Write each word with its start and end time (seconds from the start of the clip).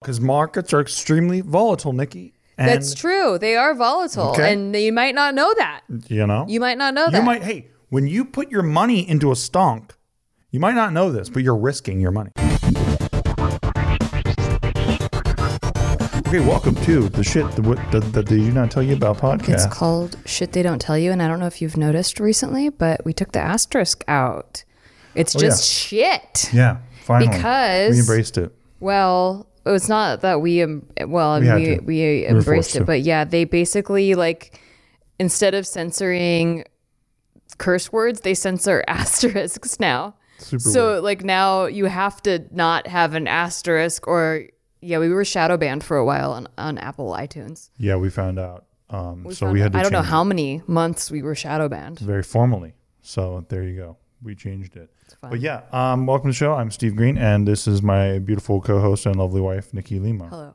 because 0.00 0.20
markets 0.20 0.72
are 0.72 0.80
extremely 0.80 1.40
volatile, 1.40 1.92
Nikki. 1.92 2.34
And, 2.58 2.68
That's 2.68 2.94
true. 2.94 3.38
They 3.38 3.56
are 3.56 3.74
volatile, 3.74 4.30
Okay. 4.30 4.52
and 4.52 4.74
you 4.74 4.92
might 4.92 5.14
not 5.14 5.34
know 5.34 5.52
that. 5.58 5.82
You 6.08 6.26
know, 6.26 6.44
You 6.48 6.60
might 6.60 6.78
not 6.78 6.94
know 6.94 7.06
you 7.06 7.12
that. 7.12 7.24
might. 7.24 7.42
Hey, 7.42 7.68
when 7.90 8.06
you 8.06 8.24
put 8.24 8.50
your 8.50 8.62
money 8.62 9.08
into 9.08 9.30
a 9.30 9.34
stonk, 9.34 9.90
you 10.50 10.60
might 10.60 10.74
not 10.74 10.92
know 10.92 11.10
this, 11.12 11.28
but 11.28 11.42
you're 11.42 11.56
risking 11.56 12.00
your 12.00 12.12
money. 12.12 12.30
Okay, 16.26 16.40
welcome 16.40 16.74
to 16.76 17.08
the 17.10 17.22
shit 17.24 17.50
that, 17.52 17.62
what- 17.64 17.78
that, 17.92 18.00
that 18.12 18.26
did 18.26 18.40
you 18.40 18.52
not 18.52 18.70
tell 18.70 18.82
you 18.82 18.94
about 18.96 19.18
podcast. 19.18 19.48
It's 19.54 19.66
called 19.66 20.16
Shit 20.26 20.52
They 20.52 20.62
Don't 20.62 20.80
Tell 20.80 20.96
You, 20.98 21.12
and 21.12 21.22
I 21.22 21.28
don't 21.28 21.40
know 21.40 21.46
if 21.46 21.60
you've 21.62 21.76
noticed 21.76 22.18
recently, 22.20 22.68
but 22.70 23.04
we 23.04 23.12
took 23.12 23.32
the 23.32 23.38
asterisk 23.40 24.02
out. 24.08 24.64
It's 25.14 25.36
Oh, 25.36 25.38
just 25.38 25.64
shit. 25.64 26.50
yeah, 26.52 26.78
finally, 27.04 27.28
Because- 27.36 27.92
we 27.94 28.00
embraced 28.00 28.38
it. 28.38 28.52
Well, 28.80 29.46
it's 29.74 29.88
not 29.88 30.20
that 30.20 30.40
we 30.40 30.62
um, 30.62 30.86
well 31.06 31.40
We 31.40 31.46
we 31.46 31.64
to. 31.76 31.80
we, 31.82 32.26
embraced 32.26 32.72
to. 32.72 32.80
it, 32.82 32.86
but 32.86 33.00
yeah, 33.02 33.24
they 33.24 33.44
basically 33.44 34.14
like 34.14 34.58
instead 35.18 35.54
of 35.54 35.66
censoring 35.66 36.64
curse 37.58 37.90
words, 37.92 38.20
they 38.20 38.34
censor 38.34 38.84
asterisks 38.88 39.80
now. 39.80 40.14
Super 40.38 40.60
so 40.60 40.90
weird. 40.92 41.02
like 41.04 41.24
now 41.24 41.64
you 41.66 41.86
have 41.86 42.22
to 42.24 42.44
not 42.50 42.86
have 42.86 43.14
an 43.14 43.26
asterisk 43.26 44.06
or 44.06 44.44
yeah, 44.82 44.98
we 44.98 45.08
were 45.08 45.24
shadow 45.24 45.56
banned 45.56 45.82
for 45.82 45.96
a 45.96 46.04
while 46.04 46.32
on, 46.32 46.46
on 46.58 46.76
Apple 46.78 47.12
iTunes. 47.12 47.70
Yeah, 47.78 47.96
we 47.96 48.10
found 48.10 48.38
out. 48.38 48.66
Um, 48.90 49.24
We 49.24 49.34
so 49.34 49.50
we 49.50 49.60
had 49.60 49.72
to 49.72 49.78
I 49.78 49.82
don't 49.82 49.90
know 49.90 49.98
change 50.00 50.10
how 50.10 50.22
many 50.24 50.62
months 50.66 51.10
we 51.10 51.22
were 51.22 51.34
shadow 51.34 51.68
banned. 51.68 51.98
very 51.98 52.22
formally. 52.22 52.74
So 53.02 53.44
there 53.48 53.62
you 53.64 53.74
go. 53.76 53.96
We 54.22 54.34
changed 54.34 54.76
it. 54.76 54.90
But 55.20 55.40
yeah, 55.40 55.62
um, 55.72 56.06
welcome 56.06 56.28
to 56.28 56.32
the 56.32 56.36
show. 56.36 56.54
I'm 56.54 56.70
Steve 56.70 56.96
Green, 56.96 57.18
and 57.18 57.46
this 57.46 57.66
is 57.66 57.82
my 57.82 58.18
beautiful 58.18 58.60
co-host 58.60 59.06
and 59.06 59.16
lovely 59.16 59.40
wife, 59.40 59.72
Nikki 59.74 59.98
Lima. 59.98 60.28
Hello. 60.28 60.54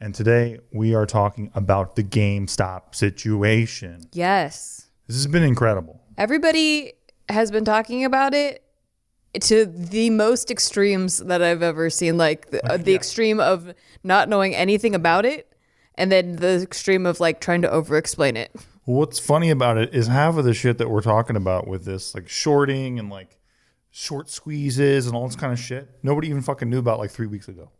And 0.00 0.14
today 0.14 0.58
we 0.72 0.94
are 0.94 1.06
talking 1.06 1.50
about 1.54 1.96
the 1.96 2.02
GameStop 2.02 2.94
situation. 2.94 4.08
Yes. 4.12 4.88
This 5.06 5.16
has 5.16 5.26
been 5.26 5.42
incredible. 5.42 6.00
Everybody 6.18 6.94
has 7.28 7.50
been 7.50 7.64
talking 7.64 8.04
about 8.04 8.34
it 8.34 8.64
to 9.40 9.64
the 9.64 10.10
most 10.10 10.50
extremes 10.50 11.18
that 11.18 11.40
I've 11.40 11.62
ever 11.62 11.88
seen. 11.88 12.18
Like 12.18 12.50
the, 12.50 12.72
uh, 12.72 12.76
the 12.76 12.94
extreme 12.94 13.40
of 13.40 13.72
not 14.02 14.28
knowing 14.28 14.54
anything 14.54 14.94
about 14.94 15.24
it, 15.24 15.50
and 15.94 16.10
then 16.10 16.36
the 16.36 16.60
extreme 16.62 17.06
of 17.06 17.20
like 17.20 17.40
trying 17.40 17.62
to 17.62 17.70
over 17.70 17.96
explain 17.96 18.36
it. 18.36 18.54
What's 18.84 19.18
funny 19.18 19.50
about 19.50 19.78
it 19.78 19.94
is 19.94 20.08
half 20.08 20.36
of 20.36 20.44
the 20.44 20.52
shit 20.52 20.78
that 20.78 20.90
we're 20.90 21.02
talking 21.02 21.36
about 21.36 21.68
with 21.68 21.84
this, 21.84 22.14
like 22.14 22.28
shorting 22.28 22.98
and 22.98 23.08
like 23.08 23.38
short 23.92 24.28
squeezes 24.28 25.06
and 25.06 25.14
all 25.14 25.26
this 25.26 25.36
kind 25.36 25.52
of 25.52 25.58
shit, 25.58 25.88
nobody 26.02 26.28
even 26.28 26.42
fucking 26.42 26.68
knew 26.68 26.78
about 26.78 26.98
like 26.98 27.10
three 27.10 27.26
weeks 27.28 27.46
ago. 27.46 27.70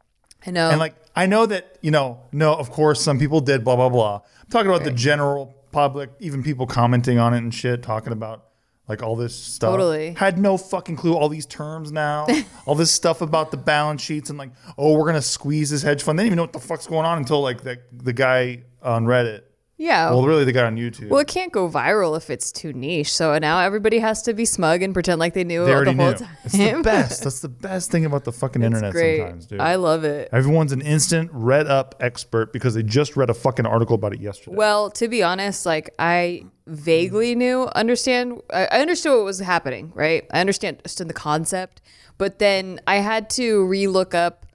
I 0.47 0.51
know. 0.51 0.71
And 0.71 0.79
like, 0.79 0.95
I 1.17 1.27
know 1.27 1.47
that, 1.47 1.79
you 1.81 1.91
know, 1.91 2.21
no, 2.31 2.55
of 2.55 2.71
course, 2.71 3.03
some 3.03 3.19
people 3.19 3.41
did, 3.41 3.65
blah, 3.65 3.77
blah, 3.77 3.89
blah. 3.89 4.17
I'm 4.17 4.51
talking 4.51 4.71
about 4.71 4.85
the 4.85 4.91
general 4.91 5.55
public, 5.73 6.11
even 6.21 6.43
people 6.43 6.67
commenting 6.67 7.19
on 7.19 7.33
it 7.33 7.39
and 7.39 7.55
shit, 7.55 7.83
talking 7.83 8.13
about 8.13 8.45
like 8.89 9.03
all 9.03 9.17
this 9.17 9.35
stuff. 9.35 9.73
Totally. 9.73 10.13
Had 10.13 10.39
no 10.39 10.59
fucking 10.59 10.97
clue 10.97 11.15
all 11.15 11.29
these 11.29 11.47
terms 11.47 11.93
now, 11.93 12.27
all 12.67 12.75
this 12.75 12.91
stuff 12.91 13.23
about 13.23 13.51
the 13.51 13.57
balance 13.57 14.03
sheets 14.03 14.29
and 14.29 14.39
like, 14.39 14.51
oh, 14.77 14.93
we're 14.93 15.05
going 15.05 15.15
to 15.15 15.23
squeeze 15.23 15.71
this 15.71 15.83
hedge 15.83 16.03
fund. 16.03 16.19
They 16.19 16.25
didn't 16.25 16.33
even 16.33 16.37
know 16.37 16.43
what 16.43 16.53
the 16.53 16.61
fuck's 16.61 16.87
going 16.87 17.07
on 17.07 17.19
until 17.19 17.41
like 17.41 17.63
the, 17.63 17.81
the 17.93 18.13
guy 18.13 18.65
on 18.83 19.07
Reddit. 19.07 19.43
Yeah. 19.83 20.11
Well, 20.11 20.25
really, 20.25 20.45
the 20.45 20.53
guy 20.53 20.65
on 20.65 20.77
YouTube. 20.77 21.09
well, 21.09 21.21
it 21.21 21.27
can't 21.27 21.53
go 21.53 21.69
viral 21.69 22.17
if 22.17 22.31
it's 22.31 22.53
too 22.53 22.73
niche. 22.73 23.13
So 23.13 23.37
now 23.39 23.59
everybody 23.59 23.99
has 23.99 24.23
to 24.23 24.33
be 24.33 24.45
smug 24.45 24.81
and 24.81 24.95
pretend 24.95 25.19
like 25.19 25.35
they 25.35 25.43
knew 25.43 25.65
they 25.65 25.73
it 25.73 25.85
the 25.85 25.93
whole 25.93 26.11
knew. 26.11 26.15
time. 26.15 26.37
It's 26.45 26.53
the 26.57 26.81
best. 26.85 27.25
That's 27.25 27.41
the 27.41 27.49
best 27.49 27.91
thing 27.91 28.05
about 28.05 28.23
the 28.25 28.33
fucking 28.33 28.63
internet 28.63 28.93
Great. 28.93 29.19
sometimes, 29.19 29.47
dude. 29.47 29.61
I 29.61 29.75
love 29.75 30.05
it. 30.05 30.29
Everyone's 30.33 30.71
an 30.73 30.83
instant 30.83 31.31
read 31.33 31.67
up 31.67 31.97
expert 31.99 32.53
because 32.53 32.75
they 32.75 32.85
just 32.85 33.17
read 33.17 33.29
a 33.29 33.35
fucking 33.35 33.67
article 33.67 33.97
about 33.97 34.13
it 34.15 34.21
yesterday. 34.21 34.57
Well, 34.57 34.91
to 34.93 35.09
be 35.09 35.23
honest, 35.23 35.67
like 35.67 35.91
I 35.99 36.45
vaguely 36.67 37.35
knew, 37.35 37.69
understand, 37.75 38.41
I 38.53 38.67
I 38.67 38.81
understood 38.81 39.17
what 39.17 39.25
was 39.25 39.41
happening, 39.41 39.93
right? 39.97 40.25
I 40.33 40.41
understand, 40.41 40.77
understood 40.79 41.09
the 41.09 41.15
concept, 41.15 41.83
but 42.19 42.39
then 42.39 42.81
I 42.87 42.97
had 42.97 43.29
to 43.31 43.65
relook 43.67 44.15
up 44.15 44.47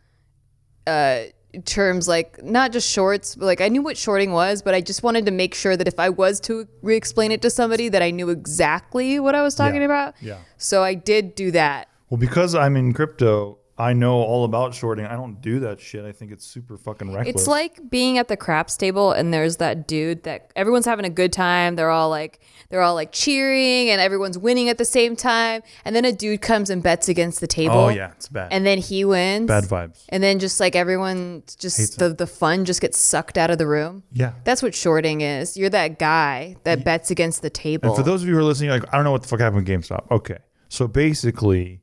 uh, 0.88 1.24
terms 1.66 2.07
like 2.07 2.44
not 2.44 2.72
just 2.72 2.90
shorts, 2.90 3.35
but 3.35 3.45
like 3.45 3.62
I 3.62 3.68
knew 3.69 3.81
what 3.81 3.97
shorting 3.97 4.31
was, 4.31 4.62
but 4.62 4.73
I 4.73 4.81
just 4.81 5.03
wanted 5.03 5.25
to 5.25 5.31
make 5.31 5.53
sure 5.56 5.75
that 5.78 5.88
if 5.88 6.00
I 6.00 6.09
was 6.09 6.40
to 6.41 6.68
re-explain 6.81 7.31
it 7.31 7.41
to 7.44 7.50
somebody, 7.50 7.90
that 7.90 8.01
I 8.01 8.12
knew 8.12 8.29
exactly 8.29 9.19
what 9.19 9.35
I 9.35 9.41
was 9.41 9.56
talking 9.56 9.81
Yeah. 9.81 9.85
about. 9.85 10.16
Yeah. 10.22 10.38
So 10.57 10.84
I 10.84 10.94
did 10.94 11.35
do 11.35 11.51
that. 11.51 11.88
Well, 12.09 12.18
because 12.18 12.56
I'm 12.56 12.75
in 12.78 12.94
crypto, 12.94 13.57
I 13.79 13.93
know 13.93 14.15
all 14.15 14.43
about 14.43 14.73
shorting. 14.73 15.05
I 15.05 15.15
don't 15.15 15.39
do 15.41 15.59
that 15.61 15.79
shit. 15.79 16.03
I 16.03 16.11
think 16.11 16.31
it's 16.31 16.45
super 16.45 16.77
fucking 16.77 17.13
reckless. 17.13 17.35
It's 17.35 17.47
like 17.47 17.89
being 17.89 18.17
at 18.17 18.27
the 18.27 18.38
craps 18.38 18.75
table 18.75 19.11
and 19.11 19.33
there's 19.33 19.57
that 19.57 19.88
dude 19.88 20.23
that 20.23 20.51
everyone's 20.55 20.85
having 20.85 21.05
a 21.05 21.09
good 21.09 21.31
time. 21.31 21.75
They're 21.75 21.91
all 21.91 22.09
like 22.09 22.39
they're 22.69 22.81
all 22.81 22.95
like 22.95 23.11
cheering 23.11 23.89
and 23.89 24.01
everyone's 24.01 24.38
winning 24.38 24.69
at 24.69 24.77
the 24.77 24.85
same 24.85 25.15
time. 25.15 25.61
And 25.85 25.95
then 25.95 26.05
a 26.05 26.11
dude 26.11 26.41
comes 26.41 26.69
and 26.69 26.81
bets 26.81 27.07
against 27.07 27.39
the 27.39 27.47
table. 27.47 27.75
oh 27.75 27.89
yeah, 27.89 28.11
it's 28.11 28.27
bad. 28.27 28.51
And 28.51 28.65
then 28.65 28.79
he 28.79 29.05
wins. 29.05 29.47
bad 29.47 29.65
vibes. 29.65 30.03
And 30.09 30.23
then 30.23 30.39
just 30.39 30.59
like 30.59 30.75
everyone 30.75 31.44
Hates 31.47 31.55
just 31.55 31.99
the, 31.99 32.09
the 32.09 32.27
fun 32.27 32.65
just 32.65 32.81
gets 32.81 32.97
sucked 32.97 33.38
out 33.38 33.49
of 33.49 33.57
the 33.57 33.67
room. 33.67 34.03
Yeah. 34.11 34.33
That's 34.44 34.61
what 34.63 34.73
shorting 34.75 35.21
is. 35.21 35.55
You're 35.55 35.69
that 35.69 35.99
guy 35.99 36.55
that 36.63 36.83
bets 36.83 37.11
against 37.11 37.41
the 37.41 37.49
table. 37.49 37.89
And 37.89 37.95
for 37.95 38.03
those 38.03 38.23
of 38.23 38.27
you 38.27 38.33
who 38.33 38.39
are 38.39 38.44
listening, 38.44 38.71
like 38.71 38.91
I 38.91 38.97
don't 38.97 39.03
know 39.03 39.11
what 39.11 39.21
the 39.21 39.27
fuck 39.27 39.39
happened 39.39 39.67
with 39.67 39.67
GameStop. 39.67 40.09
Okay, 40.11 40.38
so 40.69 40.88
basically, 40.88 41.81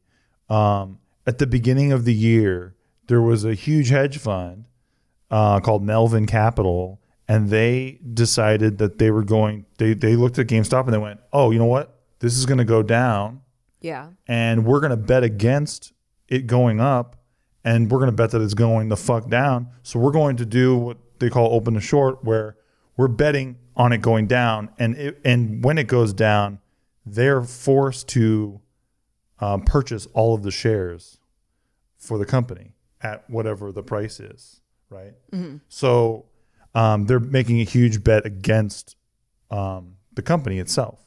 um, 0.50 0.98
at 1.26 1.38
the 1.38 1.46
beginning 1.46 1.92
of 1.92 2.04
the 2.04 2.14
year, 2.14 2.74
there 3.06 3.22
was 3.22 3.44
a 3.44 3.54
huge 3.54 3.90
hedge 3.90 4.18
fund 4.18 4.64
uh, 5.30 5.60
called 5.60 5.82
Melvin 5.82 6.26
Capital, 6.26 7.00
and 7.28 7.50
they 7.50 7.98
decided 8.12 8.78
that 8.78 8.98
they 8.98 9.10
were 9.10 9.24
going. 9.24 9.66
They 9.78 9.94
they 9.94 10.16
looked 10.16 10.38
at 10.38 10.46
GameStop 10.46 10.84
and 10.84 10.92
they 10.92 10.98
went, 10.98 11.20
"Oh, 11.32 11.50
you 11.50 11.58
know 11.58 11.64
what? 11.66 12.00
This 12.20 12.36
is 12.36 12.46
going 12.46 12.58
to 12.58 12.64
go 12.64 12.82
down." 12.82 13.42
yeah. 13.84 14.08
and 14.26 14.64
we're 14.64 14.80
going 14.80 14.90
to 14.90 14.96
bet 14.96 15.22
against 15.22 15.92
it 16.28 16.46
going 16.46 16.80
up 16.80 17.16
and 17.64 17.90
we're 17.90 17.98
going 17.98 18.10
to 18.10 18.16
bet 18.16 18.30
that 18.30 18.40
it's 18.40 18.54
going 18.54 18.88
the 18.88 18.96
fuck 18.96 19.28
down 19.28 19.68
so 19.82 19.98
we're 19.98 20.10
going 20.10 20.36
to 20.36 20.46
do 20.46 20.76
what 20.76 20.96
they 21.18 21.28
call 21.28 21.52
open 21.54 21.74
to 21.74 21.80
short 21.80 22.24
where 22.24 22.56
we're 22.96 23.08
betting 23.08 23.58
on 23.76 23.92
it 23.92 23.98
going 23.98 24.26
down 24.26 24.70
and 24.78 24.96
it, 24.96 25.20
and 25.24 25.62
when 25.62 25.76
it 25.76 25.86
goes 25.86 26.14
down 26.14 26.58
they're 27.04 27.42
forced 27.42 28.08
to 28.08 28.58
um, 29.44 29.58
purchase 29.62 30.04
all 30.14 30.34
of 30.34 30.42
the 30.42 30.50
shares 30.50 31.18
for 32.06 32.16
the 32.18 32.24
company 32.36 32.66
at 33.00 33.18
whatever 33.28 33.72
the 33.72 33.82
price 33.82 34.16
is 34.20 34.60
right 34.90 35.14
so 35.68 36.24
um, 36.74 37.06
they're 37.06 37.20
making 37.38 37.60
a 37.60 37.64
huge 37.64 38.02
bet 38.08 38.24
against 38.26 38.96
um, 39.50 39.96
the 40.18 40.22
company 40.22 40.58
itself 40.58 40.98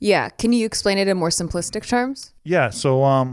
Yeah. 0.00 0.28
Can 0.40 0.52
you 0.52 0.64
explain 0.66 0.96
it 1.02 1.08
in 1.08 1.16
more 1.16 1.30
simplistic 1.30 1.84
terms? 1.94 2.32
yeah 2.44 2.70
so 2.70 2.90
um 3.04 3.28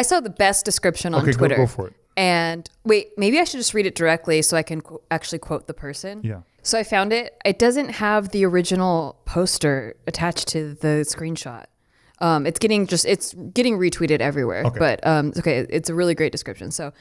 I 0.00 0.02
saw 0.02 0.20
the 0.20 0.30
best 0.44 0.64
description 0.64 1.14
on 1.14 1.22
okay 1.22 1.32
go, 1.32 1.38
Twitter. 1.38 1.56
go 1.56 1.66
for 1.66 1.84
it 1.88 1.94
And 2.16 2.62
wait, 2.84 3.06
maybe 3.16 3.36
I 3.42 3.44
should 3.44 3.60
just 3.64 3.74
read 3.74 3.86
it 3.86 3.94
directly 4.02 4.42
so 4.42 4.56
I 4.56 4.62
can 4.70 4.80
qu- 4.82 5.00
actually 5.10 5.38
quote 5.48 5.64
the 5.66 5.74
person. 5.86 6.14
yeah 6.32 6.40
So 6.62 6.78
I 6.78 6.84
found 6.84 7.12
it. 7.20 7.28
It 7.44 7.58
doesn't 7.58 7.90
have 8.04 8.22
the 8.34 8.42
original 8.50 8.96
poster 9.24 9.76
attached 10.06 10.46
to 10.54 10.74
the 10.84 10.94
screenshot. 11.14 11.64
Um, 12.22 12.46
it's 12.46 12.58
getting 12.58 12.86
just 12.86 13.04
it's 13.04 13.34
getting 13.52 13.76
retweeted 13.76 14.20
everywhere. 14.20 14.64
Okay. 14.64 14.78
But 14.78 15.06
um, 15.06 15.28
it's 15.28 15.40
okay. 15.40 15.66
It's 15.68 15.90
a 15.90 15.94
really 15.94 16.14
great 16.14 16.32
description. 16.32 16.70
So 16.70 16.92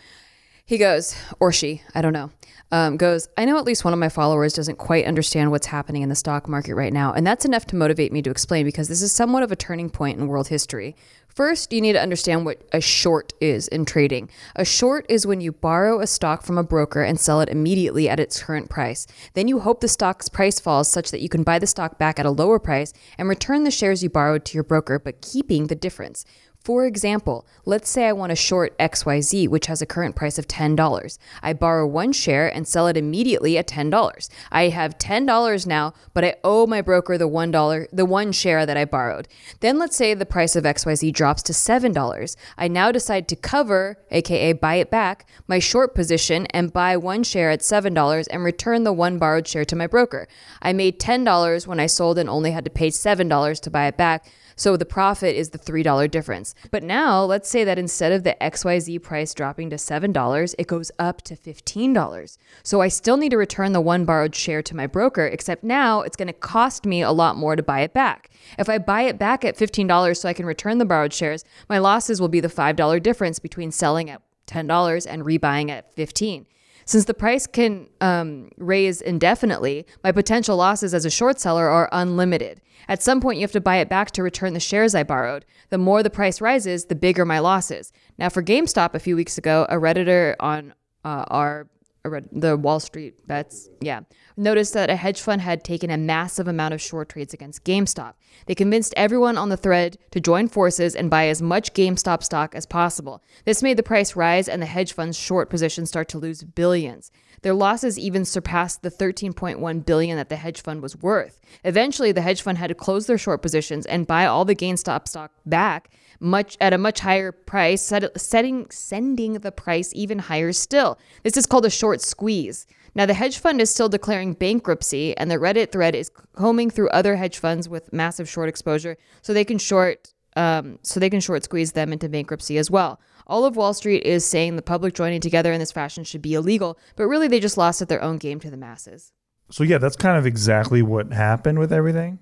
he 0.66 0.78
goes, 0.78 1.16
or 1.40 1.52
she, 1.52 1.82
I 1.96 2.02
don't 2.02 2.14
know, 2.14 2.32
um, 2.72 2.96
goes, 2.96 3.28
I 3.38 3.46
know 3.46 3.58
at 3.58 3.66
least 3.66 3.84
one 3.84 3.94
of 3.94 4.00
my 4.00 4.10
followers 4.10 4.54
doesn't 4.54 4.78
quite 4.78 5.06
understand 5.06 5.52
what's 5.52 5.68
happening 5.68 6.02
in 6.02 6.10
the 6.10 6.16
stock 6.16 6.48
market 6.48 6.76
right 6.76 6.94
now. 6.94 7.14
And 7.14 7.28
that's 7.28 7.46
enough 7.46 7.66
to 7.68 7.76
motivate 7.76 8.14
me 8.14 8.22
to 8.22 8.32
explain 8.32 8.66
because 8.66 8.88
this 8.88 9.02
is 9.02 9.12
somewhat 9.12 9.44
of 9.44 9.52
a 9.52 9.56
turning 9.56 9.90
point 9.90 10.18
in 10.18 10.28
world 10.28 10.48
history. 10.48 10.96
First, 11.34 11.72
you 11.72 11.80
need 11.80 11.94
to 11.94 12.02
understand 12.02 12.46
what 12.46 12.62
a 12.74 12.82
short 12.82 13.32
is 13.40 13.70
in 13.70 13.86
trading. 13.86 14.30
A 14.56 14.66
short 14.66 15.06
is 15.08 15.26
when 15.26 15.40
you 15.40 15.54
borrow 15.54 16.02
a 16.02 16.08
stock 16.08 16.44
from 16.44 16.58
a 16.58 16.64
broker 16.64 17.02
and 17.04 17.18
sell 17.18 17.40
it 17.40 17.48
immediately 17.48 18.10
at 18.10 18.20
its 18.20 18.44
current 18.44 18.70
price. 18.70 19.08
Then 19.34 19.48
you 19.48 19.60
hope 19.62 19.80
the 19.80 19.88
stock's 19.88 20.28
price 20.28 20.60
falls 20.60 20.92
such 20.92 21.10
that 21.12 21.22
you 21.22 21.30
can 21.30 21.44
buy 21.44 21.58
the 21.58 21.68
stock 21.68 21.98
back 21.98 22.20
at 22.20 22.26
a 22.26 22.32
lower 22.32 22.60
price 22.60 22.92
and 23.18 23.30
return 23.30 23.64
the 23.64 23.72
shares 23.72 24.04
you 24.04 24.10
borrowed 24.10 24.44
to 24.46 24.56
your 24.56 24.64
broker, 24.66 25.00
but 25.00 25.22
keeping 25.22 25.68
the 25.68 25.76
difference. 25.76 26.26
For 26.64 26.86
example, 26.86 27.48
let's 27.66 27.90
say 27.90 28.08
I 28.08 28.14
want 28.14 28.30
to 28.30 28.36
short 28.36 28.78
XYZ, 28.78 29.48
which 29.48 29.66
has 29.66 29.82
a 29.82 29.88
current 29.88 30.16
price 30.16 30.38
of 30.38 30.48
$10. 30.48 31.18
I 31.42 31.54
borrow 31.54 31.88
one 31.88 32.12
share 32.12 32.54
and 32.54 32.68
sell 32.68 32.86
it 32.86 32.98
immediately 32.98 33.58
at 33.58 33.68
$10. 33.68 34.30
I 34.52 34.70
have 34.70 35.00
$10 35.00 35.66
now, 35.66 35.94
but 36.14 36.24
I 36.24 36.36
owe 36.44 36.68
my 36.68 36.82
broker 36.82 37.18
the 37.18 37.28
$1, 37.28 37.88
the 37.92 38.06
one 38.06 38.32
share 38.32 38.68
that 38.68 38.78
I 38.78 38.86
borrowed. 38.86 39.28
Then 39.60 39.80
let's 39.80 39.96
say 39.96 40.14
the 40.14 40.26
price 40.26 40.56
of 40.56 40.64
XYZ 40.64 41.12
drops 41.14 41.42
to 41.44 41.54
$7. 41.54 42.36
I 42.60 42.68
now 42.68 42.92
decide 42.92 43.28
to 43.30 43.36
cover, 43.36 43.98
aka 44.12 44.54
buy 44.54 44.76
it 44.76 44.92
back, 44.92 45.28
my 45.48 45.58
short 45.58 45.96
position 45.96 46.46
and 46.48 46.72
buy 46.72 46.96
one 46.96 47.24
share 47.24 47.50
at 47.50 47.62
$7 47.62 48.28
and 48.30 48.44
return 48.44 48.84
the 48.84 48.94
one 48.94 49.18
borrowed 49.18 49.48
share 49.48 49.66
to 49.66 49.76
my 49.76 49.88
broker. 49.88 50.28
I 50.62 50.74
made 50.74 51.00
$10 51.00 51.66
when 51.66 51.80
I 51.80 51.88
sold 51.88 52.20
and 52.20 52.30
only 52.30 52.52
had 52.52 52.66
to 52.66 52.72
pay 52.72 52.90
$7 52.90 53.60
to 53.62 53.70
buy 53.72 53.88
it 53.88 53.98
back. 53.98 54.28
So 54.62 54.78
the 54.78 54.86
profit 54.86 55.36
is 55.36 55.50
the 55.50 55.58
$3 55.58 56.12
difference. 56.12 56.54
But 56.70 56.84
now 56.84 57.24
let's 57.24 57.50
say 57.50 57.64
that 57.64 57.80
instead 57.80 58.12
of 58.12 58.24
the 58.24 58.38
XYZ 58.40 59.02
price 59.02 59.34
dropping 59.34 59.72
to 59.72 59.76
$7, 59.76 60.56
it 60.60 60.68
goes 60.68 60.92
up 61.00 61.24
to 61.24 61.36
$15. 61.36 62.38
So 62.62 62.80
I 62.80 62.88
still 62.88 63.18
need 63.18 63.32
to 63.32 63.38
return 63.38 63.72
the 63.72 63.82
one 63.82 64.06
borrowed 64.06 64.36
share 64.36 64.62
to 64.62 64.76
my 64.76 64.86
broker, 64.86 65.26
except 65.26 65.64
now 65.64 66.02
it's 66.02 66.16
going 66.16 66.28
to 66.28 66.34
cost 66.34 66.86
me 66.86 67.02
a 67.02 67.12
lot 67.12 67.38
more 67.38 67.56
to 67.56 67.64
buy 67.64 67.80
it 67.80 67.92
back. 67.92 68.30
If 68.60 68.70
I 68.70 68.78
buy 68.78 69.02
it 69.02 69.18
back 69.18 69.44
at 69.44 69.58
$15 69.58 70.16
so 70.16 70.30
I 70.30 70.34
can 70.34 70.46
return 70.46 70.78
the 70.78 70.86
borrowed 70.86 71.12
shares, 71.12 71.44
my 71.68 71.80
losses 71.80 72.22
will 72.22 72.28
be 72.30 72.40
the 72.40 72.48
$5 72.48 73.02
difference 73.02 73.40
between 73.40 73.72
selling 73.72 74.12
at 74.12 74.22
$10 74.46 75.08
and 75.10 75.24
rebuying 75.24 75.72
at 75.72 75.92
15. 75.96 76.46
Since 76.92 77.06
the 77.06 77.14
price 77.14 77.48
can 77.48 77.88
um, 78.02 78.50
raise 78.58 79.00
indefinitely, 79.00 79.86
my 80.04 80.12
potential 80.12 80.58
losses 80.58 80.94
as 80.94 81.06
a 81.06 81.10
short 81.10 81.40
seller 81.40 81.70
are 81.70 81.88
unlimited. 81.94 82.60
At 82.90 83.02
some 83.02 83.22
point, 83.22 83.38
you 83.38 83.44
have 83.44 83.54
to 83.54 83.62
buy 83.62 83.78
it 83.78 83.88
back 83.88 84.12
to 84.12 84.22
return 84.22 84.52
the 84.54 84.60
shares 84.60 84.94
I 84.94 85.04
borrowed. 85.04 85.46
The 85.70 85.78
more 85.78 86.04
the 86.04 86.10
price 86.10 86.42
rises, 86.42 86.88
the 86.88 86.96
bigger 86.96 87.24
my 87.24 87.40
losses. 87.40 87.94
Now, 88.18 88.28
for 88.28 88.44
GameStop 88.44 88.94
a 88.94 89.00
few 89.00 89.16
weeks 89.16 89.38
ago, 89.38 89.66
a 89.70 89.76
Redditor 89.76 90.36
on 90.42 90.74
uh, 91.06 91.24
our 91.30 91.70
the 92.04 92.58
Wall 92.58 92.80
Street 92.80 93.28
bets, 93.28 93.70
yeah, 93.80 94.02
noticed 94.36 94.74
that 94.74 94.90
a 94.90 94.96
hedge 94.96 95.22
fund 95.22 95.42
had 95.42 95.64
taken 95.64 95.92
a 95.92 95.98
massive 95.98 96.48
amount 96.48 96.74
of 96.74 96.82
short 96.82 97.10
trades 97.10 97.34
against 97.34 97.64
GameStop. 97.64 98.14
They 98.48 98.56
convinced 98.56 98.94
everyone 98.98 99.38
on 99.38 99.50
the 99.50 99.58
thread 99.58 99.98
to 100.12 100.20
join 100.20 100.48
forces 100.48 100.96
and 100.96 101.10
buy 101.10 101.28
as 101.28 101.42
much 101.42 101.74
GameStop 101.74 102.24
stock 102.24 102.56
as 102.56 102.66
possible. 102.66 103.24
This 103.46 103.62
made 103.62 103.78
the 103.78 103.84
price 103.84 104.16
rise 104.16 104.50
and 104.50 104.62
the 104.62 104.68
hedge 104.68 104.94
fund's 104.94 105.18
short 105.18 105.50
position 105.50 105.86
start 105.86 106.10
to 106.10 106.18
lose 106.18 106.44
billions. 106.44 107.12
Their 107.44 107.54
losses 107.54 107.98
even 107.98 108.26
surpassed 108.26 108.84
the 108.84 108.92
13.1 108.92 109.86
billion 109.86 110.18
that 110.18 110.30
the 110.30 110.36
hedge 110.36 110.62
fund 110.62 110.82
was 110.82 110.98
worth. 110.98 111.40
Eventually, 111.64 112.12
the 112.12 112.22
hedge 112.22 112.42
fund 112.42 112.58
had 112.58 112.68
to 112.68 112.76
close 112.76 113.08
their 113.08 113.18
short 113.18 113.42
positions 113.42 113.86
and 113.86 114.08
buy 114.08 114.26
all 114.26 114.46
the 114.46 114.56
GameStop 114.56 115.08
stock 115.08 115.32
back 115.46 115.90
much 116.22 116.56
at 116.62 116.72
a 116.72 116.78
much 116.78 117.00
higher 117.02 117.32
price, 117.32 117.82
set, 117.82 118.20
setting 118.20 118.68
sending 118.70 119.34
the 119.34 119.52
price 119.52 119.92
even 119.94 120.20
higher 120.20 120.54
still. 120.54 120.98
This 121.24 121.36
is 121.36 121.46
called 121.46 121.66
a 121.66 121.70
short 121.70 122.00
squeeze. 122.02 122.66
Now, 122.94 123.06
the 123.06 123.14
hedge 123.14 123.40
fund 123.40 123.62
is 123.62 123.70
still 123.70 123.90
declaring 123.90 124.34
bankruptcy, 124.34 125.16
and 125.18 125.32
the 125.32 125.36
Reddit 125.38 125.72
thread 125.72 125.96
is 125.96 126.12
combing 126.34 126.70
through 126.70 126.90
other 126.90 127.16
hedge 127.16 127.38
funds 127.40 127.68
with 127.68 127.92
massive 127.94 128.30
short 128.30 128.50
exposure, 128.50 128.98
so 129.22 129.34
they 129.34 129.46
can 129.46 129.58
short, 129.58 130.14
um, 130.36 130.78
so 130.84 131.00
they 131.00 131.10
can 131.10 131.22
short 131.22 131.44
squeeze 131.44 131.72
them 131.72 131.94
into 131.94 132.10
bankruptcy 132.10 132.58
as 132.58 132.70
well. 132.70 133.00
All 133.28 133.46
of 133.46 133.56
Wall 133.56 133.74
Street 133.74 134.04
is 134.04 134.26
saying 134.26 134.58
the 134.58 134.62
public 134.62 134.94
joining 134.94 135.22
together 135.22 135.54
in 135.54 135.60
this 135.60 135.72
fashion 135.72 136.04
should 136.04 136.22
be 136.22 136.34
illegal, 136.34 136.78
but 136.98 137.06
really 137.08 137.30
they 137.30 137.40
just 137.40 137.58
lost 137.58 137.82
at 137.82 137.88
their 137.88 138.02
own 138.04 138.18
game 138.18 138.40
to 138.42 138.52
the 138.52 138.58
masses. 138.58 139.14
So 139.52 139.64
yeah, 139.64 139.78
that's 139.78 139.96
kind 139.96 140.18
of 140.18 140.26
exactly 140.26 140.82
what 140.82 141.14
happened 141.14 141.60
with 141.60 141.72
everything. 141.74 142.20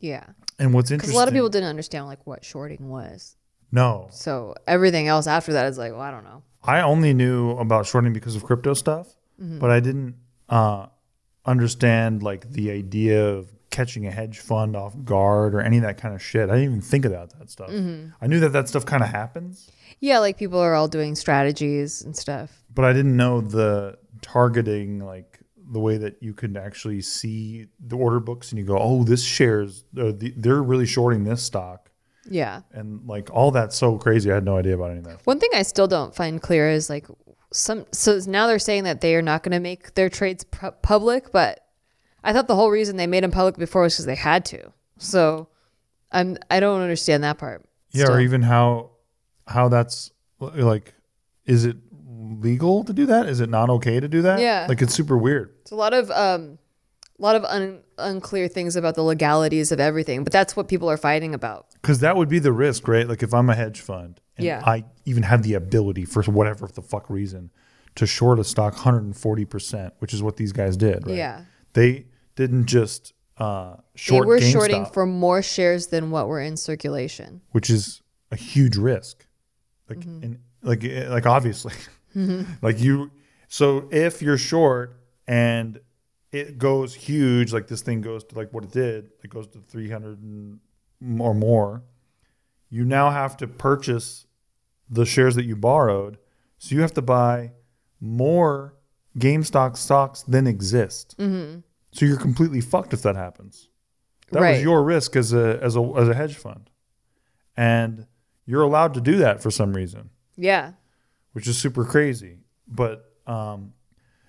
Yeah, 0.00 0.24
And 0.58 0.74
what's 0.74 0.90
interesting, 0.90 0.96
because 0.96 1.10
interesting? 1.10 1.14
a 1.14 1.18
lot 1.18 1.28
of 1.28 1.34
people 1.34 1.48
didn't 1.48 1.68
understand 1.68 2.06
like 2.06 2.26
what 2.26 2.44
shorting 2.44 2.88
was. 2.88 3.36
No, 3.70 4.08
So 4.10 4.54
everything 4.66 5.08
else 5.08 5.26
after 5.26 5.52
that 5.52 5.66
is 5.66 5.76
like, 5.78 5.92
well, 5.92 6.00
I 6.00 6.10
don't 6.10 6.24
know. 6.24 6.42
I 6.62 6.80
only 6.80 7.12
knew 7.14 7.50
about 7.52 7.86
shorting 7.86 8.12
because 8.12 8.34
of 8.36 8.44
crypto 8.44 8.74
stuff, 8.74 9.08
Mm-hmm. 9.40 9.58
but 9.60 9.70
I 9.70 9.78
didn't 9.80 10.16
uh, 10.48 10.86
understand 11.46 12.22
like 12.22 12.50
the 12.50 12.70
idea 12.70 13.26
of 13.28 13.48
catching 13.70 14.06
a 14.06 14.10
hedge 14.10 14.38
fund 14.38 14.74
off 14.76 14.94
guard 15.04 15.54
or 15.54 15.60
any 15.60 15.76
of 15.76 15.82
that 15.82 15.98
kind 15.98 16.14
of 16.14 16.22
shit. 16.22 16.48
I 16.50 16.54
didn't 16.54 16.64
even 16.64 16.80
think 16.80 17.04
about 17.04 17.38
that 17.38 17.50
stuff. 17.50 17.70
Mm-hmm. 17.70 18.08
I 18.20 18.26
knew 18.26 18.40
that 18.40 18.52
that 18.52 18.68
stuff 18.68 18.84
kind 18.86 19.02
of 19.02 19.10
happens, 19.10 19.70
Yeah, 20.00 20.18
like 20.18 20.38
people 20.38 20.58
are 20.58 20.74
all 20.74 20.88
doing 20.88 21.14
strategies 21.14 22.02
and 22.02 22.16
stuff. 22.16 22.62
but 22.74 22.84
I 22.84 22.92
didn't 22.92 23.16
know 23.16 23.40
the 23.40 23.98
targeting 24.22 25.00
like 25.04 25.38
the 25.70 25.78
way 25.80 25.98
that 25.98 26.22
you 26.22 26.32
could 26.32 26.56
actually 26.56 27.02
see 27.02 27.66
the 27.78 27.96
order 27.96 28.20
books 28.20 28.50
and 28.50 28.58
you 28.58 28.64
go, 28.64 28.78
oh, 28.78 29.04
this 29.04 29.22
shares 29.22 29.84
uh, 29.98 30.12
the, 30.16 30.32
they're 30.36 30.62
really 30.62 30.86
shorting 30.86 31.24
this 31.24 31.42
stock. 31.42 31.87
Yeah. 32.30 32.62
And 32.72 33.06
like 33.06 33.30
all 33.32 33.50
that's 33.50 33.76
so 33.76 33.98
crazy. 33.98 34.30
I 34.30 34.34
had 34.34 34.44
no 34.44 34.56
idea 34.56 34.74
about 34.74 34.90
any 34.90 34.98
of 34.98 35.04
that. 35.04 35.20
One 35.24 35.38
thing 35.38 35.50
I 35.54 35.62
still 35.62 35.86
don't 35.88 36.14
find 36.14 36.40
clear 36.40 36.70
is 36.70 36.88
like 36.90 37.06
some. 37.52 37.86
So 37.92 38.20
now 38.26 38.46
they're 38.46 38.58
saying 38.58 38.84
that 38.84 39.00
they 39.00 39.14
are 39.14 39.22
not 39.22 39.42
going 39.42 39.52
to 39.52 39.60
make 39.60 39.94
their 39.94 40.08
trades 40.08 40.44
pu- 40.44 40.72
public, 40.82 41.32
but 41.32 41.64
I 42.22 42.32
thought 42.32 42.48
the 42.48 42.56
whole 42.56 42.70
reason 42.70 42.96
they 42.96 43.06
made 43.06 43.24
them 43.24 43.30
public 43.30 43.56
before 43.56 43.82
was 43.82 43.94
because 43.94 44.06
they 44.06 44.14
had 44.14 44.44
to. 44.46 44.72
So 44.98 45.48
I'm 46.12 46.36
I 46.50 46.60
don't 46.60 46.80
understand 46.80 47.24
that 47.24 47.38
part. 47.38 47.64
Yeah, 47.90 48.04
still. 48.04 48.16
or 48.16 48.20
even 48.20 48.42
how 48.42 48.90
how 49.46 49.68
that's 49.68 50.10
like, 50.40 50.94
is 51.46 51.64
it 51.64 51.76
legal 52.40 52.84
to 52.84 52.92
do 52.92 53.06
that? 53.06 53.26
Is 53.26 53.40
it 53.40 53.48
not 53.48 53.70
okay 53.70 54.00
to 54.00 54.08
do 54.08 54.22
that? 54.22 54.40
Yeah. 54.40 54.66
like 54.68 54.82
it's 54.82 54.94
super 54.94 55.16
weird. 55.16 55.54
It's 55.62 55.70
a 55.70 55.76
lot 55.76 55.94
of 55.94 56.10
um, 56.10 56.58
a 57.18 57.22
lot 57.22 57.36
of 57.36 57.44
un- 57.44 57.82
unclear 57.98 58.48
things 58.48 58.76
about 58.76 58.94
the 58.94 59.02
legalities 59.02 59.72
of 59.72 59.80
everything, 59.80 60.24
but 60.24 60.32
that's 60.32 60.56
what 60.56 60.68
people 60.68 60.90
are 60.90 60.96
fighting 60.96 61.34
about. 61.34 61.66
Because 61.82 62.00
that 62.00 62.16
would 62.16 62.28
be 62.28 62.38
the 62.38 62.52
risk, 62.52 62.88
right? 62.88 63.08
Like 63.08 63.22
if 63.22 63.32
I'm 63.32 63.48
a 63.50 63.54
hedge 63.54 63.80
fund 63.80 64.20
and 64.36 64.44
Yeah. 64.46 64.62
I 64.64 64.84
even 65.04 65.22
have 65.22 65.42
the 65.42 65.54
ability 65.54 66.04
for 66.04 66.22
whatever 66.24 66.66
the 66.66 66.82
fuck 66.82 67.08
reason 67.10 67.50
to 67.96 68.06
short 68.06 68.38
a 68.38 68.44
stock 68.44 68.74
140 68.74 69.44
percent, 69.44 69.94
which 69.98 70.12
is 70.14 70.22
what 70.22 70.36
these 70.36 70.52
guys 70.52 70.76
did, 70.76 71.06
right? 71.06 71.16
Yeah. 71.16 71.44
they 71.74 72.06
didn't 72.36 72.66
just 72.66 73.12
uh, 73.38 73.76
short 73.94 74.24
they 74.24 74.28
were 74.28 74.38
GameStop, 74.38 74.52
shorting 74.52 74.86
for 74.86 75.06
more 75.06 75.42
shares 75.42 75.88
than 75.88 76.10
what 76.10 76.26
were 76.28 76.40
in 76.40 76.56
circulation. 76.56 77.40
which 77.52 77.70
is 77.70 78.02
a 78.30 78.36
huge 78.36 78.76
risk. 78.76 79.26
Like, 79.88 80.00
Mm-hmm. 80.00 80.22
and 80.24 80.38
like, 80.62 80.84
eh, 80.84 81.08
like 81.08 81.24
obviously, 81.26 81.72
like 82.62 82.80
you. 82.80 83.10
So 83.48 83.88
if 83.90 84.20
you're 84.22 84.36
short 84.38 85.00
and 85.26 85.80
it 86.32 86.58
goes 86.58 86.94
huge, 86.94 87.52
like 87.52 87.68
this 87.68 87.80
thing 87.82 88.00
goes 88.02 88.24
to 88.24 88.34
like 88.36 88.52
what 88.52 88.64
it 88.64 88.70
did, 88.72 89.10
it 89.24 89.30
goes 89.30 89.46
to 89.48 89.60
300 89.60 90.20
and 90.22 90.58
or 91.18 91.34
more. 91.34 91.82
You 92.70 92.84
now 92.84 93.10
have 93.10 93.36
to 93.38 93.46
purchase 93.46 94.26
the 94.90 95.04
shares 95.06 95.34
that 95.36 95.44
you 95.44 95.56
borrowed, 95.56 96.18
so 96.58 96.74
you 96.74 96.80
have 96.82 96.94
to 96.94 97.02
buy 97.02 97.52
more 98.00 98.74
GameStop 99.18 99.76
stocks 99.76 100.22
than 100.22 100.46
exist. 100.46 101.16
Mm-hmm. 101.18 101.60
So 101.92 102.06
you're 102.06 102.18
completely 102.18 102.60
fucked 102.60 102.92
if 102.92 103.02
that 103.02 103.16
happens. 103.16 103.68
That 104.30 104.40
Right. 104.42 104.52
was 104.54 104.62
your 104.62 104.82
risk 104.82 105.16
as 105.16 105.32
a 105.32 105.58
as 105.62 105.74
a 105.76 105.82
as 105.96 106.08
a 106.08 106.14
hedge 106.14 106.36
fund, 106.36 106.68
and 107.56 108.06
you're 108.44 108.62
allowed 108.62 108.94
to 108.94 109.00
do 109.00 109.16
that 109.18 109.42
for 109.42 109.50
some 109.50 109.72
reason, 109.74 110.10
Yeah. 110.36 110.72
which 111.32 111.46
is 111.48 111.56
super 111.56 111.84
crazy. 111.84 112.38
But 112.66 113.10
um, 113.26 113.72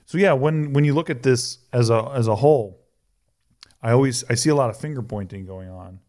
so 0.06 0.18
yeah, 0.18 0.34
when 0.34 0.72
when 0.74 0.84
you 0.86 0.94
look 0.94 1.10
at 1.10 1.24
this 1.24 1.58
as 1.74 1.90
a 1.90 2.10
as 2.16 2.28
a 2.28 2.36
whole, 2.36 2.80
I 3.82 3.92
always 3.92 4.24
I 4.30 4.36
see 4.36 4.50
a 4.50 4.56
lot 4.56 4.70
of 4.70 4.78
finger 4.78 5.02
pointing 5.02 5.46
going 5.46 5.70
on, 5.70 6.00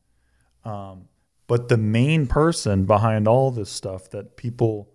um, 0.65 1.09
but 1.47 1.69
the 1.69 1.77
main 1.77 2.27
person 2.27 2.85
behind 2.85 3.27
all 3.27 3.51
this 3.51 3.71
stuff 3.71 4.11
that 4.11 4.37
people, 4.37 4.89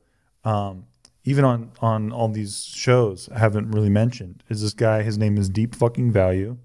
um, 0.43 0.85
even 1.23 1.43
on 1.43 1.71
on 1.81 2.11
all 2.11 2.29
these 2.29 2.63
shows, 2.63 3.29
haven't 3.35 3.71
really 3.71 3.89
mentioned 3.89 4.43
is 4.49 4.61
this 4.61 4.73
guy. 4.73 5.03
His 5.03 5.17
name 5.17 5.37
is 5.37 5.49
Deep 5.49 5.75
Fucking 5.75 6.11
Value. 6.11 6.57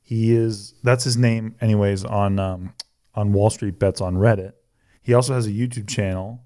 He 0.00 0.32
is 0.32 0.74
that's 0.82 1.04
his 1.04 1.16
name, 1.16 1.54
anyways, 1.60 2.04
on 2.04 2.38
um, 2.38 2.74
on 3.14 3.32
Wall 3.32 3.50
Street 3.50 3.78
Bets 3.78 4.00
on 4.00 4.16
Reddit. 4.16 4.54
He 5.00 5.14
also 5.14 5.34
has 5.34 5.46
a 5.46 5.50
YouTube 5.50 5.88
channel 5.88 6.44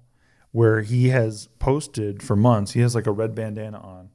where 0.51 0.81
he 0.81 1.09
has 1.09 1.47
posted 1.59 2.23
for 2.23 2.35
months. 2.35 2.73
He 2.73 2.81
has 2.81 2.95
like 2.95 3.07
a 3.07 3.11
red 3.11 3.35
bandana 3.35 3.79
on, 3.79 4.09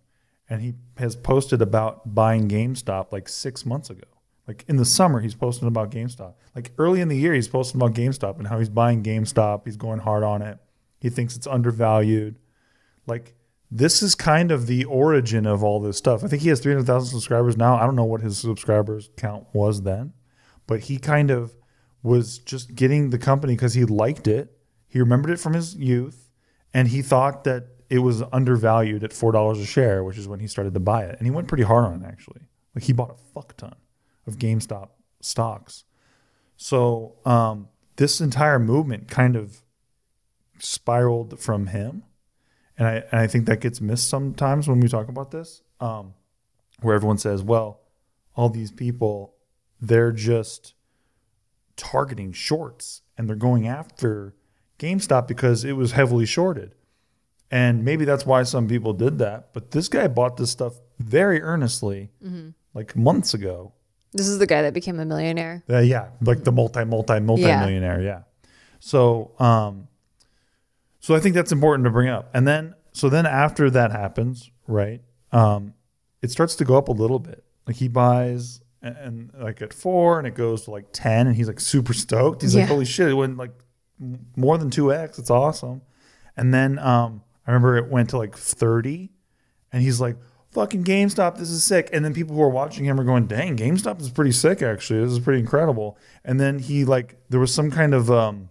and 0.49 0.62
he 0.62 0.75
has 0.99 1.16
posted 1.16 1.62
about 1.62 2.14
buying 2.14 2.49
GameStop 2.49 3.12
like 3.12 3.28
six 3.28 3.64
months 3.64 3.90
ago. 3.90 4.06
Like 4.46 4.64
in 4.68 4.76
the 4.76 4.84
summer, 4.84 5.20
he's 5.20 5.34
posting 5.34 5.68
about 5.68 5.90
GameStop. 5.90 6.34
Like 6.54 6.72
early 6.78 7.00
in 7.00 7.08
the 7.08 7.16
year, 7.16 7.34
he's 7.34 7.49
posting 7.49 7.80
about 7.80 7.94
GameStop 7.94 8.38
and 8.38 8.49
how 8.49 8.58
he's 8.58 8.68
buying 8.68 9.02
GameStop. 9.02 9.62
He's 9.64 9.76
going 9.76 10.00
hard 10.00 10.25
on 10.25 10.42
it. 10.42 10.58
He 11.00 11.11
thinks 11.11 11.37
it's 11.37 11.46
undervalued. 11.46 12.38
Like 13.06 13.34
this 13.70 14.02
is 14.02 14.14
kind 14.14 14.50
of 14.50 14.66
the 14.66 14.84
origin 14.84 15.46
of 15.46 15.62
all 15.62 15.80
this 15.80 15.96
stuff. 15.96 16.22
I 16.25 16.28
think 16.28 16.42
he 16.42 16.49
has 16.49 16.61
300,000 16.61 17.08
subscribers 17.08 17.56
now. 17.56 17.76
I 17.76 17.87
don't 17.87 17.96
know 17.96 18.04
what 18.04 18.20
his 18.20 18.37
subscribers 18.37 19.11
count 19.16 19.46
was 19.52 19.82
then, 19.82 20.12
but 20.66 20.80
he 20.80 20.99
kind 20.99 21.30
of 21.30 21.54
was 22.02 22.38
just 22.38 22.75
getting 22.75 23.11
the 23.11 23.18
company 23.18 23.54
because 23.54 23.75
he 23.75 23.84
liked 23.84 24.26
it. 24.26 24.58
He 24.88 24.99
remembered 24.99 25.30
it 25.30 25.40
from 25.40 25.54
his 25.54 25.75
youth 25.76 26.30
and 26.75 26.88
he 26.88 27.00
thought 27.00 27.44
that 27.44 27.68
it 27.88 28.00
was 28.00 28.22
undervalued 28.32 29.04
at 29.04 29.11
$4 29.11 29.61
a 29.61 29.64
share, 29.64 30.02
which 30.02 30.18
is 30.18 30.26
when 30.26 30.40
he 30.40 30.46
started 30.49 30.75
to 30.75 30.80
buy 30.80 31.04
it. 31.04 31.16
And 31.18 31.26
he 31.26 31.30
went 31.30 31.49
pretty 31.49 31.64
hard 31.64 31.84
on 31.84 32.02
it 32.02 32.06
actually. 32.06 32.42
Like 32.75 32.84
he 32.84 32.92
bought 32.92 33.11
a 33.11 33.32
fuck 33.32 33.56
ton 33.56 33.76
of 34.26 34.38
GameStop 34.38 34.90
stocks. 35.20 35.84
So 36.56 37.16
um, 37.24 37.68
this 37.96 38.20
entire 38.20 38.58
movement 38.58 39.08
kind 39.08 39.36
of 39.36 39.62
spiraled 40.58 41.40
from 41.40 41.68
him 41.68 42.04
and 42.82 42.88
I 42.88 42.94
and 43.10 43.20
I 43.20 43.26
think 43.26 43.46
that 43.46 43.60
gets 43.60 43.80
missed 43.80 44.08
sometimes 44.08 44.68
when 44.68 44.80
we 44.80 44.88
talk 44.88 45.08
about 45.08 45.30
this, 45.30 45.62
um, 45.80 46.14
where 46.80 46.94
everyone 46.94 47.18
says, 47.18 47.42
"Well, 47.42 47.80
all 48.34 48.48
these 48.48 48.72
people, 48.72 49.34
they're 49.80 50.12
just 50.12 50.74
targeting 51.76 52.32
shorts 52.32 53.02
and 53.16 53.28
they're 53.28 53.36
going 53.36 53.66
after 53.66 54.34
GameStop 54.78 55.28
because 55.28 55.64
it 55.64 55.74
was 55.74 55.92
heavily 55.92 56.26
shorted." 56.26 56.74
And 57.50 57.84
maybe 57.84 58.04
that's 58.06 58.24
why 58.24 58.44
some 58.44 58.66
people 58.66 58.94
did 58.94 59.18
that. 59.18 59.52
But 59.52 59.72
this 59.72 59.88
guy 59.88 60.08
bought 60.08 60.38
this 60.38 60.50
stuff 60.50 60.80
very 60.98 61.42
earnestly, 61.42 62.10
like 62.72 62.96
months 62.96 63.34
ago. 63.34 63.74
This 64.12 64.28
is 64.28 64.38
the 64.38 64.47
guy 64.47 64.62
that 64.62 64.75
became 64.75 65.00
a 65.00 65.04
millionaire. 65.04 65.62
Uh, 65.69 65.78
yeah, 65.78 66.09
like 66.21 66.45
the 66.45 66.52
multi, 66.52 66.85
multi, 66.85 67.19
multi 67.21 67.45
millionaire. 67.45 68.00
Yeah. 68.02 68.23
So, 68.81 69.33
um, 69.38 69.88
so 71.00 71.14
I 71.14 71.21
think 71.21 71.35
that's 71.35 71.52
important 71.52 71.85
to 71.87 71.90
bring 71.90 72.09
up. 72.09 72.31
And 72.35 72.47
then, 72.47 72.75
so 72.92 73.09
then 73.09 73.26
after 73.26 73.71
that 73.71 73.90
happens, 73.90 74.50
right? 74.66 75.00
Um, 75.33 75.75
it 76.21 76.31
starts 76.31 76.57
to 76.57 76.64
go 76.64 76.76
up 76.76 76.88
a 76.88 76.92
little 76.92 77.19
bit. 77.19 77.42
Like 77.66 77.76
he 77.76 77.88
buys 77.88 78.61
and, 78.83 78.97
and 78.97 79.31
like 79.40 79.62
at 79.62 79.73
four, 79.73 80.19
and 80.19 80.26
it 80.26 80.35
goes 80.35 80.62
to 80.64 80.71
like 80.73 80.87
ten, 80.92 81.26
and 81.26 81.35
he's 81.37 81.47
like 81.49 81.61
super 81.61 81.92
stoked. 81.95 82.42
He's 82.42 82.54
Yeah. 82.54 82.62
like, 82.62 82.71
"Holy 82.71 82.85
shit! 82.85 83.09
It 83.09 83.14
went 83.14 83.37
like 83.38 83.52
more 84.37 84.59
than 84.59 84.69
two 84.71 84.92
x. 84.92 85.19
It's 85.19 85.31
awesome." 85.31 85.81
And 86.37 86.52
then 86.52 86.78
um, 86.81 87.23
I 87.47 87.50
remember 87.52 87.76
it 87.76 87.88
went 87.88 88.11
to 88.11 88.19
like 88.19 88.37
thirty, 88.37 89.11
and 89.73 89.83
he's 89.83 90.00
like, 90.00 90.16
"Fucking 90.52 90.85
GameStop, 90.85 91.38
this 91.38 91.50
is 91.50 91.64
sick." 91.64 91.90
And 91.92 92.04
then 92.04 92.14
people 92.14 92.35
who 92.37 92.42
are 92.42 92.49
watching 92.49 92.85
him 92.85 92.99
are 93.00 93.04
going, 93.04 93.26
"Dang, 93.26 93.56
GameStop 93.56 94.00
is 94.00 94.11
pretty 94.11 94.32
sick. 94.32 94.62
Actually, 94.62 95.00
this 95.00 95.12
is 95.12 95.21
pretty 95.21 95.40
incredible." 95.40 95.99
And 96.25 96.38
then 96.40 96.59
he 96.59 96.85
like 96.85 97.16
there 97.30 97.40
was 97.40 97.52
some 97.52 97.71
kind 97.71 97.94
of 97.94 98.11
um, 98.11 98.49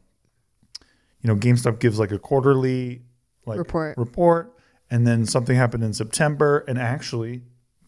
you 1.21 1.27
know, 1.27 1.35
GameStop 1.35 1.79
gives 1.79 1.99
like 1.99 2.11
a 2.11 2.19
quarterly 2.19 3.03
like 3.45 3.57
Report. 3.59 3.97
report, 3.97 4.53
and 4.89 5.05
then 5.07 5.25
something 5.25 5.55
happened 5.55 5.83
in 5.83 5.93
September, 5.93 6.63
and 6.67 6.77
actually, 6.77 7.41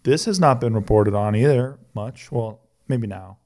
this 0.03 0.25
has 0.25 0.39
not 0.39 0.59
been 0.61 0.73
reported 0.73 1.13
on 1.13 1.35
either 1.35 1.77
much. 1.93 2.31
Well, 2.31 2.59
maybe 2.87 3.07
now, 3.07 3.37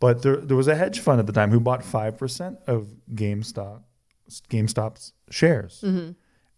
but 0.00 0.22
there 0.22 0.36
there 0.36 0.56
was 0.56 0.68
a 0.68 0.74
hedge 0.76 1.00
fund 1.00 1.20
at 1.20 1.26
the 1.26 1.32
time 1.32 1.50
who 1.50 1.60
bought 1.60 1.84
five 1.84 2.16
percent 2.18 2.58
of 2.66 2.88
GameStop 3.14 3.82
GameStop's 4.50 5.12
shares, 5.30 5.82
Mm-hmm. 5.84 6.12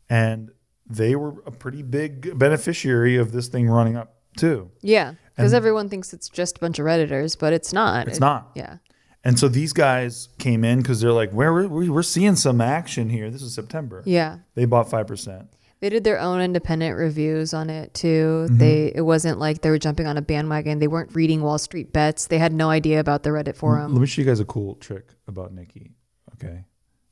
and 0.09 0.51
they 0.91 1.15
were 1.17 1.35
a 1.47 1.51
pretty 1.51 1.83
big 1.83 2.39
beneficiary 2.39 3.17
of 3.17 3.33
this 3.33 3.49
thing 3.49 3.69
running 3.69 3.97
up 3.97 4.15
too. 4.37 4.71
Yeah, 4.81 5.15
because 5.37 5.53
everyone 5.55 5.89
thinks 5.89 6.13
it's 6.13 6.29
just 6.29 6.59
a 6.59 6.61
bunch 6.61 6.79
of 6.79 6.87
redditors, 6.87 7.39
but 7.39 7.53
it's 7.53 7.73
not. 7.73 8.09
It's 8.09 8.19
It- 8.19 8.21
not. 8.21 8.51
Yeah. 8.55 8.77
And 9.25 9.39
so 9.39 9.49
these 9.49 9.73
guys 9.73 10.29
came 10.39 10.65
in 10.65 10.79
because 10.81 11.01
they're 11.01 11.13
like, 11.13 11.33
"Where 11.33 11.53
we're, 11.53 11.91
we're 11.91 12.03
seeing 12.05 12.37
some 12.37 12.61
action 12.61 13.11
here. 13.11 13.31
This 13.31 13.43
is 13.43 13.53
September. 13.53 14.03
Yeah. 14.07 14.39
They 14.55 14.65
bought 14.65 14.89
five 14.89 15.07
percent. 15.09 15.49
They 15.81 15.91
did 15.91 16.03
their 16.05 16.19
own 16.19 16.41
independent 16.41 16.97
reviews 16.97 17.53
on 17.53 17.69
it 17.69 17.95
too. 17.95 18.47
Mm-hmm. 18.47 18.59
They 18.59 18.93
it 18.95 19.01
wasn't 19.03 19.39
like 19.39 19.61
they 19.63 19.71
were 19.71 19.79
jumping 19.79 20.07
on 20.07 20.17
a 20.17 20.23
bandwagon. 20.23 20.79
They 20.79 20.89
weren't 20.89 21.15
reading 21.15 21.43
Wall 21.43 21.59
Street 21.59 21.93
bets. 21.93 22.27
They 22.29 22.39
had 22.39 22.53
no 22.53 22.71
idea 22.71 23.01
about 23.01 23.23
the 23.25 23.31
Reddit 23.31 23.57
forum. 23.57 23.93
Let 23.93 24.01
me 24.01 24.07
show 24.07 24.23
you 24.23 24.27
guys 24.27 24.41
a 24.41 24.45
cool 24.45 24.77
trick 24.77 25.09
about 25.27 25.53
Nikki. 25.53 25.95
Okay, 26.35 26.65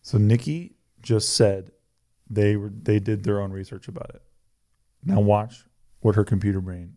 so 0.02 0.16
Nikki 0.16 0.76
just 1.02 1.34
said 1.36 1.70
they 2.28 2.56
were 2.56 2.70
they 2.82 2.98
did 2.98 3.24
their 3.24 3.40
own 3.40 3.52
research 3.52 3.88
about 3.88 4.10
it. 4.14 4.22
Now 5.04 5.20
watch 5.20 5.64
what 6.00 6.14
her 6.16 6.24
computer 6.24 6.60
brain 6.60 6.96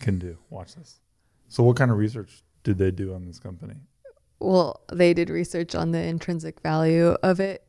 can 0.00 0.18
do. 0.18 0.38
Watch 0.50 0.74
this. 0.74 1.00
So 1.48 1.62
what 1.62 1.76
kind 1.76 1.90
of 1.90 1.96
research 1.98 2.42
did 2.62 2.78
they 2.78 2.90
do 2.90 3.14
on 3.14 3.24
this 3.26 3.38
company? 3.38 3.74
Well, 4.38 4.80
they 4.92 5.12
did 5.14 5.28
research 5.30 5.74
on 5.74 5.90
the 5.90 5.98
intrinsic 6.02 6.60
value 6.60 7.16
of 7.22 7.40
it, 7.40 7.64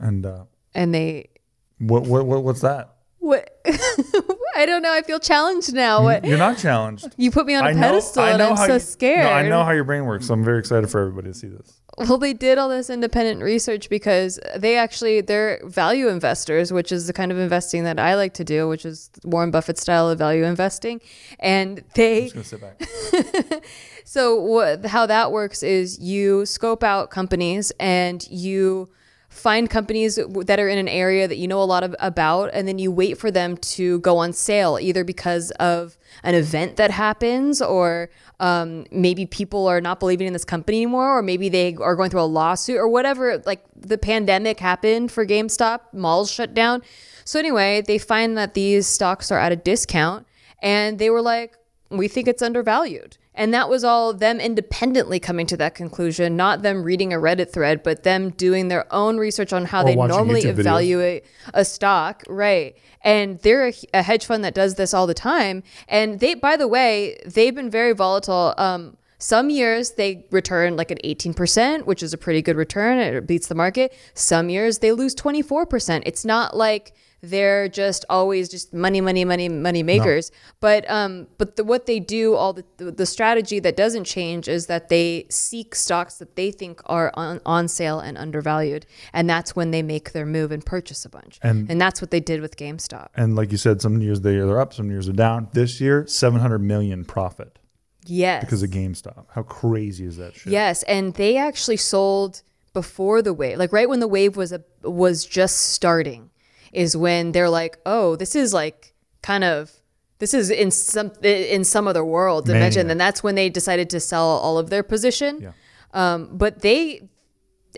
And 0.00 0.26
uh, 0.26 0.44
and 0.74 0.94
they 0.94 1.30
what 1.78 2.04
what 2.06 2.26
what 2.26 2.44
what's 2.44 2.60
that? 2.60 2.96
what 3.18 3.48
I 4.54 4.66
don't 4.66 4.82
know. 4.82 4.92
I 4.92 5.02
feel 5.02 5.18
challenged 5.20 5.72
now. 5.72 6.02
What 6.02 6.24
You're 6.24 6.38
not 6.38 6.58
challenged. 6.58 7.08
you 7.16 7.30
put 7.30 7.46
me 7.46 7.54
on 7.54 7.64
a 7.64 7.68
I 7.68 7.72
know. 7.72 7.80
pedestal, 7.80 8.22
I 8.22 8.30
and 8.30 8.38
know 8.38 8.50
I'm 8.50 8.56
how 8.56 8.66
so 8.66 8.74
you, 8.74 8.80
scared. 8.80 9.24
No, 9.24 9.30
I 9.30 9.48
know 9.48 9.64
how 9.64 9.72
your 9.72 9.84
brain 9.84 10.04
works. 10.04 10.26
So 10.26 10.34
I'm 10.34 10.44
very 10.44 10.58
excited 10.58 10.90
for 10.90 11.00
everybody 11.00 11.28
to 11.28 11.34
see 11.34 11.48
this. 11.48 11.80
Well, 11.98 12.16
they 12.16 12.32
did 12.32 12.56
all 12.56 12.70
this 12.70 12.88
independent 12.88 13.42
research 13.42 13.90
because 13.90 14.40
they 14.56 14.76
actually 14.76 15.20
they're 15.20 15.60
value 15.64 16.08
investors, 16.08 16.72
which 16.72 16.90
is 16.90 17.06
the 17.06 17.12
kind 17.12 17.30
of 17.30 17.38
investing 17.38 17.84
that 17.84 17.98
I 17.98 18.14
like 18.14 18.32
to 18.34 18.44
do, 18.44 18.66
which 18.68 18.86
is 18.86 19.10
Warren 19.24 19.50
Buffett 19.50 19.78
style 19.78 20.08
of 20.08 20.18
value 20.18 20.44
investing. 20.44 21.00
And 21.38 21.84
they 21.94 22.30
I'm 22.30 22.30
just 22.30 22.60
gonna 22.60 22.78
sit 22.78 23.50
back. 23.50 23.64
so 24.04 24.40
what, 24.40 24.86
how 24.86 25.04
that 25.06 25.32
works 25.32 25.62
is 25.62 25.98
you 25.98 26.46
scope 26.46 26.82
out 26.82 27.10
companies 27.10 27.72
and 27.78 28.26
you 28.30 28.88
find 29.32 29.70
companies 29.70 30.16
that 30.16 30.60
are 30.60 30.68
in 30.68 30.78
an 30.78 30.88
area 30.88 31.26
that 31.26 31.38
you 31.38 31.48
know 31.48 31.62
a 31.62 31.64
lot 31.64 31.82
of, 31.82 31.96
about 32.00 32.50
and 32.52 32.68
then 32.68 32.78
you 32.78 32.92
wait 32.92 33.16
for 33.16 33.30
them 33.30 33.56
to 33.56 33.98
go 34.00 34.18
on 34.18 34.32
sale 34.32 34.78
either 34.80 35.04
because 35.04 35.50
of 35.52 35.96
an 36.22 36.34
event 36.34 36.76
that 36.76 36.90
happens 36.90 37.62
or 37.62 38.10
um, 38.40 38.84
maybe 38.90 39.24
people 39.24 39.66
are 39.66 39.80
not 39.80 39.98
believing 39.98 40.26
in 40.26 40.32
this 40.34 40.44
company 40.44 40.78
anymore 40.78 41.18
or 41.18 41.22
maybe 41.22 41.48
they 41.48 41.74
are 41.76 41.96
going 41.96 42.10
through 42.10 42.20
a 42.20 42.22
lawsuit 42.22 42.76
or 42.76 42.86
whatever 42.88 43.42
like 43.46 43.64
the 43.74 43.98
pandemic 43.98 44.60
happened 44.60 45.10
for 45.10 45.26
GameStop 45.26 45.80
malls 45.92 46.30
shut 46.30 46.52
down 46.52 46.82
so 47.24 47.38
anyway 47.38 47.80
they 47.80 47.98
find 47.98 48.36
that 48.36 48.54
these 48.54 48.86
stocks 48.86 49.32
are 49.32 49.38
at 49.38 49.50
a 49.50 49.56
discount 49.56 50.26
and 50.60 50.98
they 50.98 51.08
were 51.08 51.22
like 51.22 51.56
we 51.90 52.08
think 52.08 52.28
it's 52.28 52.42
undervalued. 52.42 53.16
And 53.34 53.54
that 53.54 53.68
was 53.68 53.82
all 53.82 54.12
them 54.12 54.40
independently 54.40 55.18
coming 55.18 55.46
to 55.46 55.56
that 55.56 55.74
conclusion, 55.74 56.36
not 56.36 56.62
them 56.62 56.82
reading 56.82 57.12
a 57.12 57.16
Reddit 57.16 57.50
thread, 57.50 57.82
but 57.82 58.02
them 58.02 58.30
doing 58.30 58.68
their 58.68 58.92
own 58.92 59.16
research 59.16 59.52
on 59.52 59.64
how 59.64 59.82
Or 59.82 59.84
they 59.86 59.94
normally 59.96 60.42
YouTube 60.42 60.54
videos. 60.54 60.60
evaluate 60.60 61.24
a 61.54 61.64
stock. 61.64 62.22
Right. 62.28 62.76
And 63.02 63.38
they're 63.40 63.68
a, 63.68 63.72
a 63.94 64.02
hedge 64.02 64.26
fund 64.26 64.44
that 64.44 64.54
does 64.54 64.74
this 64.74 64.92
all 64.92 65.06
the 65.06 65.14
time. 65.14 65.62
And 65.88 66.20
they, 66.20 66.34
by 66.34 66.56
the 66.56 66.68
way, 66.68 67.18
they've 67.24 67.54
been 67.54 67.70
very 67.70 67.92
volatile. 67.94 68.54
Um, 68.58 68.96
some 69.18 69.50
years 69.50 69.92
they 69.92 70.26
return 70.30 70.76
like 70.76 70.90
an 70.90 70.98
18%, 71.04 71.84
which 71.86 72.02
is 72.02 72.12
a 72.12 72.18
pretty 72.18 72.42
good 72.42 72.56
return. 72.56 72.98
It 72.98 73.26
beats 73.26 73.46
the 73.46 73.54
market. 73.54 73.94
Some 74.14 74.50
years 74.50 74.80
they 74.80 74.92
lose 74.92 75.14
24%. 75.14 76.02
It's 76.04 76.24
not 76.24 76.56
like 76.56 76.92
they're 77.22 77.68
just 77.68 78.04
always 78.10 78.48
just 78.48 78.74
money, 78.74 79.00
money, 79.00 79.24
money, 79.24 79.48
money 79.48 79.82
makers. 79.82 80.30
But 80.60 80.88
um, 80.90 81.28
but 81.38 81.56
the, 81.56 81.64
what 81.64 81.86
they 81.86 82.00
do, 82.00 82.34
all 82.34 82.52
the, 82.52 82.64
the 82.78 82.90
the 82.90 83.06
strategy 83.06 83.60
that 83.60 83.76
doesn't 83.76 84.04
change 84.04 84.48
is 84.48 84.66
that 84.66 84.88
they 84.88 85.26
seek 85.30 85.74
stocks 85.74 86.18
that 86.18 86.34
they 86.36 86.50
think 86.50 86.82
are 86.86 87.12
on, 87.14 87.40
on 87.46 87.68
sale 87.68 88.00
and 88.00 88.18
undervalued, 88.18 88.86
and 89.12 89.30
that's 89.30 89.54
when 89.54 89.70
they 89.70 89.82
make 89.82 90.12
their 90.12 90.26
move 90.26 90.50
and 90.50 90.66
purchase 90.66 91.04
a 91.04 91.08
bunch. 91.08 91.38
And- 91.42 91.70
and 91.70 91.80
that's 91.80 92.00
what 92.02 92.10
they 92.10 92.18
did 92.20 92.40
with 92.40 92.56
GameStop. 92.56 93.08
And 93.14 93.36
like 93.36 93.52
you 93.52 93.56
said, 93.58 93.80
some 93.80 94.00
years 94.02 94.20
they 94.22 94.36
are 94.38 94.60
up, 94.60 94.74
some 94.74 94.90
years 94.90 95.08
are 95.08 95.12
down. 95.12 95.48
This 95.52 95.80
year, 95.80 96.06
700 96.06 96.58
million 96.58 97.04
profit 97.04 97.58
Yes, 98.04 98.44
because 98.44 98.64
of 98.64 98.70
GameStop. 98.70 99.26
How 99.30 99.42
crazy 99.44 100.04
is 100.04 100.16
that 100.16 100.34
shit? 100.34 100.52
Yes, 100.52 100.82
and 100.84 101.14
they 101.14 101.36
actually 101.36 101.76
sold 101.76 102.42
before 102.72 103.22
the 103.22 103.32
wave, 103.32 103.58
like 103.58 103.72
right 103.72 103.88
when 103.88 104.00
the 104.00 104.08
wave 104.08 104.36
was 104.36 104.50
a 104.52 104.62
was 104.82 105.24
just 105.24 105.56
starting, 105.72 106.30
is 106.72 106.96
when 106.96 107.32
they're 107.32 107.50
like, 107.50 107.78
oh, 107.86 108.16
this 108.16 108.34
is 108.34 108.52
like 108.52 108.94
kind 109.22 109.44
of 109.44 109.72
this 110.18 110.34
is 110.34 110.50
in 110.50 110.70
some 110.70 111.12
in 111.22 111.64
some 111.64 111.88
other 111.88 112.04
world 112.04 112.46
dimension, 112.46 112.90
and 112.90 113.00
that's 113.00 113.22
when 113.22 113.34
they 113.34 113.50
decided 113.50 113.90
to 113.90 114.00
sell 114.00 114.26
all 114.26 114.58
of 114.58 114.70
their 114.70 114.82
position. 114.82 115.40
Yeah. 115.40 115.52
Um, 115.94 116.30
but 116.32 116.60
they 116.60 117.08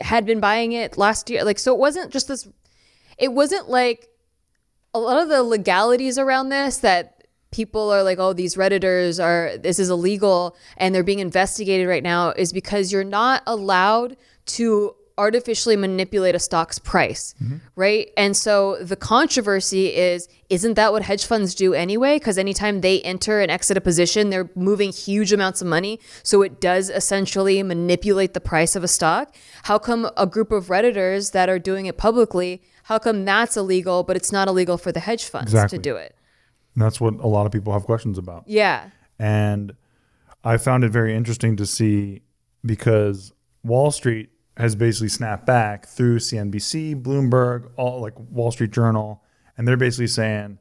had 0.00 0.26
been 0.26 0.40
buying 0.40 0.72
it 0.72 0.98
last 0.98 1.30
year, 1.30 1.44
like 1.44 1.58
so 1.58 1.72
it 1.72 1.78
wasn't 1.78 2.12
just 2.12 2.28
this. 2.28 2.48
It 3.18 3.32
wasn't 3.32 3.70
like 3.70 4.08
a 4.92 4.98
lot 4.98 5.22
of 5.22 5.28
the 5.28 5.42
legalities 5.42 6.18
around 6.18 6.50
this 6.50 6.78
that 6.78 7.24
people 7.50 7.90
are 7.90 8.02
like, 8.02 8.18
oh, 8.18 8.32
these 8.32 8.56
redditors 8.56 9.22
are 9.22 9.56
this 9.56 9.78
is 9.78 9.88
illegal 9.88 10.56
and 10.76 10.94
they're 10.94 11.02
being 11.02 11.20
investigated 11.20 11.88
right 11.88 12.02
now 12.02 12.30
is 12.30 12.52
because 12.52 12.92
you're 12.92 13.04
not 13.04 13.42
allowed 13.46 14.16
to 14.46 14.94
artificially 15.16 15.76
manipulate 15.76 16.34
a 16.34 16.38
stock's 16.38 16.78
price, 16.78 17.34
mm-hmm. 17.42 17.58
right? 17.76 18.10
And 18.16 18.36
so 18.36 18.76
the 18.82 18.96
controversy 18.96 19.94
is 19.94 20.28
isn't 20.50 20.74
that 20.74 20.92
what 20.92 21.02
hedge 21.02 21.24
funds 21.24 21.54
do 21.54 21.72
anyway? 21.72 22.18
Because 22.18 22.36
anytime 22.36 22.80
they 22.80 23.00
enter 23.02 23.40
and 23.40 23.50
exit 23.50 23.76
a 23.76 23.80
position, 23.80 24.30
they're 24.30 24.50
moving 24.54 24.92
huge 24.92 25.32
amounts 25.32 25.60
of 25.60 25.66
money. 25.66 25.98
So 26.22 26.42
it 26.42 26.60
does 26.60 26.90
essentially 26.90 27.62
manipulate 27.62 28.34
the 28.34 28.40
price 28.40 28.76
of 28.76 28.84
a 28.84 28.88
stock. 28.88 29.34
How 29.64 29.78
come 29.78 30.10
a 30.16 30.26
group 30.26 30.52
of 30.52 30.66
Redditors 30.66 31.32
that 31.32 31.48
are 31.48 31.58
doing 31.58 31.86
it 31.86 31.96
publicly, 31.96 32.62
how 32.84 32.98
come 32.98 33.24
that's 33.24 33.56
illegal, 33.56 34.02
but 34.02 34.16
it's 34.16 34.32
not 34.32 34.48
illegal 34.48 34.76
for 34.76 34.92
the 34.92 35.00
hedge 35.00 35.24
funds 35.24 35.52
Exactly. 35.52 35.78
to 35.78 35.82
do 35.82 35.96
it? 35.96 36.14
And 36.74 36.82
that's 36.82 37.00
what 37.00 37.14
a 37.14 37.26
lot 37.26 37.46
of 37.46 37.52
people 37.52 37.72
have 37.72 37.84
questions 37.84 38.18
about. 38.18 38.44
Yeah. 38.46 38.90
And 39.18 39.74
I 40.42 40.56
found 40.58 40.84
it 40.84 40.90
very 40.90 41.14
interesting 41.14 41.56
to 41.56 41.66
see 41.66 42.22
because 42.64 43.32
Wall 43.62 43.90
Street 43.90 44.30
has 44.56 44.74
basically 44.76 45.08
snapped 45.08 45.46
back 45.46 45.86
through 45.86 46.18
CNBC, 46.18 47.02
Bloomberg, 47.02 47.70
all 47.76 48.00
like 48.00 48.14
Wall 48.18 48.50
Street 48.50 48.70
Journal, 48.70 49.22
and 49.56 49.66
they're 49.66 49.76
basically 49.76 50.06
saying, 50.06 50.58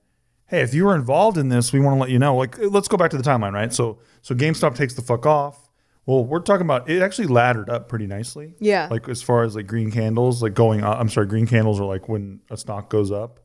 "Hey, 0.47 0.61
if 0.61 0.73
you 0.73 0.85
were 0.85 0.95
involved 0.95 1.37
in 1.37 1.49
this, 1.49 1.71
we 1.71 1.79
want 1.79 1.95
to 1.97 2.01
let 2.01 2.09
you 2.09 2.19
know." 2.19 2.35
Like, 2.35 2.57
let's 2.59 2.87
go 2.87 2.97
back 2.97 3.11
to 3.11 3.17
the 3.17 3.23
timeline, 3.23 3.53
right? 3.53 3.71
So, 3.73 3.99
so 4.21 4.33
GameStop 4.33 4.75
takes 4.75 4.93
the 4.95 5.01
fuck 5.01 5.25
off. 5.25 5.69
Well, 6.05 6.25
we're 6.25 6.39
talking 6.41 6.65
about 6.65 6.89
it 6.89 7.01
actually 7.01 7.27
laddered 7.27 7.69
up 7.69 7.87
pretty 7.87 8.07
nicely. 8.07 8.55
Yeah. 8.59 8.87
Like 8.91 9.07
as 9.07 9.21
far 9.21 9.43
as 9.43 9.55
like 9.55 9.67
green 9.67 9.89
candles, 9.89 10.41
like 10.43 10.53
going 10.53 10.83
up. 10.83 10.99
I'm 10.99 11.07
sorry, 11.09 11.27
green 11.27 11.47
candles 11.47 11.79
are 11.79 11.85
like 11.85 12.09
when 12.09 12.41
a 12.49 12.57
stock 12.57 12.89
goes 12.89 13.11
up, 13.11 13.39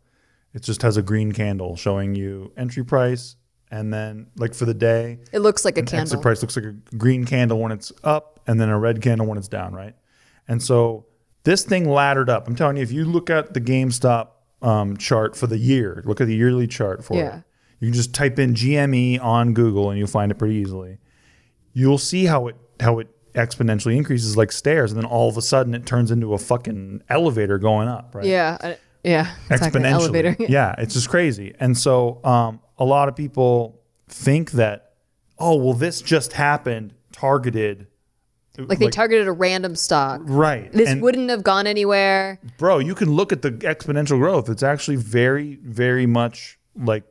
it 0.54 0.62
just 0.62 0.82
has 0.82 0.96
a 0.96 1.02
green 1.02 1.30
candle 1.32 1.76
showing 1.76 2.14
you 2.16 2.52
entry 2.56 2.84
price, 2.84 3.36
and 3.70 3.92
then 3.92 4.26
like 4.36 4.54
for 4.54 4.64
the 4.64 4.74
day, 4.74 5.18
It 5.30 5.38
looks 5.40 5.64
like 5.64 5.76
a 5.78 5.82
candle. 5.82 6.00
exit 6.00 6.22
price 6.22 6.42
looks 6.42 6.56
like 6.56 6.64
a 6.64 6.72
green 6.96 7.24
candle 7.26 7.60
when 7.60 7.70
it's 7.70 7.92
up 8.02 8.40
and 8.46 8.58
then 8.60 8.70
a 8.70 8.78
red 8.78 9.02
candle 9.02 9.26
when 9.26 9.38
it's 9.38 9.48
down, 9.48 9.72
right? 9.74 9.94
And 10.48 10.62
so 10.62 11.04
this 11.44 11.62
thing 11.64 11.88
laddered 11.88 12.28
up. 12.30 12.48
I'm 12.48 12.56
telling 12.56 12.76
you, 12.78 12.82
if 12.82 12.90
you 12.92 13.04
look 13.04 13.30
at 13.30 13.54
the 13.54 13.60
GameStop 13.60 14.28
um, 14.62 14.96
chart 14.96 15.36
for 15.36 15.46
the 15.46 15.58
year, 15.58 16.02
look 16.04 16.20
at 16.20 16.26
the 16.26 16.34
yearly 16.34 16.66
chart 16.66 17.04
for 17.04 17.16
Yeah. 17.16 17.38
it. 17.38 17.44
You 17.80 17.88
can 17.88 17.94
just 17.94 18.12
type 18.14 18.38
in 18.40 18.54
GME 18.54 19.22
on 19.22 19.54
Google 19.54 19.90
and 19.90 19.98
you'll 19.98 20.08
find 20.08 20.32
it 20.32 20.34
pretty 20.36 20.56
easily. 20.56 20.98
You'll 21.74 21.98
see 21.98 22.24
how 22.24 22.48
it 22.48 22.56
how 22.80 22.98
it 22.98 23.08
exponentially 23.34 23.96
increases 23.96 24.36
like 24.36 24.50
stairs, 24.50 24.90
and 24.90 25.00
then 25.00 25.04
all 25.08 25.28
of 25.28 25.36
a 25.36 25.42
sudden 25.42 25.74
it 25.74 25.86
turns 25.86 26.10
into 26.10 26.32
a 26.34 26.38
fucking 26.38 27.02
elevator 27.08 27.56
going 27.58 27.86
up, 27.88 28.14
right? 28.14 28.24
Yeah. 28.26 28.56
I- 28.60 28.78
yeah. 29.04 29.30
It's 29.48 29.62
like 29.62 29.72
yeah, 30.48 30.74
it's 30.76 30.92
just 30.94 31.08
crazy. 31.08 31.54
And 31.60 31.78
so 31.78 32.20
um, 32.24 32.60
a 32.78 32.84
lot 32.84 33.08
of 33.08 33.14
people 33.14 33.80
think 34.08 34.50
that, 34.52 34.94
oh, 35.38 35.54
well, 35.56 35.72
this 35.74 36.02
just 36.02 36.32
happened, 36.32 36.94
targeted. 37.12 37.86
Like 38.58 38.78
they 38.80 38.88
targeted 38.88 39.28
a 39.28 39.32
random 39.32 39.76
stock. 39.76 40.20
right. 40.24 40.70
This 40.72 40.88
and 40.88 41.00
wouldn't 41.00 41.30
have 41.30 41.42
gone 41.44 41.66
anywhere. 41.68 42.40
bro, 42.58 42.78
you 42.78 42.94
can 42.94 43.12
look 43.12 43.32
at 43.32 43.42
the 43.42 43.52
exponential 43.52 44.18
growth. 44.18 44.48
It's 44.48 44.62
actually 44.64 44.96
very, 44.96 45.56
very 45.62 46.06
much 46.06 46.58
like 46.76 47.04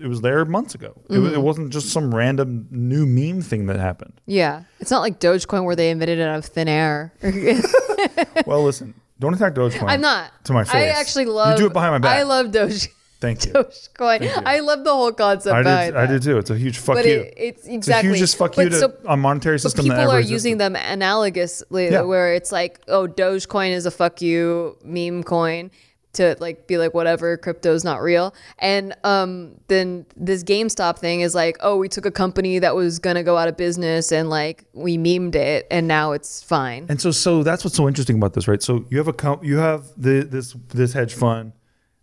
it 0.00 0.06
was 0.08 0.20
there 0.20 0.44
months 0.44 0.74
ago. 0.74 1.00
It, 1.08 1.12
Mm-hmm. 1.12 1.22
wa- 1.24 1.30
it 1.30 1.40
wasn't 1.42 1.70
just 1.70 1.90
some 1.90 2.14
random 2.14 2.66
new 2.70 3.06
meme 3.06 3.42
thing 3.42 3.66
that 3.66 3.76
happened. 3.78 4.20
Yeah. 4.26 4.62
It's 4.80 4.90
not 4.90 5.00
like 5.00 5.20
Dogecoin 5.20 5.64
where 5.64 5.76
they 5.76 5.90
invented 5.90 6.18
it 6.18 6.22
out 6.22 6.38
of 6.38 6.44
thin 6.44 6.68
air. 6.68 7.12
well, 8.46 8.62
listen, 8.64 8.94
don't 9.18 9.34
attack 9.34 9.54
Dogecoin. 9.54 9.88
I'm 9.88 10.00
not. 10.00 10.30
To 10.44 10.52
my 10.52 10.64
face. 10.64 10.74
I 10.74 10.86
actually 10.86 11.24
love. 11.26 11.52
You 11.58 11.64
do 11.64 11.66
it 11.66 11.72
behind 11.72 11.92
my 11.92 11.98
back. 11.98 12.16
I 12.18 12.22
love 12.22 12.50
Doge, 12.52 12.88
Thank 13.20 13.46
you. 13.46 13.52
Dogecoin. 13.52 14.30
I 14.46 14.60
love 14.60 14.84
the 14.84 14.92
whole 14.94 15.10
concept 15.12 15.54
I 15.66 15.90
do. 15.90 15.96
I 15.96 16.06
do 16.06 16.18
too. 16.20 16.38
It's 16.38 16.50
a 16.50 16.56
huge 16.56 16.78
fuck 16.78 16.96
But 16.96 17.04
you. 17.06 17.20
it, 17.20 17.34
it's 17.36 17.66
exactly 17.66 18.10
It's 18.10 18.18
hugest 18.18 18.36
fuck 18.36 18.54
but 18.54 18.62
you 18.64 18.70
to 18.70 18.76
so- 18.78 18.92
a 19.06 19.16
monetary 19.16 19.56
But 19.56 19.62
system. 19.62 19.84
people 19.84 19.96
that 19.96 20.02
ever 20.04 20.12
are 20.12 20.18
existed. 20.20 20.32
using 20.34 20.58
them 20.58 20.74
analogously, 20.74 21.90
Yeah. 21.90 22.02
where 22.02 22.32
it's 22.34 22.52
like, 22.52 22.80
oh, 22.88 23.06
Dogecoin 23.08 23.70
is 23.72 23.86
a 23.86 23.90
fuck 23.90 24.22
you 24.22 24.76
meme 24.84 25.24
coin 25.24 25.70
to 26.14 26.34
like 26.40 26.66
be 26.66 26.78
like 26.78 26.94
whatever 26.94 27.36
crypto's 27.36 27.84
not 27.84 28.00
real 28.00 28.34
and 28.58 28.96
um 29.04 29.54
then 29.68 30.06
this 30.16 30.42
GameStop 30.42 30.98
thing 30.98 31.20
is 31.20 31.34
like 31.34 31.58
oh 31.60 31.76
we 31.76 31.86
took 31.86 32.06
a 32.06 32.10
company 32.10 32.58
that 32.58 32.74
was 32.74 32.98
gonna 32.98 33.22
go 33.22 33.36
out 33.36 33.46
of 33.46 33.58
business 33.58 34.10
and 34.10 34.30
like 34.30 34.64
we 34.72 34.96
memed 34.96 35.34
it 35.34 35.66
and 35.70 35.86
now 35.86 36.12
it's 36.12 36.42
fine 36.42 36.86
And 36.88 36.98
so, 36.98 37.10
so 37.10 37.42
that's 37.42 37.62
what's 37.62 37.76
so 37.76 37.86
interesting 37.86 38.16
about 38.16 38.32
this, 38.32 38.48
right? 38.48 38.62
So 38.62 38.86
you 38.88 38.96
have 38.96 39.06
a 39.08 39.12
com- 39.12 39.40
you 39.44 39.58
have 39.58 39.84
the 39.98 40.22
this 40.22 40.56
this 40.68 40.94
hedge 40.94 41.12
fund. 41.12 41.52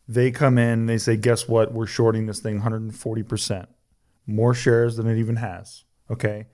They 0.08 0.32
come 0.32 0.58
in 0.58 0.80
and 0.80 0.90
they 0.90 0.98
say, 0.98 1.18
guess 1.18 1.48
what? 1.48 1.74
We're 1.74 1.88
shorting 1.88 2.28
this 2.28 2.40
thing 2.40 2.56
140 2.56 3.24
percent, 3.24 3.70
more 4.28 4.54
shares 4.54 4.98
than 4.98 5.08
it 5.08 5.18
even 5.18 5.38
has. 5.38 5.84
Okay. 6.12 6.48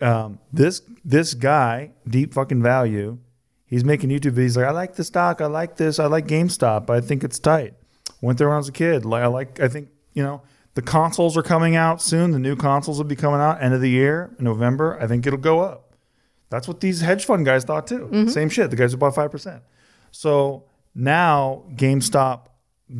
Um, 0.00 0.40
this 0.52 0.82
this 1.04 1.34
guy, 1.34 1.92
deep 2.08 2.34
fucking 2.34 2.62
value, 2.62 3.18
he's 3.66 3.84
making 3.84 4.10
YouTube 4.10 4.32
videos. 4.32 4.42
He's 4.42 4.56
like, 4.56 4.66
I 4.66 4.70
like 4.70 4.94
the 4.94 5.04
stock. 5.04 5.40
I 5.40 5.46
like 5.46 5.76
this. 5.76 5.98
I 5.98 6.06
like 6.06 6.26
GameStop. 6.26 6.90
I 6.90 7.00
think 7.00 7.22
it's 7.22 7.38
tight. 7.38 7.74
Went 8.20 8.38
there 8.38 8.48
when 8.48 8.54
I 8.54 8.58
was 8.58 8.68
a 8.68 8.72
kid. 8.72 9.04
Like 9.04 9.22
I 9.22 9.26
like. 9.26 9.60
I 9.60 9.68
think 9.68 9.90
you 10.14 10.22
know 10.22 10.42
the 10.74 10.82
consoles 10.82 11.36
are 11.36 11.42
coming 11.42 11.76
out 11.76 12.00
soon. 12.00 12.30
The 12.32 12.38
new 12.38 12.56
consoles 12.56 12.98
will 12.98 13.04
be 13.04 13.16
coming 13.16 13.40
out 13.40 13.62
end 13.62 13.74
of 13.74 13.80
the 13.80 13.90
year, 13.90 14.34
November. 14.38 14.98
I 15.00 15.06
think 15.06 15.26
it'll 15.26 15.38
go 15.38 15.60
up. 15.60 15.94
That's 16.48 16.66
what 16.66 16.80
these 16.80 17.00
hedge 17.00 17.24
fund 17.24 17.44
guys 17.44 17.64
thought 17.64 17.86
too. 17.86 18.28
Same 18.28 18.48
shit. 18.48 18.70
The 18.70 18.76
guys 18.76 18.92
who 18.92 18.98
bought 18.98 19.14
five 19.14 19.30
percent. 19.30 19.62
So 20.10 20.64
now 20.96 21.64
GameStop 21.74 22.46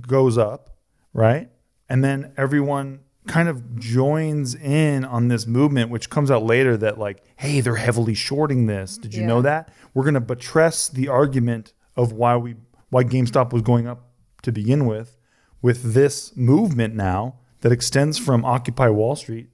goes 0.06 0.36
up, 0.36 0.76
right? 1.12 1.48
And 1.88 2.04
then 2.04 2.32
everyone 2.36 3.00
kind 3.26 3.48
of 3.48 3.76
joins 3.78 4.54
in 4.54 5.04
on 5.04 5.28
this 5.28 5.46
movement, 5.46 5.90
which 5.90 6.10
comes 6.10 6.30
out 6.30 6.44
later 6.44 6.76
that 6.76 6.98
like, 6.98 7.24
hey, 7.36 7.60
they're 7.60 7.74
heavily 7.76 8.14
shorting 8.14 8.66
this. 8.66 8.98
Did 8.98 9.14
you 9.14 9.22
Yeah. 9.22 9.26
know 9.28 9.42
that? 9.42 9.70
We're 9.94 10.04
gonna 10.04 10.20
buttress 10.20 10.88
the 10.88 11.08
argument 11.08 11.72
of 11.96 12.12
why 12.12 12.36
we 12.36 12.56
why 12.90 13.02
GameStop 13.02 13.52
was 13.52 13.62
going 13.62 13.88
up 13.88 14.10
to 14.42 14.52
begin 14.52 14.86
with, 14.86 15.16
with 15.60 15.92
this 15.94 16.36
movement 16.36 16.94
now 16.94 17.34
that 17.62 17.72
extends 17.72 18.16
from 18.16 18.44
Occupy 18.44 18.88
Wall 18.90 19.16
Street 19.16 19.48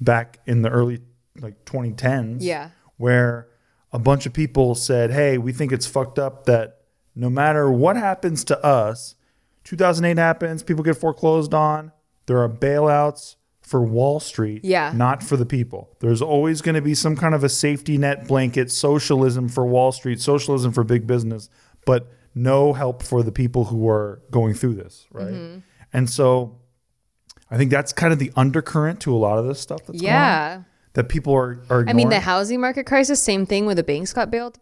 back 0.00 0.38
in 0.46 0.62
the 0.62 0.70
early 0.70 1.00
like 1.38 1.64
2010s 1.66 2.42
Yeah. 2.42 2.70
where 2.96 3.48
a 3.92 3.98
bunch 3.98 4.24
of 4.24 4.32
people 4.32 4.74
said, 4.74 5.10
"Hey, 5.10 5.36
we 5.36 5.52
think 5.52 5.70
it's 5.70 5.86
fucked 5.86 6.18
up 6.18 6.46
that 6.46 6.77
no 7.18 7.28
matter 7.28 7.70
what 7.70 7.96
happens 7.96 8.44
to 8.44 8.64
us, 8.64 9.16
2008 9.64 10.16
happens, 10.18 10.62
people 10.62 10.84
get 10.84 10.96
foreclosed 10.96 11.52
on, 11.52 11.92
there 12.26 12.38
are 12.38 12.48
bailouts 12.48 13.34
for 13.60 13.82
Wall 13.82 14.20
Street, 14.20 14.64
Yeah. 14.64 14.92
not 14.94 15.22
for 15.22 15.36
the 15.36 15.44
people. 15.44 15.90
There's 16.00 16.22
always 16.22 16.62
going 16.62 16.76
to 16.76 16.80
be 16.80 16.94
some 16.94 17.16
kind 17.16 17.34
of 17.34 17.42
a 17.44 17.48
safety 17.48 17.98
net 17.98 18.26
blanket, 18.28 18.70
socialism 18.70 19.48
for 19.48 19.66
Wall 19.66 19.92
Street, 19.92 20.20
socialism 20.20 20.72
for 20.72 20.84
big 20.84 21.06
business, 21.06 21.50
but 21.84 22.10
no 22.34 22.72
help 22.72 23.02
for 23.02 23.22
the 23.22 23.32
people 23.32 23.64
who 23.66 23.88
are 23.88 24.22
going 24.30 24.54
through 24.54 24.74
this, 24.74 25.06
right? 25.12 25.34
Mm-hmm. 25.34 25.58
And 25.92 26.08
so 26.08 26.56
I 27.50 27.56
think 27.56 27.70
that's 27.70 27.92
kind 27.92 28.12
of 28.12 28.18
the 28.18 28.30
undercurrent 28.36 29.00
to 29.00 29.14
a 29.14 29.18
lot 29.18 29.38
of 29.38 29.46
this 29.46 29.58
stuff 29.60 29.80
that's 29.86 30.00
going 30.00 30.12
on 30.12 30.18
yeah 30.18 30.62
that 30.98 31.08
people 31.08 31.32
are, 31.32 31.60
are 31.70 31.84
I 31.86 31.92
mean 31.92 32.08
the 32.08 32.18
housing 32.18 32.60
market 32.60 32.84
crisis 32.84 33.22
same 33.22 33.46
thing 33.46 33.66
when 33.66 33.76
the 33.76 33.84
banks 33.84 34.12
got 34.12 34.32
bailed 34.32 34.58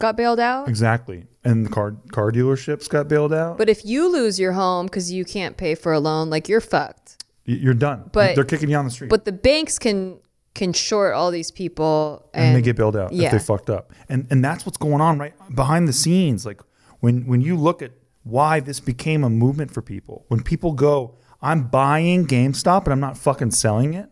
got 0.00 0.16
bailed 0.16 0.40
out 0.40 0.68
Exactly. 0.68 1.26
And 1.44 1.64
the 1.64 1.70
car 1.70 1.94
car 2.10 2.32
dealerships 2.32 2.88
got 2.88 3.06
bailed 3.06 3.32
out. 3.32 3.56
but 3.56 3.68
if 3.68 3.84
you 3.84 4.10
lose 4.10 4.40
your 4.40 4.50
home 4.50 4.86
because 4.86 5.12
you 5.12 5.24
can't 5.24 5.56
pay 5.56 5.76
for 5.76 5.92
a 5.92 6.00
loan 6.00 6.28
like 6.28 6.48
you're 6.48 6.60
fucked 6.60 7.24
You're 7.44 7.72
done. 7.72 8.10
But- 8.12 8.34
they're 8.34 8.44
kicking 8.44 8.68
you 8.68 8.76
on 8.76 8.84
the 8.84 8.90
street. 8.90 9.10
but 9.10 9.24
the 9.24 9.32
banks 9.32 9.78
can 9.78 10.18
can 10.56 10.72
short 10.72 11.14
all 11.14 11.30
these 11.30 11.52
people 11.52 12.28
and, 12.34 12.46
and, 12.46 12.56
they 12.56 12.62
get 12.62 12.76
bailed 12.76 12.96
out 12.96 13.12
if 13.12 13.18
yeah. 13.18 13.30
they 13.30 13.38
fucked 13.38 13.70
up. 13.70 13.92
And 14.08 14.26
and 14.30 14.44
that's 14.44 14.66
what's 14.66 14.78
going 14.78 15.00
on 15.00 15.20
right 15.20 15.34
behind 15.54 15.86
the 15.86 15.92
scenes. 15.92 16.44
Like 16.44 16.60
when 16.98 17.26
when 17.28 17.42
you 17.42 17.56
look 17.56 17.80
at 17.80 17.92
why 18.24 18.58
this 18.58 18.80
became 18.80 19.22
a 19.22 19.30
movement 19.30 19.70
for 19.70 19.82
people, 19.82 20.24
when 20.26 20.42
people 20.42 20.72
go, 20.72 21.14
I'm 21.40 21.68
buying 21.68 22.26
GameStop 22.26 22.84
and 22.84 22.92
I'm 22.92 22.98
not 22.98 23.16
fucking 23.16 23.52
selling 23.52 23.94
it, 23.94 24.10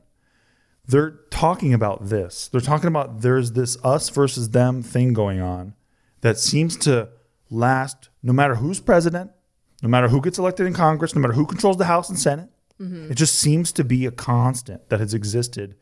they're 0.86 1.12
talking 1.30 1.72
about 1.72 2.08
this. 2.08 2.48
They're 2.48 2.60
talking 2.60 2.88
about 2.88 3.22
there's 3.22 3.52
this 3.52 3.76
us 3.82 4.08
versus 4.10 4.50
them 4.50 4.82
thing 4.82 5.12
going 5.12 5.40
on 5.40 5.74
that 6.20 6.38
seems 6.38 6.76
to 6.78 7.08
last 7.50 8.08
no 8.22 8.32
matter 8.32 8.56
who's 8.56 8.80
president, 8.80 9.30
no 9.82 9.88
matter 9.88 10.08
who 10.08 10.20
gets 10.20 10.38
elected 10.38 10.66
in 10.66 10.74
Congress, 10.74 11.14
no 11.14 11.20
matter 11.20 11.34
who 11.34 11.46
controls 11.46 11.76
the 11.76 11.84
House 11.84 12.08
and 12.08 12.18
Senate. 12.18 12.50
Mm-hmm. 12.80 13.12
It 13.12 13.14
just 13.14 13.38
seems 13.38 13.72
to 13.72 13.84
be 13.84 14.04
a 14.06 14.10
constant 14.10 14.88
that 14.88 15.00
has 15.00 15.14
existed. 15.14 15.76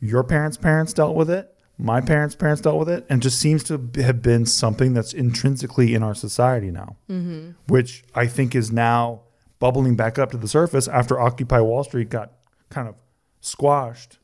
Your 0.00 0.24
parents' 0.24 0.56
parents 0.56 0.92
dealt 0.92 1.14
with 1.14 1.30
it. 1.30 1.48
My 1.78 2.00
parents' 2.00 2.34
parents 2.34 2.60
dealt 2.60 2.78
with 2.78 2.88
it, 2.88 3.06
and 3.08 3.22
just 3.22 3.40
seems 3.40 3.64
to 3.64 3.90
have 3.96 4.22
been 4.22 4.46
something 4.46 4.94
that's 4.94 5.12
intrinsically 5.12 5.94
in 5.94 6.02
our 6.02 6.14
society 6.14 6.70
now, 6.70 6.96
mm-hmm. 7.08 7.52
which 7.66 8.04
I 8.14 8.26
think 8.26 8.54
is 8.54 8.70
now 8.70 9.22
bubbling 9.58 9.96
back 9.96 10.18
up 10.18 10.30
to 10.32 10.36
the 10.36 10.48
surface 10.48 10.86
after 10.86 11.18
Occupy 11.18 11.60
Wall 11.60 11.82
Street 11.82 12.10
got 12.10 12.32
kind 12.68 12.88
of 12.88 12.94
squashed. 13.42 14.18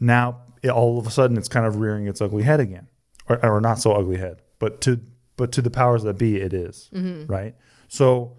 Now, 0.00 0.40
it, 0.62 0.70
all 0.70 0.98
of 0.98 1.06
a 1.06 1.10
sudden, 1.10 1.36
it's 1.36 1.48
kind 1.48 1.66
of 1.66 1.76
rearing 1.76 2.06
its 2.06 2.20
ugly 2.22 2.42
head 2.44 2.60
again, 2.60 2.88
or, 3.28 3.44
or 3.44 3.60
not 3.60 3.78
so 3.78 3.92
ugly 3.92 4.16
head, 4.16 4.40
but 4.58 4.80
to 4.82 5.00
but 5.36 5.52
to 5.52 5.60
the 5.60 5.70
powers 5.70 6.02
that 6.04 6.16
be, 6.16 6.36
it 6.40 6.54
is, 6.54 6.88
right. 7.26 7.54
So 7.88 8.38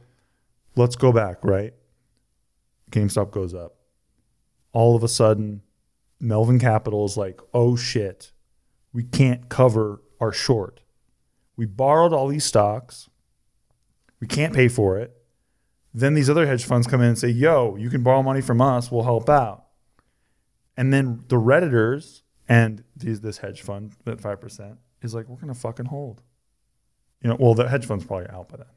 let's 0.75 0.95
go 0.95 1.12
back, 1.12 1.43
right? 1.43 1.73
GameStop 2.91 3.30
goes 3.32 3.53
up. 3.53 3.75
All 4.73 4.95
of 4.95 5.03
a 5.03 5.08
sudden, 5.08 5.62
Melvin 6.19 6.58
Capital 6.60 7.06
is 7.06 7.17
like, 7.17 7.39
oh 7.53 7.75
shit, 7.75 8.32
we 8.93 9.03
can't 9.03 9.49
cover 9.49 10.01
our 10.19 10.32
short. 10.32 10.82
We 11.56 11.65
borrowed 11.65 12.13
all 12.13 12.27
these 12.27 12.45
stocks. 12.45 13.10
We 14.19 14.27
can't 14.27 14.53
pay 14.53 14.67
for 14.67 14.97
it. 14.97 15.16
Then 15.97 16.13
these 16.13 16.29
other 16.29 16.45
hedge 16.45 16.63
funds 16.63 16.86
come 16.86 17.01
in 17.01 17.07
and 17.07 17.17
say, 17.17 17.29
yo, 17.29 17.75
you 17.75 17.89
can 17.89 18.03
borrow 18.03 18.21
money 18.21 18.39
from 18.39 18.62
us. 18.62 18.91
We'll 18.91 19.01
help 19.01 19.29
out. 19.29 19.65
And 20.77 20.93
then 20.93 21.23
the 21.27 21.38
Redditors 21.38 22.21
and 22.47 22.83
these, 22.95 23.21
this 23.21 23.39
hedge 23.39 23.63
fund 23.63 23.93
at 24.05 24.19
5% 24.19 24.77
is 25.01 25.15
like, 25.15 25.27
we're 25.27 25.38
going 25.38 25.51
to 25.51 25.60
fucking 25.60 25.88
hold. 25.88 26.21
You 27.23 27.31
know, 27.31 27.38
well, 27.39 27.55
the 27.55 27.67
hedge 27.67 27.88
fund's 27.88 28.05
probably 28.05 28.29
out 28.29 28.47
by 28.47 28.57
then. 28.57 28.67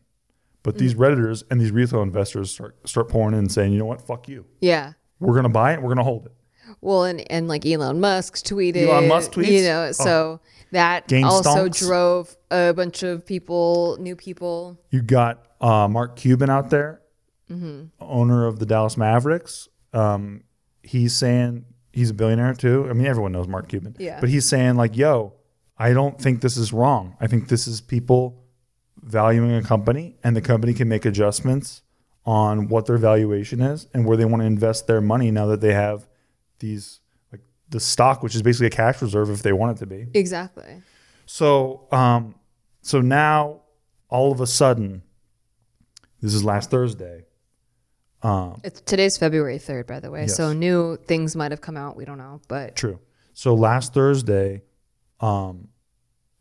But 0.62 0.78
these 0.78 0.94
Redditors 0.94 1.44
and 1.50 1.60
these 1.60 1.72
retail 1.72 2.00
investors 2.00 2.52
start, 2.52 2.88
start 2.88 3.10
pouring 3.10 3.34
in 3.34 3.40
and 3.40 3.52
saying, 3.52 3.74
you 3.74 3.80
know 3.80 3.84
what, 3.84 4.00
fuck 4.00 4.26
you. 4.26 4.46
yeah 4.60 4.94
We're 5.18 5.34
going 5.34 5.42
to 5.42 5.50
buy 5.50 5.74
it. 5.74 5.82
We're 5.82 5.88
going 5.88 5.98
to 5.98 6.04
hold 6.04 6.24
it. 6.24 6.32
Well, 6.80 7.04
and, 7.04 7.30
and 7.30 7.48
like 7.48 7.66
Elon 7.66 8.00
Musk 8.00 8.36
tweeted, 8.36 8.86
Elon 8.86 9.08
Musk 9.08 9.32
tweets? 9.32 9.48
you 9.48 9.62
know, 9.64 9.92
so 9.92 10.40
that 10.72 11.06
Game 11.06 11.24
also 11.24 11.68
stonks? 11.68 11.80
drove 11.80 12.34
a 12.50 12.72
bunch 12.72 13.02
of 13.02 13.26
people, 13.26 13.98
new 14.00 14.16
people. 14.16 14.80
You 14.90 15.02
got 15.02 15.44
uh, 15.60 15.86
Mark 15.86 16.16
Cuban 16.16 16.48
out 16.48 16.70
there, 16.70 17.02
Mm-hmm. 17.50 17.84
owner 18.00 18.46
of 18.46 18.58
the 18.58 18.66
Dallas 18.66 18.96
Mavericks. 18.96 19.68
Um, 19.92 20.44
he's 20.82 21.16
saying 21.16 21.64
he's 21.92 22.10
a 22.10 22.14
billionaire 22.14 22.54
too. 22.54 22.86
I 22.88 22.92
mean, 22.92 23.06
everyone 23.06 23.32
knows 23.32 23.48
Mark 23.48 23.68
Cuban. 23.68 23.96
Yeah. 23.98 24.20
But 24.20 24.28
he's 24.28 24.48
saying 24.48 24.76
like, 24.76 24.96
"Yo, 24.96 25.34
I 25.76 25.92
don't 25.92 26.20
think 26.20 26.40
this 26.40 26.56
is 26.56 26.72
wrong. 26.72 27.16
I 27.20 27.26
think 27.26 27.48
this 27.48 27.66
is 27.66 27.80
people 27.80 28.44
valuing 29.02 29.54
a 29.54 29.62
company, 29.62 30.16
and 30.22 30.36
the 30.36 30.40
company 30.40 30.74
can 30.74 30.88
make 30.88 31.04
adjustments 31.04 31.82
on 32.24 32.68
what 32.68 32.86
their 32.86 32.98
valuation 32.98 33.60
is 33.60 33.88
and 33.94 34.04
where 34.04 34.16
they 34.16 34.24
want 34.24 34.42
to 34.42 34.46
invest 34.46 34.86
their 34.86 35.00
money 35.00 35.30
now 35.30 35.46
that 35.46 35.60
they 35.60 35.72
have 35.72 36.06
these 36.58 37.00
like 37.32 37.40
the 37.70 37.80
stock, 37.80 38.22
which 38.22 38.34
is 38.34 38.42
basically 38.42 38.66
a 38.66 38.70
cash 38.70 39.00
reserve 39.02 39.30
if 39.30 39.42
they 39.42 39.52
want 39.52 39.76
it 39.76 39.80
to 39.80 39.86
be." 39.86 40.06
Exactly. 40.14 40.82
So, 41.26 41.86
um, 41.92 42.34
so 42.82 43.00
now 43.00 43.62
all 44.08 44.32
of 44.32 44.40
a 44.40 44.46
sudden, 44.46 45.02
this 46.20 46.34
is 46.34 46.44
last 46.44 46.70
Thursday. 46.70 47.24
Um, 48.22 48.60
It's 48.64 48.80
today's 48.82 49.16
February 49.16 49.58
3rd, 49.58 49.86
by 49.86 50.00
the 50.00 50.10
way. 50.10 50.22
Yes. 50.22 50.36
So 50.36 50.52
new 50.52 50.96
things 50.96 51.34
might 51.36 51.50
have 51.52 51.60
come 51.60 51.76
out. 51.76 51.96
We 51.96 52.04
don't 52.04 52.18
know, 52.18 52.40
but 52.48 52.76
true. 52.76 52.98
So 53.32 53.54
last 53.54 53.94
Thursday, 53.94 54.62
Um, 55.20 55.68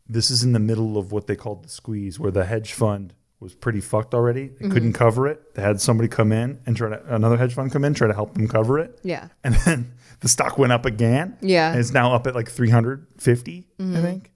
this 0.08 0.30
is 0.30 0.42
in 0.42 0.52
the 0.52 0.58
middle 0.58 0.96
of 0.98 1.12
what 1.12 1.26
they 1.26 1.36
called 1.36 1.64
the 1.64 1.68
squeeze, 1.68 2.18
where 2.18 2.30
the 2.32 2.44
hedge 2.44 2.72
fund 2.72 3.14
was 3.38 3.54
pretty 3.54 3.80
fucked 3.80 4.12
already. 4.14 4.48
They 4.48 4.54
Mm-hmm. 4.64 4.72
couldn't 4.72 4.92
cover 4.94 5.26
it. 5.28 5.54
They 5.54 5.62
had 5.62 5.80
somebody 5.80 6.08
come 6.08 6.32
in 6.32 6.58
and 6.66 6.76
try 6.76 6.90
to 6.90 7.14
another 7.14 7.36
hedge 7.38 7.54
fund 7.54 7.70
come 7.72 7.84
in 7.84 7.94
try 7.94 8.08
to 8.08 8.14
help 8.14 8.34
them 8.34 8.48
cover 8.48 8.78
it. 8.78 8.98
Yeah. 9.02 9.28
And 9.44 9.54
then 9.64 9.94
the 10.20 10.28
stock 10.28 10.58
went 10.58 10.72
up 10.72 10.84
again. 10.84 11.38
Yeah. 11.40 11.70
And 11.70 11.80
it's 11.80 11.92
now 11.92 12.12
up 12.14 12.26
at 12.26 12.34
like 12.34 12.50
350, 12.50 13.66
Mm-hmm. 13.78 13.96
I 13.96 14.00
think. 14.02 14.32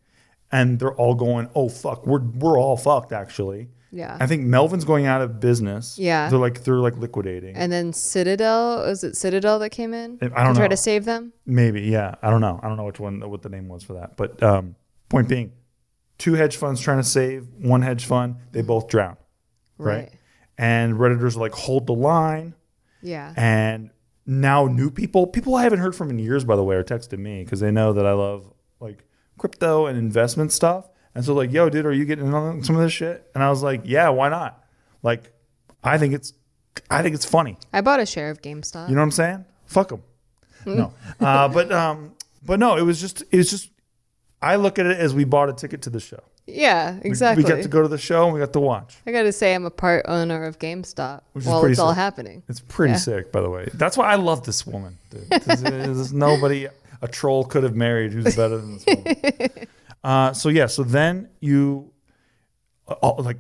And 0.53 0.79
they're 0.79 0.95
all 0.95 1.15
going, 1.15 1.49
oh 1.55 1.69
fuck, 1.69 2.07
we're 2.07 2.21
we're 2.23 2.59
all 2.59 2.77
fucked 2.77 3.13
actually. 3.13 3.69
Yeah. 3.95 4.17
I 4.19 4.27
think 4.27 4.43
Melvin's 4.43 4.85
going 4.85 5.07
out 5.07 5.23
of 5.23 5.39
business. 5.39 5.97
Yeah. 5.99 6.29
They're 6.29 6.39
like 6.39 6.65
they're 6.65 6.81
like 6.81 6.97
liquidating. 6.97 7.55
And 7.55 7.71
then 7.71 7.93
Citadel, 7.93 8.85
was 8.85 9.05
it 9.05 9.17
Citadel 9.17 9.61
that 9.61 9.71
came 9.71 9.95
in? 9.95 10.19
I 10.21 10.43
don't 10.43 10.55
to 10.55 10.59
try 10.59 10.69
to 10.69 10.77
save 10.77 11.05
them? 11.05 11.33
Maybe, 11.47 11.83
yeah. 11.83 12.17
I 12.21 12.31
don't 12.31 12.41
know. 12.41 12.59
I 12.61 12.67
don't 12.67 12.77
know 12.77 12.85
which 12.85 12.99
one 12.99 13.21
what 13.31 13.43
the 13.43 13.49
name 13.49 13.69
was 13.69 13.85
for 13.85 13.93
that. 13.95 14.17
But 14.17 14.43
um, 14.43 14.75
point 15.09 15.29
being, 15.29 15.53
two 16.19 16.35
hedge 16.35 16.57
funds 16.57 16.81
trying 16.81 16.99
to 16.99 17.05
save 17.05 17.47
one 17.61 17.83
hedge 17.83 18.05
fund, 18.05 18.37
they 18.51 18.63
both 18.63 18.89
drown. 18.89 19.17
Right. 19.79 19.95
Right. 19.95 20.13
And 20.59 20.95
Redditors 20.95 21.37
are 21.37 21.41
like, 21.41 21.53
hold 21.53 21.87
the 21.87 21.95
line. 21.95 22.55
Yeah. 23.01 23.33
And 23.37 23.91
now 24.27 24.67
new 24.67 24.91
people, 24.91 25.29
people 25.29 25.55
I 25.55 25.63
haven't 25.63 25.81
heard 25.81 25.95
from 25.95 26.11
in 26.11 26.19
years, 26.19 26.45
by 26.45 26.57
the 26.57 26.65
way, 26.65 26.75
are 26.75 26.85
texting 26.85 27.21
me 27.21 27.45
because 27.45 27.61
they 27.61 27.71
know 27.71 27.93
that 27.93 28.07
I 28.07 28.13
love 28.13 28.53
like 28.81 29.05
crypto 29.39 29.87
and 29.87 29.97
investment 29.97 30.51
stuff. 30.51 30.89
And 31.15 31.25
so 31.25 31.35
like, 31.35 31.53
yo, 31.53 31.69
dude, 31.69 31.87
are 31.87 31.93
you 31.93 32.05
getting 32.05 32.27
in 32.27 32.35
on 32.35 32.63
some 32.65 32.77
of 32.77 32.83
this 32.83 32.93
shit? 32.93 33.29
And 33.35 33.43
I 33.45 33.51
was 33.51 33.63
like, 33.63 33.83
yeah, 33.85 34.09
why 34.09 34.29
not? 34.29 34.65
Like, 35.03 35.33
I 35.83 35.99
think 35.99 36.15
it's, 36.15 36.33
I 36.91 37.03
think 37.03 37.15
it's 37.15 37.25
funny. 37.25 37.57
I 37.73 37.81
bought 37.83 38.01
a 38.01 38.07
share 38.07 38.31
of 38.31 38.43
GameStop. 38.43 38.89
You 38.89 38.95
know 38.95 39.01
what 39.01 39.05
I'm 39.05 39.11
saying? 39.13 39.45
Fuck 39.67 39.89
them. 39.91 40.03
No, 40.67 40.93
uh, 41.21 41.47
but 41.49 41.71
um, 41.71 42.15
but 42.45 42.59
no, 42.59 42.77
it 42.77 42.83
was 42.83 42.99
just 43.01 43.23
it 43.31 43.37
was 43.37 43.51
just. 43.51 43.71
I 44.41 44.57
look 44.57 44.79
at 44.79 44.87
it 44.87 44.99
as 44.99 45.15
we 45.15 45.25
bought 45.25 45.49
a 45.51 45.53
ticket 45.53 45.83
to 45.83 45.91
the 45.91 46.01
show. 46.01 46.21
yeah, 46.47 46.99
exactly. 47.03 47.45
We 47.45 47.49
got 47.49 47.63
to 47.63 47.69
go 47.69 47.83
to 47.83 47.89
the 47.89 47.99
show 47.99 48.25
and 48.25 48.35
we 48.35 48.41
got 48.41 48.53
to 48.55 48.61
watch. 48.61 48.97
I 49.07 49.13
got 49.13 49.23
to 49.23 49.33
say, 49.33 49.55
I'm 49.55 49.65
a 49.67 49.71
part 49.71 50.05
owner 50.09 50.45
of 50.45 50.59
GameStop 50.59 51.21
Which 51.35 51.45
while 51.47 51.65
it's 51.67 51.79
all 51.79 51.93
happening. 51.93 52.43
It's 52.49 52.61
pretty 52.61 52.93
Yeah. 52.93 52.99
sick, 52.99 53.33
by 53.33 53.41
the 53.43 53.49
way. 53.51 53.69
That's 53.75 53.97
why 53.97 54.11
I 54.11 54.17
love 54.17 54.45
this 54.45 54.67
woman. 54.67 54.99
Dude. 55.11 55.29
There's 55.31 56.13
nobody 56.13 56.69
a 57.01 57.09
troll 57.09 57.45
could 57.45 57.63
have 57.63 57.75
married 57.77 58.13
who's 58.13 58.37
better 58.37 58.57
than 58.59 58.75
this 58.79 58.85
woman. 58.87 59.51
Uh, 60.05 60.33
so 60.33 60.49
yeah, 60.51 60.67
so 60.67 60.83
then 60.85 61.29
you, 61.41 61.91
uh, 62.87 62.93
all- 63.03 63.23
like, 63.25 63.39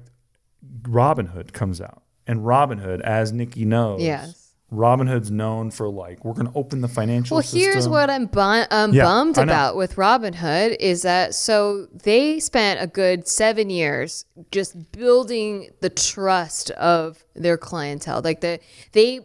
Robinhood 0.82 1.52
comes 1.52 1.80
out, 1.80 2.02
and 2.26 2.40
Robinhood, 2.40 3.00
as 3.02 3.32
Nikki 3.32 3.64
knows, 3.64 4.00
Yes. 4.02 4.40
Robinhood's 4.72 5.30
known 5.30 5.70
for 5.70 5.88
like 5.88 6.24
we're 6.24 6.32
going 6.32 6.48
to 6.50 6.52
open 6.58 6.80
the 6.80 6.88
financial. 6.88 7.36
Well, 7.36 7.46
here's 7.48 7.88
what 7.88 8.10
I'm, 8.10 8.26
bu- 8.26 8.40
I'm 8.70 8.92
Yeah, 8.92 9.04
bummed 9.04 9.38
about 9.38 9.76
with 9.76 9.94
Robinhood 9.94 10.76
is 10.80 11.02
that 11.02 11.34
so 11.34 11.86
they 11.92 12.40
spent 12.40 12.80
a 12.82 12.88
good 12.88 13.28
seven 13.28 13.70
years 13.70 14.24
just 14.50 14.90
building 14.90 15.68
the 15.80 15.90
trust 15.90 16.72
of 16.72 17.22
their 17.36 17.56
clientele. 17.56 18.20
Like 18.24 18.40
the 18.40 18.58
they 18.92 19.20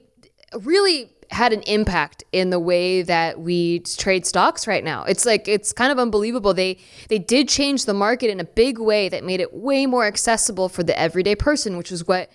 really 0.62 1.10
had 1.31 1.53
an 1.53 1.61
impact 1.63 2.23
in 2.31 2.49
the 2.49 2.59
way 2.59 3.01
that 3.03 3.39
we 3.39 3.79
trade 3.79 4.25
stocks 4.25 4.67
right 4.67 4.83
now. 4.83 5.03
It's 5.03 5.25
like 5.25 5.47
it's 5.47 5.71
kind 5.71 5.91
of 5.91 5.99
unbelievable. 5.99 6.53
They 6.53 6.77
they 7.07 7.19
did 7.19 7.47
change 7.47 7.85
the 7.85 7.93
market 7.93 8.29
in 8.29 8.39
a 8.39 8.43
big 8.43 8.79
way 8.79 9.09
that 9.09 9.23
made 9.23 9.39
it 9.39 9.53
way 9.53 9.85
more 9.85 10.05
accessible 10.05 10.69
for 10.69 10.83
the 10.83 10.97
everyday 10.99 11.35
person, 11.35 11.77
which 11.77 11.91
was 11.91 12.07
what 12.07 12.31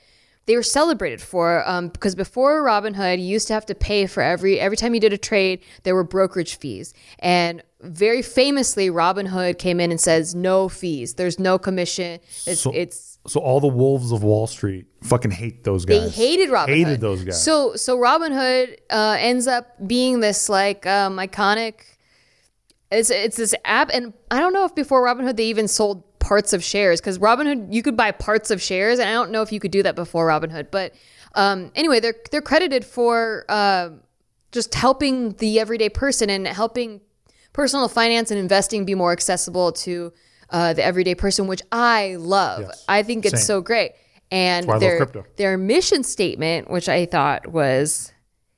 they 0.47 0.57
were 0.57 0.63
celebrated 0.63 1.23
for 1.23 1.67
um, 1.69 1.89
because 1.89 2.15
before 2.15 2.63
Robinhood, 2.63 3.19
you 3.19 3.25
used 3.25 3.49
to 3.49 3.55
have 3.55 3.65
to 3.67 3.75
pay 3.75 4.07
for 4.07 4.23
every 4.23 4.61
every 4.61 4.77
time 4.77 4.95
you 4.95 5.01
did 5.01 5.13
a 5.13 5.19
trade. 5.19 5.61
There 5.83 5.95
were 5.95 6.05
brokerage 6.05 6.57
fees, 6.59 6.95
and 7.19 7.63
very 7.81 8.23
famously, 8.23 8.91
Robinhood 8.91 9.59
came 9.59 9.81
in 9.81 9.91
and 9.91 10.01
says 10.01 10.35
no 10.35 10.69
fees. 10.69 11.15
There's 11.15 11.39
no 11.39 11.59
commission. 11.59 12.21
It's 12.47 12.61
So- 12.61 12.73
it's 12.73 13.14
So 13.27 13.41
all 13.41 13.61
the 13.61 13.69
wolves 13.69 14.13
of 14.13 14.23
Wall 14.23 14.47
Street 14.47 14.87
fucking 15.03 15.31
hate 15.31 15.65
those 15.65 15.85
guys. 15.85 16.03
they 16.03 16.09
hated 16.11 16.51
Robinhood. 16.51 16.69
Hated 16.69 17.01
those 17.01 17.25
guys. 17.25 17.43
So 17.43 17.75
so 17.77 17.97
Robinhood 17.99 18.77
uh, 18.91 19.17
ends 19.19 19.47
up 19.47 19.75
being 19.87 20.21
this 20.21 20.49
like 20.49 20.87
um, 20.87 21.17
iconic. 21.17 21.81
It's 22.91 23.11
it's 23.11 23.37
this 23.37 23.55
app, 23.65 23.91
and 23.93 24.13
I 24.31 24.41
don't 24.41 24.53
know 24.53 24.65
if 24.65 24.75
before 24.75 25.05
Robinhood 25.05 25.37
they 25.37 25.47
even 25.47 25.69
sold 25.69 26.19
parts 26.19 26.53
of 26.53 26.63
shares 26.63 27.01
because 27.01 27.19
Robinhood 27.19 27.73
you 27.73 27.83
could 27.83 27.97
buy 27.97 28.11
parts 28.11 28.51
of 28.51 28.61
shares, 28.61 28.99
and 28.99 29.09
I 29.09 29.13
don't 29.13 29.31
know 29.31 29.43
if 29.43 29.53
you 29.53 29.61
could 29.61 29.71
do 29.71 29.83
that 29.83 29.97
before 29.97 30.29
Robinhood. 30.29 30.71
But 30.71 30.95
um, 31.35 31.73
anyway, 31.75 32.01
they're 32.01 32.15
they're 32.31 32.43
credited 32.43 32.85
for 32.85 33.47
uh, 33.49 33.91
just 34.53 34.75
helping 34.75 35.33
the 35.35 35.61
everyday 35.61 35.89
person 35.89 36.29
and 36.29 36.47
helping 36.47 37.01
personal 37.55 37.89
finance 37.89 38.31
and 38.31 38.39
investing 38.39 38.85
be 38.85 38.95
more 38.95 39.13
accessible 39.13 39.73
to 39.73 40.13
uh, 40.51 40.73
the 40.73 40.85
everyday 40.85 41.15
person, 41.15 41.47
which 41.47 41.63
I 41.73 42.17
love. 42.17 42.63
Yes. 42.63 42.85
I 42.89 43.03
think 43.03 43.25
it's 43.25 43.41
Same. 43.41 43.47
so 43.47 43.61
great. 43.61 43.93
And 44.31 44.67
why 44.67 44.75
I 44.75 44.99
love 44.99 45.13
their 45.13 45.25
their 45.37 45.59
mission 45.59 46.03
statement, 46.03 46.71
which 46.71 46.89
I 46.89 47.07
thought 47.07 47.47
was 47.47 48.13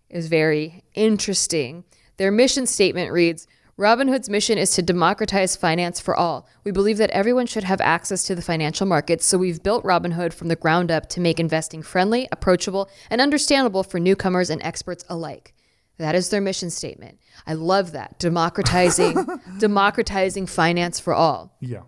is 0.08 0.28
very 0.28 0.84
interesting. 0.94 1.84
Their 2.16 2.30
mission 2.30 2.66
statement 2.66 3.12
reads 3.12 3.46
Robinhood's 3.78 4.30
mission 4.30 4.56
is 4.56 4.70
to 4.70 4.82
democratize 4.82 5.54
finance 5.54 6.00
for 6.00 6.16
all. 6.16 6.48
We 6.64 6.70
believe 6.70 6.96
that 6.96 7.10
everyone 7.10 7.46
should 7.46 7.64
have 7.64 7.82
access 7.82 8.22
to 8.24 8.34
the 8.34 8.40
financial 8.40 8.86
markets, 8.86 9.26
so 9.26 9.36
we've 9.36 9.62
built 9.62 9.84
Robinhood 9.84 10.32
from 10.32 10.48
the 10.48 10.56
ground 10.56 10.90
up 10.90 11.10
to 11.10 11.20
make 11.20 11.38
investing 11.38 11.82
friendly, 11.82 12.26
approachable, 12.32 12.88
and 13.10 13.20
understandable 13.20 13.82
for 13.82 14.00
newcomers 14.00 14.48
and 14.48 14.62
experts 14.62 15.04
alike. 15.10 15.52
That 15.98 16.14
is 16.14 16.28
their 16.28 16.40
mission 16.42 16.70
statement. 16.70 17.18
I 17.46 17.54
love 17.54 17.92
that. 17.92 18.18
Democratizing 18.18 19.14
democratizing 19.58 20.46
finance 20.46 21.00
for 21.00 21.14
all 21.14 21.56
yeah. 21.60 21.82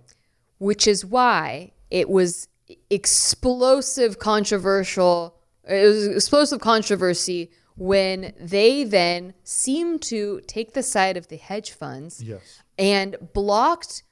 which 0.59 0.87
is 0.87 1.05
why 1.05 1.73
it 1.91 2.09
was 2.09 2.49
explosive 2.91 4.19
controversial 4.19 5.35
it 5.65 5.85
was 5.87 6.07
explosive 6.07 6.61
controversy 6.61 7.51
when 7.77 8.33
they 8.41 8.85
then 8.85 9.35
seemed 9.45 10.03
to 10.03 10.41
take 10.47 10.73
the 10.73 10.83
side 10.83 11.17
of 11.17 11.29
the 11.29 11.37
hedge 11.37 11.71
funds 11.73 12.23
Yes. 12.23 12.63
and 12.79 13.17
blocked 13.35 14.03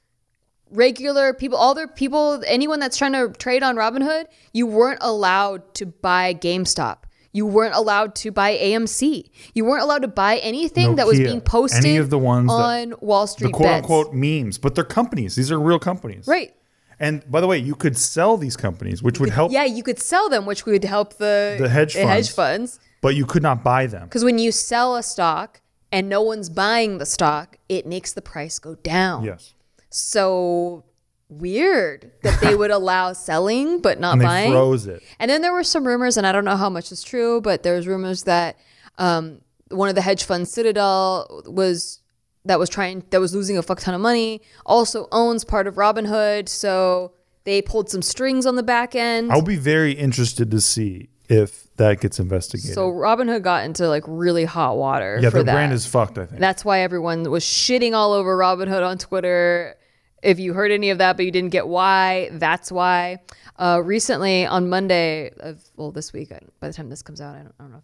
regular 0.69 1.33
people 1.33 1.57
all 1.57 1.73
their 1.73 1.87
people 1.87 2.41
anyone 2.45 2.79
that's 2.79 2.97
trying 2.97 3.13
to 3.13 3.29
trade 3.37 3.63
on 3.63 3.75
Robinhood 3.75 4.25
you 4.53 4.67
weren't 4.67 4.99
allowed 5.01 5.73
to 5.75 5.85
buy 5.85 6.33
GameStop 6.33 6.97
you 7.37 7.45
weren't 7.45 7.75
allowed 7.81 8.11
to 8.23 8.27
buy 8.31 8.51
AMC 8.67 9.29
you 9.53 9.63
weren't 9.65 9.83
allowed 9.83 10.01
to 10.01 10.07
buy 10.23 10.33
anything 10.51 10.95
that 10.97 11.05
was 11.11 11.17
being 11.19 11.41
posted 11.41 11.85
any 11.85 11.97
of 11.97 12.09
the 12.09 12.17
ones 12.33 12.47
that- 12.49 12.53
on 12.71 12.93
Wall 13.09 13.25
Street. 13.27 13.47
The 13.51 13.53
quote 13.53 13.69
unquote 13.79 14.13
memes, 14.13 14.57
but 14.63 14.75
they're 14.75 14.83
companies. 15.01 15.35
These 15.35 15.51
are 15.53 15.59
real 15.69 15.79
companies. 15.91 16.25
right 16.27 16.51
And 16.99 17.15
by 17.35 17.39
the 17.41 17.47
way, 17.51 17.59
you 17.69 17.75
could 17.83 17.95
sell 17.95 18.33
these 18.45 18.57
companies, 18.57 19.03
which 19.03 19.19
would 19.19 19.29
help, 19.29 19.51
Yeah, 19.51 19.65
you 19.77 19.83
could 19.83 19.99
sell 20.13 20.27
them, 20.33 20.43
which 20.51 20.65
would 20.65 20.83
help 20.95 21.09
the 21.25 21.35
The 21.59 21.69
hedge 21.69 21.93
hedge 21.93 22.31
funds. 22.31 22.69
funds. 22.73 22.79
but 23.05 23.11
you 23.19 23.25
could 23.31 23.43
not 23.49 23.63
buy 23.63 23.85
them. 23.85 24.05
Because 24.07 24.23
when 24.29 24.39
you 24.39 24.51
sell 24.51 24.95
a 24.95 25.03
stock 25.03 25.61
and 25.91 26.09
no 26.09 26.21
one's 26.31 26.49
buying 26.49 26.97
the 26.97 27.05
stock, 27.05 27.57
it 27.69 27.85
makes 27.85 28.09
the 28.17 28.21
price 28.33 28.57
go 28.67 28.73
down. 28.95 29.23
Yes. 29.23 29.53
So 29.91 30.83
weird 31.29 32.11
that 32.23 32.39
they 32.41 32.55
would 32.55 32.71
allow 32.71 33.13
selling 33.13 33.81
but 33.81 33.99
not 33.99 34.13
And 34.13 34.21
they 34.21 34.25
buying. 34.25 34.51
froze 34.51 34.87
it. 34.87 35.03
And 35.19 35.29
then 35.29 35.41
there 35.41 35.53
were 35.53 35.63
some 35.63 35.85
rumors, 35.85 36.17
and 36.17 36.25
I 36.25 36.31
don't 36.31 36.45
know 36.45 36.55
how 36.55 36.69
much 36.69 36.91
is 36.91 37.03
true, 37.03 37.41
but 37.41 37.63
there 37.63 37.75
was 37.75 37.87
rumors 37.87 38.23
that 38.23 38.57
um, 38.97 39.41
one 39.69 39.89
of 39.89 39.95
the 39.95 40.01
hedge 40.01 40.23
funds, 40.23 40.51
Citadel, 40.51 41.43
was 41.47 41.99
that 42.45 42.59
was 42.59 42.69
trying 42.69 43.03
that 43.09 43.19
was 43.19 43.35
losing 43.35 43.57
a 43.57 43.61
fuck 43.61 43.79
ton 43.81 43.93
of 43.93 43.99
money. 44.01 44.41
Also 44.65 45.07
owns 45.11 45.43
part 45.43 45.67
of 45.67 45.75
Robinhood, 45.75 46.47
so 46.47 47.11
they 47.43 47.61
pulled 47.61 47.89
some 47.89 48.01
strings 48.01 48.45
on 48.45 48.55
the 48.55 48.63
back 48.63 48.95
end. 48.95 49.31
I'll 49.31 49.41
be 49.41 49.57
very 49.57 49.91
interested 49.91 50.49
to 50.51 50.61
see 50.61 51.09
if 51.29 51.67
that 51.75 51.99
gets 51.99 52.19
investigated. 52.19 52.73
So 52.73 52.89
Robinhood 52.89 53.41
got 53.41 53.65
into 53.65 53.87
like 53.89 54.03
really 54.07 54.45
hot 54.45 54.77
water 54.77 55.19
yeah, 55.21 55.29
their 55.29 55.43
that. 55.43 55.51
brand 55.51 55.73
is 55.73 55.85
fucked, 55.85 56.17
I 56.17 56.25
think. 56.25 56.39
That's 56.39 56.63
why 56.63 56.79
everyone 56.81 57.23
was 57.29 57.43
shitting 57.43 57.93
all 57.93 58.13
over 58.13 58.37
Robinhood 58.37 58.85
on 58.87 58.97
Twitter. 58.97 59.75
If 60.23 60.39
you 60.39 60.53
heard 60.53 60.71
any 60.71 60.89
of 60.89 60.97
that, 60.97 61.15
but 61.15 61.25
you 61.25 61.31
didn't 61.31 61.51
get 61.51 61.67
why, 61.67 62.29
that's 62.33 62.71
why. 62.71 63.19
Uh, 63.57 63.81
recently 63.83 64.45
on 64.45 64.69
Monday 64.69 65.31
of 65.39 65.63
well, 65.75 65.91
this 65.91 66.13
week. 66.13 66.31
By 66.59 66.67
the 66.67 66.73
time 66.73 66.89
this 66.89 67.01
comes 67.01 67.21
out, 67.21 67.35
I 67.35 67.39
don't, 67.39 67.53
I 67.59 67.63
don't 67.63 67.71
know. 67.71 67.83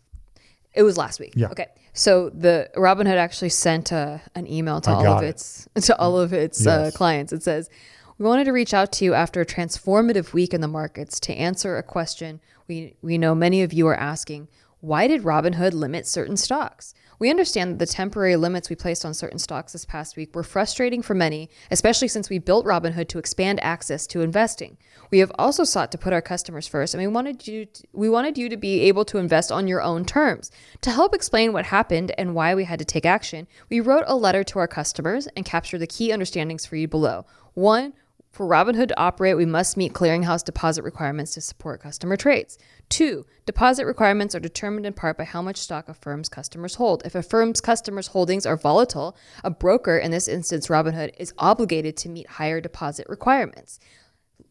It 0.73 0.83
was 0.83 0.97
last 0.97 1.19
week. 1.19 1.33
Yeah. 1.35 1.49
Okay. 1.49 1.67
So 1.93 2.29
the 2.31 2.69
Robinhood 2.75 3.17
actually 3.17 3.49
sent 3.49 3.91
a, 3.91 4.21
an 4.33 4.47
email 4.51 4.81
to 4.81 4.89
I 4.89 4.93
all 4.93 5.17
of 5.17 5.23
it. 5.23 5.27
its 5.27 5.67
to 5.83 5.97
all 5.99 6.19
of 6.19 6.33
its 6.33 6.65
uh, 6.65 6.89
clients. 6.95 7.31
It 7.31 7.43
says, 7.43 7.69
"We 8.17 8.25
wanted 8.25 8.45
to 8.45 8.51
reach 8.51 8.73
out 8.73 8.91
to 8.93 9.05
you 9.05 9.13
after 9.13 9.41
a 9.41 9.45
transformative 9.45 10.33
week 10.33 10.53
in 10.53 10.61
the 10.61 10.67
markets 10.67 11.19
to 11.21 11.33
answer 11.33 11.77
a 11.77 11.83
question 11.83 12.39
we 12.67 12.95
we 13.01 13.17
know 13.17 13.35
many 13.35 13.61
of 13.61 13.73
you 13.73 13.87
are 13.87 13.95
asking. 13.95 14.47
Why 14.83 15.07
did 15.07 15.23
Robinhood 15.23 15.71
limit 15.71 16.05
certain 16.05 16.35
stocks? 16.35 16.93
We 17.17 17.29
understand 17.29 17.71
that 17.71 17.79
the 17.79 17.93
temporary 17.93 18.35
limits 18.35 18.69
we 18.69 18.75
placed 18.75 19.05
on 19.05 19.13
certain 19.13 19.39
stocks 19.39 19.71
this 19.71 19.85
past 19.85 20.17
week 20.17 20.35
were 20.35 20.43
frustrating 20.43 21.01
for 21.01 21.13
many, 21.13 21.49
especially 21.71 22.09
since 22.09 22.29
we 22.29 22.37
built 22.37 22.65
Robinhood 22.65 23.07
to 23.07 23.17
expand 23.17 23.63
access 23.63 24.05
to 24.07 24.19
investing. 24.19 24.75
We 25.09 25.19
have 25.19 25.31
also 25.39 25.63
sought 25.63 25.89
to 25.93 25.97
put 25.97 26.11
our 26.11 26.21
customers 26.21 26.67
first, 26.67 26.93
and 26.93 27.01
we 27.01 27.07
wanted 27.07 27.47
you 27.47 27.67
to, 27.67 27.83
we 27.93 28.09
wanted 28.09 28.37
you 28.37 28.49
to 28.49 28.57
be 28.57 28.81
able 28.81 29.05
to 29.05 29.19
invest 29.19 29.53
on 29.53 29.69
your 29.69 29.81
own 29.81 30.03
terms. 30.03 30.51
To 30.81 30.91
help 30.91 31.15
explain 31.15 31.53
what 31.53 31.67
happened 31.67 32.11
and 32.17 32.35
why 32.35 32.53
we 32.53 32.65
had 32.65 32.79
to 32.79 32.83
take 32.83 33.05
action, 33.05 33.47
we 33.69 33.79
wrote 33.79 34.03
a 34.05 34.17
letter 34.17 34.43
to 34.43 34.59
our 34.59 34.67
customers 34.67 35.29
and 35.37 35.45
captured 35.45 35.79
the 35.79 35.87
key 35.87 36.11
understandings 36.11 36.65
for 36.65 36.75
you 36.75 36.89
below. 36.89 37.25
One, 37.53 37.93
for 38.33 38.47
Robinhood 38.47 38.87
to 38.87 38.99
operate, 38.99 39.37
we 39.37 39.45
must 39.45 39.77
meet 39.77 39.93
clearinghouse 39.93 40.43
deposit 40.43 40.83
requirements 40.83 41.35
to 41.35 41.41
support 41.41 41.81
customer 41.81 42.17
trades. 42.17 42.57
Two, 42.89 43.27
deposit 43.45 43.85
requirements 43.85 44.33
are 44.33 44.39
determined 44.39 44.87
in 44.87 44.93
part 44.93 45.19
by 45.19 45.23
how 45.23 45.43
much 45.43 45.57
stock 45.57 45.87
a 45.87 45.93
firm's 45.93 46.29
customers 46.29 46.75
hold. 46.75 47.05
If 47.05 47.13
a 47.13 47.21
firm's 47.21 47.61
customers' 47.61 48.07
holdings 48.07 48.47
are 48.47 48.57
volatile, 48.57 49.15
a 49.43 49.51
broker, 49.51 49.99
in 49.99 50.09
this 50.09 50.27
instance 50.27 50.65
Robinhood, 50.65 51.13
is 51.19 51.31
obligated 51.37 51.95
to 51.97 52.09
meet 52.09 52.27
higher 52.27 52.59
deposit 52.59 53.07
requirements. 53.07 53.79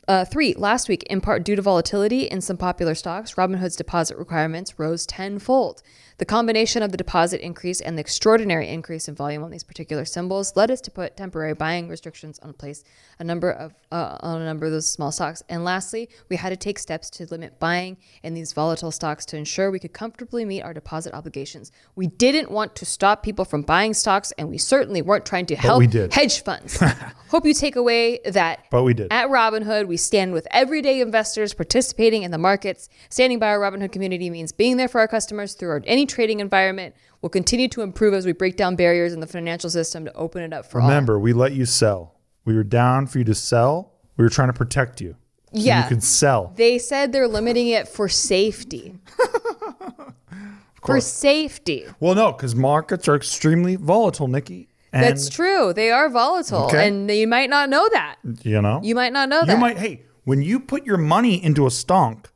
Uh, 0.06 0.24
three, 0.24 0.54
last 0.54 0.88
week, 0.88 1.02
in 1.04 1.20
part 1.20 1.44
due 1.44 1.56
to 1.56 1.62
volatility 1.62 2.22
in 2.22 2.40
some 2.40 2.56
popular 2.56 2.94
stocks, 2.94 3.34
Robinhood's 3.34 3.76
deposit 3.76 4.16
requirements 4.16 4.78
rose 4.78 5.06
tenfold. 5.06 5.82
The 6.22 6.26
combination 6.26 6.84
of 6.84 6.92
the 6.92 6.96
deposit 6.96 7.40
increase 7.40 7.80
and 7.80 7.98
the 7.98 8.00
extraordinary 8.00 8.68
increase 8.68 9.08
in 9.08 9.16
volume 9.16 9.42
on 9.42 9.50
these 9.50 9.64
particular 9.64 10.04
symbols 10.04 10.54
led 10.54 10.70
us 10.70 10.80
to 10.82 10.90
put 10.92 11.16
temporary 11.16 11.52
buying 11.52 11.88
restrictions 11.88 12.38
on 12.38 12.52
place 12.52 12.84
a 13.18 13.24
number 13.24 13.50
of 13.50 13.74
uh, 13.90 14.18
on 14.20 14.40
a 14.40 14.44
number 14.44 14.66
of 14.66 14.72
those 14.72 14.88
small 14.88 15.10
stocks. 15.10 15.42
And 15.48 15.64
lastly, 15.64 16.08
we 16.28 16.36
had 16.36 16.50
to 16.50 16.56
take 16.56 16.78
steps 16.78 17.10
to 17.10 17.26
limit 17.26 17.58
buying 17.58 17.96
in 18.22 18.34
these 18.34 18.52
volatile 18.52 18.92
stocks 18.92 19.26
to 19.26 19.36
ensure 19.36 19.72
we 19.72 19.80
could 19.80 19.92
comfortably 19.92 20.44
meet 20.44 20.62
our 20.62 20.72
deposit 20.72 21.12
obligations. 21.12 21.72
We 21.96 22.06
didn't 22.06 22.52
want 22.52 22.76
to 22.76 22.86
stop 22.86 23.24
people 23.24 23.44
from 23.44 23.62
buying 23.62 23.92
stocks, 23.92 24.32
and 24.38 24.48
we 24.48 24.58
certainly 24.58 25.02
weren't 25.02 25.26
trying 25.26 25.46
to 25.46 25.56
help 25.56 25.82
hedge 26.12 26.44
funds. 26.44 26.80
Hope 27.30 27.46
you 27.46 27.54
take 27.54 27.74
away 27.74 28.20
that 28.26 28.66
But 28.70 28.84
we 28.84 28.94
did. 28.94 29.12
at 29.12 29.28
Robinhood, 29.28 29.88
we 29.88 29.96
stand 29.96 30.34
with 30.34 30.46
everyday 30.52 31.00
investors 31.00 31.52
participating 31.52 32.22
in 32.22 32.30
the 32.30 32.38
markets. 32.38 32.88
Standing 33.08 33.40
by 33.40 33.48
our 33.48 33.58
Robinhood 33.58 33.90
community 33.90 34.30
means 34.30 34.52
being 34.52 34.76
there 34.76 34.88
for 34.88 35.00
our 35.00 35.08
customers 35.08 35.54
through 35.54 35.70
our, 35.70 35.82
any 35.86 36.06
trading 36.12 36.40
environment. 36.40 36.94
We'll 37.20 37.30
continue 37.30 37.68
to 37.68 37.82
improve 37.82 38.14
as 38.14 38.26
we 38.26 38.32
break 38.32 38.56
down 38.56 38.76
barriers 38.76 39.12
in 39.12 39.20
the 39.20 39.26
financial 39.26 39.70
system 39.70 40.04
to 40.04 40.12
open 40.14 40.42
it 40.42 40.52
up 40.52 40.66
for 40.66 40.80
all. 40.80 40.88
Remember, 40.88 41.18
we 41.18 41.32
let 41.32 41.52
you 41.52 41.66
sell. 41.66 42.14
We 42.44 42.54
were 42.54 42.64
down 42.64 43.06
for 43.06 43.18
you 43.18 43.24
to 43.24 43.34
sell. 43.34 43.92
We 44.16 44.24
were 44.24 44.30
trying 44.30 44.48
to 44.48 44.52
protect 44.52 45.00
you. 45.00 45.16
So 45.54 45.60
Yeah. 45.60 45.82
You 45.84 45.88
could 45.88 46.02
sell. 46.02 46.52
They 46.56 46.78
said 46.78 47.12
they're 47.12 47.28
limiting 47.28 47.68
it 47.68 47.86
for 47.88 48.08
safety. 48.08 48.96
for 50.84 51.00
safety. 51.00 51.84
Well, 52.00 52.14
no, 52.14 52.32
because 52.32 52.54
markets 52.54 53.08
are 53.08 53.14
extremely 53.14 53.76
volatile, 53.76 54.28
Nikki. 54.28 54.68
And, 54.92 55.04
That's 55.04 55.28
true. 55.28 55.72
They 55.72 55.90
are 55.90 56.08
volatile. 56.10 56.64
Okay. 56.64 56.86
And 56.86 57.10
you 57.10 57.26
might 57.26 57.48
not 57.48 57.70
know 57.70 57.88
that. 57.92 58.16
you 58.42 58.60
know, 58.60 58.80
You 58.82 58.94
might 58.94 59.12
not 59.12 59.28
know 59.28 59.40
you 59.40 59.46
that. 59.46 59.54
You 59.54 59.58
might, 59.58 59.78
hey, 59.78 60.02
when 60.24 60.42
you 60.42 60.60
put 60.60 60.84
your 60.84 60.98
money 60.98 61.42
into 61.42 61.64
a 61.66 61.70
stonk, 61.70 62.26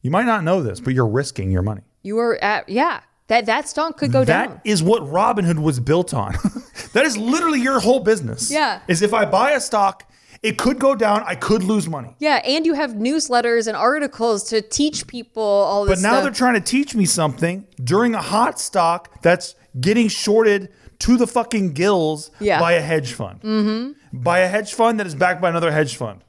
you 0.00 0.10
might 0.10 0.24
not 0.26 0.42
know 0.44 0.62
this, 0.62 0.80
but 0.80 0.94
you're 0.94 1.08
risking 1.08 1.50
your 1.50 1.62
money. 1.62 1.82
you 2.02 2.18
are 2.18 2.42
at, 2.42 2.68
yeah. 2.68 3.00
That, 3.28 3.46
that 3.46 3.68
stock 3.68 3.96
could 3.98 4.10
go 4.12 4.24
That 4.24 4.46
down. 4.48 4.54
That 4.56 4.70
is 4.70 4.82
what 4.82 5.02
Robinhood 5.02 5.58
was 5.60 5.80
built 5.80 6.12
on. 6.14 6.34
that 6.94 7.04
is 7.06 7.16
literally 7.16 7.60
your 7.60 7.78
whole 7.80 8.00
business. 8.00 8.50
Yeah. 8.50 8.80
Is 8.88 9.02
if 9.02 9.14
I 9.14 9.24
buy 9.26 9.52
a 9.52 9.60
stock, 9.60 10.10
it 10.42 10.56
could 10.56 10.78
go 10.78 10.94
down, 10.94 11.22
I 11.26 11.34
could 11.34 11.62
lose 11.62 11.88
money. 11.88 12.14
Yeah, 12.20 12.36
and 12.44 12.64
you 12.64 12.74
have 12.74 12.92
newsletters 12.92 13.66
and 13.66 13.76
articles 13.76 14.44
to 14.50 14.62
teach 14.62 15.06
people 15.06 15.42
all 15.42 15.84
this 15.84 16.00
But 16.00 16.02
now 16.02 16.12
stuff. 16.14 16.22
they're 16.24 16.32
trying 16.32 16.54
to 16.54 16.60
teach 16.60 16.94
me 16.94 17.04
something 17.04 17.66
during 17.82 18.14
a 18.14 18.22
hot 18.22 18.58
stock 18.60 19.20
that's 19.20 19.54
getting 19.80 20.08
shorted 20.08 20.70
to 21.00 21.16
the 21.16 21.26
fucking 21.26 21.74
gills 21.74 22.30
Yeah. 22.40 22.60
by 22.60 22.72
a 22.72 22.80
hedge 22.80 23.12
fund. 23.12 23.40
Mm-hmm. 23.42 24.22
By 24.22 24.38
a 24.40 24.48
hedge 24.48 24.72
fund 24.74 24.98
that 25.00 25.06
is 25.06 25.14
backed 25.14 25.40
by 25.42 25.50
another 25.50 25.70
hedge 25.70 25.96
fund. 25.96 26.24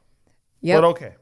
Yep. 0.62 0.78
But 0.82 0.88
okay. 0.90 1.14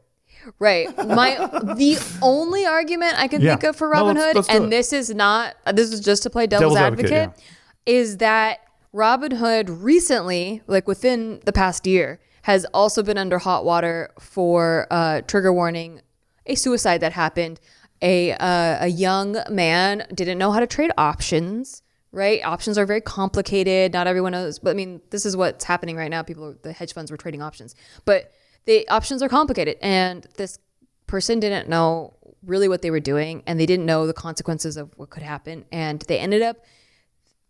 Right. 0.60 0.88
My 1.08 1.36
the 1.76 1.98
only 2.22 2.66
argument 2.66 3.16
I 3.18 3.28
can 3.28 3.42
Yeah. 3.42 3.52
think 3.52 3.64
of 3.66 3.76
for 3.76 3.90
No, 3.94 4.06
let's- 4.06 4.20
Robinhood, 4.20 4.36
let's 4.36 4.50
and 4.50 4.66
it. 4.66 4.70
this 4.70 4.94
is 4.94 5.14
not 5.14 5.56
this 5.74 5.92
is 5.92 6.00
just 6.00 6.24
to 6.24 6.30
play 6.30 6.48
devil's, 6.48 6.74
Devil's 6.74 6.78
advocate, 6.94 7.12
advocate, 7.12 7.44
is 7.86 8.18
that 8.18 8.60
Robinhood 8.94 9.66
recently, 9.84 10.62
like 10.68 10.88
within 10.88 11.42
the 11.46 11.54
past 11.54 11.86
year, 11.86 12.20
has 12.44 12.66
also 12.74 13.04
been 13.04 13.18
under 13.18 13.38
hot 13.40 13.66
water 13.66 14.10
for 14.20 14.88
uh, 14.90 15.22
trigger 15.22 15.52
warning 15.54 16.02
a 16.46 16.56
suicide 16.56 17.00
that 17.02 17.12
happened. 17.14 17.60
A 18.02 18.32
uh, 18.34 18.86
a 18.86 18.88
young 18.88 19.38
man 19.50 20.06
didn't 20.14 20.38
know 20.38 20.52
how 20.52 20.60
to 20.60 20.68
trade 20.68 20.92
options. 20.98 21.82
Right, 22.14 22.44
options 22.44 22.78
are 22.78 22.86
very 22.86 23.02
complicated. 23.02 23.92
Not 23.94 24.08
everyone 24.08 24.32
knows, 24.32 24.60
but 24.60 24.70
I 24.72 24.74
mean, 24.74 25.02
this 25.12 25.26
is 25.26 25.36
what's 25.36 25.66
happening 25.66 25.98
right 25.98 26.10
now. 26.10 26.24
People, 26.24 26.56
the 26.64 26.72
hedge 26.72 26.94
funds 26.94 27.12
were 27.12 27.18
trading 27.18 27.42
options, 27.42 27.76
but 28.06 28.32
the 28.68 28.88
options 28.90 29.24
are 29.24 29.30
complicated, 29.30 29.78
and 29.82 30.28
this 30.36 30.60
person 31.08 31.40
didn't 31.40 31.68
know 31.68 32.14
really 32.44 32.68
what 32.68 32.82
they 32.82 32.92
were 32.92 33.00
doing 33.00 33.42
and 33.48 33.60
they 33.60 33.66
didn't 33.66 33.86
know 33.86 34.06
the 34.06 34.14
consequences 34.14 34.78
of 34.78 34.92
what 34.98 35.10
could 35.10 35.24
happen 35.24 35.66
and 35.72 36.02
they 36.02 36.20
ended 36.20 36.42
up 36.42 36.58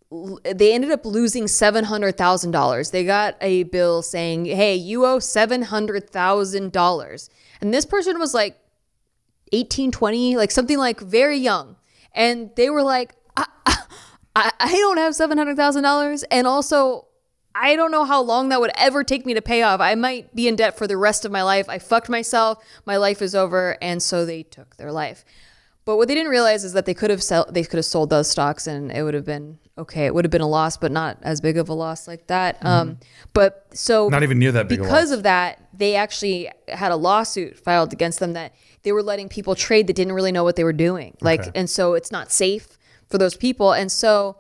they 0.10 0.74
ended 0.74 0.92
up 0.92 1.06
losing 1.06 1.46
$700,000. 1.46 2.92
They 2.92 3.04
got 3.04 3.36
a 3.42 3.64
bill 3.64 4.02
saying, 4.02 4.46
"Hey, 4.46 4.74
you 4.74 5.06
owe 5.06 5.18
$700,000." 5.18 7.30
And 7.60 7.74
this 7.74 7.86
person 7.86 8.18
was 8.18 8.34
like 8.34 8.58
18, 9.52 9.92
20, 9.92 10.38
like 10.38 10.52
something 10.52 10.78
like 10.78 11.02
very 11.02 11.38
young. 11.38 11.76
And 12.14 12.52
they 12.56 12.70
were 12.70 12.84
like, 12.84 13.16
I, 13.36 13.48
I, 14.34 14.52
I 14.60 14.72
don't 14.72 14.98
have 14.98 15.14
$700,000. 15.14 16.24
And 16.32 16.48
also, 16.48 17.07
I 17.60 17.76
don't 17.76 17.92
know 17.92 18.04
how 18.06 18.22
long 18.22 18.50
that 18.50 18.60
would 18.62 18.72
ever 18.76 19.04
take 19.04 19.26
me 19.26 19.34
to 19.34 19.42
pay 19.42 19.62
off. 19.64 19.80
I 19.82 19.96
might 19.96 20.36
be 20.36 20.48
in 20.48 20.56
debt 20.56 20.78
for 20.78 20.86
the 20.88 20.98
rest 20.98 21.26
of 21.26 21.32
my 21.32 21.44
life. 21.44 21.68
I 21.70 21.80
fucked 21.80 22.10
myself. 22.10 22.64
My 22.86 22.98
life 22.98 23.22
is 23.22 23.34
over. 23.34 23.78
And 23.82 24.02
so 24.02 24.26
they 24.26 24.44
took 24.44 24.76
their 24.78 24.92
life. 24.92 25.26
But 25.86 25.96
what 25.98 26.08
they 26.10 26.16
didn't 26.16 26.30
realize 26.32 26.64
is 26.66 26.74
that 26.74 26.86
they 26.86 26.94
could 26.94 27.10
have 27.10 27.24
sell, 27.24 27.46
they 27.50 27.64
could 27.64 27.78
have 27.78 27.86
sold 27.86 28.10
those 28.10 28.30
stocks 28.30 28.68
and 28.68 28.92
it 28.92 29.04
would 29.04 29.14
have 29.14 29.24
been 29.26 29.58
okay. 29.78 30.06
It 30.06 30.14
would 30.14 30.26
have 30.26 30.32
been 30.32 30.42
a 30.42 30.48
loss, 30.48 30.76
but 30.76 30.92
not 30.92 31.18
as 31.22 31.40
big 31.40 31.58
of 31.58 31.70
a 31.70 31.74
loss 31.74 32.08
like 32.10 32.28
that. 32.28 32.58
Um, 32.66 32.98
but 33.34 33.68
so 33.74 34.10
Not 34.10 34.22
even 34.24 34.38
near 34.38 34.52
that 34.52 34.68
big 34.68 34.80
a 34.80 34.84
because 34.84 35.12
loss. 35.12 35.18
of 35.20 35.24
that, 35.24 35.66
they 35.74 35.96
actually 35.96 36.50
had 36.68 36.92
a 36.92 36.98
lawsuit 36.98 37.58
filed 37.58 37.94
against 37.94 38.20
them 38.20 38.34
that 38.34 38.54
they 38.84 38.92
were 38.92 39.02
letting 39.04 39.30
people 39.30 39.56
trade 39.56 39.88
that 39.88 39.96
didn't 39.96 40.14
really 40.14 40.32
know 40.34 40.44
what 40.44 40.58
they 40.58 40.64
were 40.66 40.74
doing. 40.74 41.16
Like, 41.22 41.40
Okay. 41.42 41.52
and 41.56 41.70
so 41.70 41.94
it's 41.94 42.12
not 42.12 42.32
safe 42.34 42.78
for 43.10 43.18
those 43.18 43.36
people. 43.38 43.72
And 43.72 43.90
so, 43.90 44.36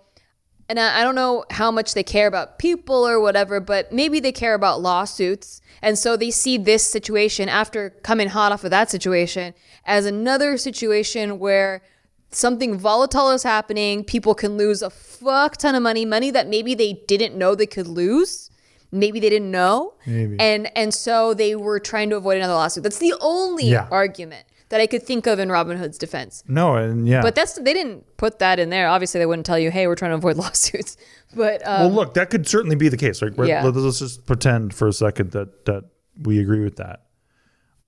and 0.69 0.79
I 0.79 0.99
I 0.99 1.03
don't 1.03 1.15
know 1.15 1.45
how 1.51 1.71
much 1.71 1.93
they 1.93 2.03
care 2.03 2.27
about 2.27 2.59
people 2.59 3.07
or 3.07 3.19
whatever, 3.19 3.59
but 3.59 3.91
maybe 3.91 4.19
they 4.19 4.31
care 4.31 4.53
about 4.53 4.81
lawsuits. 4.81 5.61
And 5.81 5.97
so 5.97 6.17
they 6.17 6.31
see 6.31 6.57
this 6.57 6.83
situation 6.83 7.49
after 7.49 7.91
coming 8.01 8.29
hot 8.29 8.51
off 8.51 8.63
of 8.63 8.71
that 8.71 8.89
situation 8.89 9.53
as 9.85 10.05
another 10.05 10.57
situation 10.57 11.37
where 11.39 11.81
something 12.31 12.77
volatile 12.77 13.29
is 13.29 13.43
happening. 13.43 14.03
People 14.03 14.33
can 14.35 14.57
lose 14.57 14.81
a 14.81 14.89
fuck 14.89 15.57
ton 15.57 15.75
of 15.75 15.83
money, 15.83 16.03
money 16.05 16.31
that 16.31 16.47
maybe 16.47 16.73
they 16.75 16.93
didn't 17.07 17.35
know 17.37 17.53
they 17.55 17.65
could 17.67 17.87
lose. 17.87 18.49
Maybe 18.91 19.19
they 19.19 19.29
didn't 19.29 19.51
know. 19.51 19.93
Maybe. 20.05 20.37
And 20.39 20.69
and 20.75 20.93
so 20.93 21.33
they 21.33 21.55
were 21.55 21.79
trying 21.79 22.09
to 22.09 22.15
avoid 22.17 22.37
another 22.37 22.53
lawsuit. 22.53 22.83
That's 22.83 22.99
the 22.99 23.13
only 23.21 23.65
Yeah. 23.65 23.87
argument 23.91 24.45
that 24.69 24.81
I 24.81 24.87
could 24.87 25.03
think 25.03 25.27
of 25.27 25.39
in 25.39 25.49
Robinhood's 25.49 25.97
defense. 25.97 26.43
No, 26.47 26.75
and 26.75 27.07
yeah. 27.07 27.21
But 27.21 27.35
that's 27.35 27.53
they 27.53 27.73
didn't 27.73 28.05
put 28.17 28.39
that 28.39 28.59
in 28.59 28.69
there. 28.69 28.87
Obviously, 28.87 29.19
they 29.19 29.25
wouldn't 29.25 29.45
tell 29.45 29.57
you, 29.59 29.71
"Hey, 29.71 29.87
we're 29.87 29.95
trying 29.95 30.11
to 30.11 30.15
avoid 30.17 30.35
lawsuits." 30.43 30.97
But 31.35 31.65
um, 31.67 31.81
well, 31.81 31.91
look, 31.91 32.13
that 32.15 32.29
could 32.29 32.47
certainly 32.47 32.75
be 32.75 32.89
the 32.89 32.97
case. 32.97 33.21
Like, 33.21 33.33
Yeah. 33.37 33.63
let's, 33.63 33.77
let's 33.77 33.99
just 33.99 34.25
pretend 34.25 34.73
for 34.73 34.87
a 34.87 34.93
second 34.93 35.31
that 35.31 35.65
that 35.65 35.85
we 36.21 36.39
agree 36.39 36.63
with 36.63 36.75
that. 36.77 37.03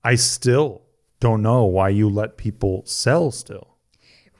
I 0.04 0.14
still 0.14 0.82
don't 1.20 1.42
know 1.42 1.64
why 1.64 1.90
you 1.90 2.08
let 2.08 2.36
people 2.38 2.82
sell 2.86 3.30
still. 3.30 3.76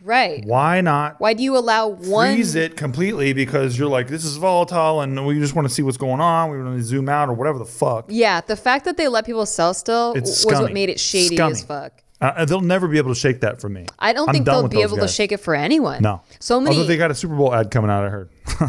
right, 0.03 0.43
Why 0.47 0.81
not 0.81 1.21
why 1.21 1.35
do 1.35 1.43
you 1.43 1.59
allow 1.59 1.89
one? 1.89 2.33
freeze 2.35 2.55
it 2.55 2.75
completely 2.77 3.35
because 3.35 3.79
you're 3.79 3.91
like, 3.91 4.09
this 4.09 4.25
is 4.25 4.39
volatile 4.39 5.03
and 5.03 5.27
we 5.27 5.39
just 5.39 5.55
want 5.55 5.69
to 5.69 5.75
see 5.75 5.83
what's 5.83 5.99
going 5.99 6.21
on. 6.23 6.51
We 6.51 6.63
want 6.63 6.79
to 6.79 6.83
zoom 6.83 7.11
out 7.11 7.29
or 7.29 7.35
whatever 7.35 7.59
the 7.59 7.67
fuck. 7.67 8.07
Yeah, 8.09 8.41
the 8.41 8.57
fact 8.57 8.87
that 8.87 8.97
they 8.97 9.09
let 9.09 9.27
people 9.27 9.45
sell 9.45 9.75
still 9.75 10.15
It's 10.15 10.31
was 10.31 10.41
scummy. 10.41 10.63
what 10.63 10.73
made 10.73 10.89
it 10.89 10.99
shady 10.99 11.37
Scummy. 11.37 11.53
as 11.53 11.63
fuck. 11.63 12.03
Uh, 12.21 12.45
they'll 12.45 12.61
never 12.61 12.87
be 12.87 12.99
able 12.99 13.15
to 13.15 13.19
shake 13.19 13.41
that 13.41 13.61
from 13.61 13.73
me. 13.73 13.87
I 13.99 14.13
don't 14.13 14.29
I'm 14.29 14.33
think 14.35 14.45
they'll 14.47 14.69
be 14.69 14.83
able 14.83 14.99
to 14.99 15.09
shake 15.09 15.33
it 15.33 15.39
for 15.39 15.55
anyone. 15.55 16.03
No. 16.03 16.21
So 16.39 16.61
many. 16.61 16.77
Although 16.77 16.87
they 16.89 16.97
got 16.99 17.11
a 17.11 17.15
Super 17.15 17.35
Bowl 17.35 17.55
ad 17.55 17.71
coming 17.71 17.91
out, 17.91 18.05
I 18.05 18.09
heard. 18.11 18.29
they're 18.47 18.67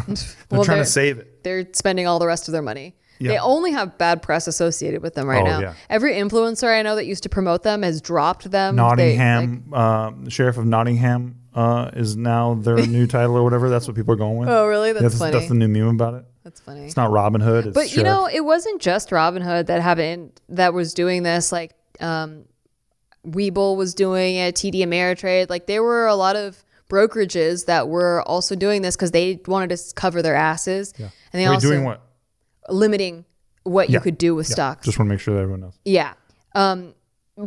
Well, 0.50 0.64
trying 0.64 0.76
they're- 0.78 0.84
to 0.84 0.90
save 0.90 1.18
it. 1.18 1.42
they're 1.44 1.66
spending 1.72 2.06
all 2.06 2.18
the 2.18 2.26
rest 2.26 2.48
of 2.48 2.52
their 2.52 2.62
money. 2.62 2.96
They 3.20 3.38
only 3.38 3.70
have 3.70 3.98
bad 3.98 4.20
press 4.20 4.48
associated 4.48 5.00
with 5.00 5.14
them 5.14 5.28
right 5.28 5.42
Oh, 5.42 5.46
now. 5.46 5.60
yeah. 5.60 5.74
Every 5.88 6.14
influencer 6.14 6.66
I 6.76 6.82
know 6.82 6.96
that 6.96 7.06
used 7.06 7.22
to 7.22 7.28
promote 7.28 7.62
them 7.62 7.82
has 7.82 8.00
dropped 8.00 8.50
them. 8.50 8.74
They- 8.74 8.82
Nottingham, 8.82 9.64
uh, 9.72 10.10
the 10.24 10.30
sheriff 10.30 10.56
of 10.58 10.66
Nottingham 10.66 11.36
uh, 11.54 11.90
is 11.94 12.16
now 12.16 12.54
their 12.54 12.84
new 12.86 13.06
title 13.06 13.36
or 13.36 13.44
whatever. 13.44 13.68
That's 13.70 13.86
what 13.86 13.94
people 13.94 14.12
are 14.14 14.16
going 14.16 14.38
with. 14.38 14.48
oh, 14.48 14.66
really? 14.66 14.92
That's, 14.92 15.04
that's, 15.04 15.18
funny. 15.18 15.30
that's 15.32 15.46
the 15.48 15.54
new 15.54 15.68
meme 15.68 15.88
about 15.94 16.14
it. 16.14 16.24
That's 16.42 16.58
funny. 16.58 16.80
It's 16.84 16.96
not 16.96 17.12
Robin 17.12 17.40
Hood. 17.40 17.66
It's 17.66 17.74
But 17.74 17.94
you 17.94 18.02
know, 18.02 18.26
it 18.26 18.40
wasn't 18.44 18.80
just 18.82 19.10
Robinhood 19.10 19.66
that 19.66 19.80
happened 19.82 20.40
that 20.48 20.74
was 20.74 20.92
doing 20.92 21.22
this. 21.22 21.52
Like, 21.52 21.74
um, 22.00 22.46
Webull 23.26 23.76
was 23.76 23.94
doing 23.94 24.36
it, 24.36 24.54
TD 24.56 24.76
Ameritrade. 24.84 25.48
Like, 25.50 25.66
there 25.66 25.82
were 25.82 26.06
a 26.06 26.14
lot 26.14 26.36
of 26.36 26.64
brokerages 26.88 27.66
that 27.66 27.88
were 27.88 28.22
also 28.22 28.54
doing 28.54 28.82
this 28.82 28.96
because 28.96 29.12
they 29.12 29.40
wanted 29.46 29.76
to 29.76 29.94
cover 29.94 30.22
their 30.22 30.34
asses, 30.34 30.92
Yeah. 30.98 31.08
and 31.32 31.40
they 31.40 31.48
Wait, 31.48 31.54
also 31.54 31.68
doing 31.70 31.84
what? 31.84 32.02
limiting 32.68 33.24
what 33.64 33.90
you 33.90 34.00
could 34.00 34.18
do 34.18 34.34
with 34.34 34.48
Yeah, 34.48 34.54
stocks. 34.54 34.84
Just 34.84 34.98
want 34.98 35.08
to 35.08 35.12
make 35.14 35.20
sure 35.20 35.34
that 35.34 35.40
everyone 35.40 35.60
knows. 35.60 35.78
Yeah. 35.84 36.14
Um, 36.54 36.94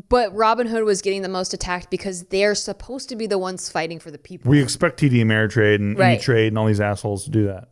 but 0.09 0.33
Robinhood 0.33 0.83
was 0.85 1.01
getting 1.01 1.21
the 1.21 1.29
most 1.29 1.53
attacked 1.53 1.91
because 1.91 2.23
they're 2.23 2.55
supposed 2.55 3.07
to 3.09 3.15
be 3.15 3.27
the 3.27 3.37
ones 3.37 3.69
fighting 3.69 3.99
for 3.99 4.09
the 4.11 4.17
people. 4.17 4.49
We 4.49 4.61
expect 4.61 4.99
TD 4.99 5.17
Ameritrade 5.23 5.75
and 5.75 5.97
Right. 5.97 6.13
Mm-hmm. 6.17 6.21
E-Trade 6.21 6.47
and 6.47 6.57
all 6.57 6.65
these 6.65 6.81
assholes 6.81 7.25
to 7.25 7.29
do 7.29 7.45
that. 7.47 7.69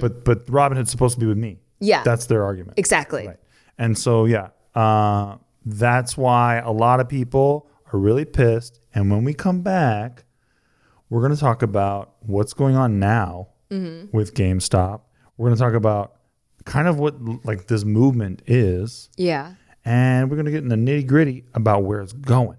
But 0.00 0.24
but 0.24 0.46
Robinhood's 0.46 0.90
supposed 0.90 1.14
to 1.14 1.20
be 1.20 1.26
with 1.26 1.38
me. 1.38 1.58
Yeah. 1.80 2.02
That's 2.04 2.26
their 2.26 2.44
argument. 2.44 2.74
exactly. 2.78 3.26
Right. 3.26 3.36
And 3.78 3.98
so, 3.98 4.24
yeah, 4.26 4.48
uh, 4.76 5.36
that's 5.64 6.16
why 6.16 6.58
a 6.58 6.70
lot 6.70 7.00
of 7.00 7.08
people 7.08 7.68
are 7.92 7.98
really 7.98 8.24
pissed. 8.24 8.80
And 8.94 9.10
when 9.10 9.24
we 9.24 9.34
come 9.34 9.62
back, 9.62 10.24
we're 11.10 11.20
going 11.20 11.34
to 11.34 11.40
talk 11.40 11.62
about 11.62 12.14
what's 12.20 12.52
going 12.52 12.76
on 12.76 12.98
now 12.98 13.48
mm-hmm. 13.70 14.16
with 14.16 14.34
GameStop. 14.34 15.00
We're 15.36 15.48
going 15.48 15.56
to 15.56 15.62
talk 15.62 15.74
about 15.74 16.16
kind 16.64 16.88
of 16.88 16.98
what 16.98 17.14
like 17.44 17.66
this 17.66 17.84
movement 17.84 18.42
is, 18.46 19.10
Yeah. 19.16 19.54
and 19.84 20.30
we're 20.30 20.36
going 20.36 20.46
to 20.46 20.52
get 20.52 20.62
in 20.62 20.68
the 20.68 20.76
nitty 20.76 21.06
gritty 21.06 21.44
about 21.54 21.84
where 21.84 22.00
it's 22.00 22.12
going 22.14 22.58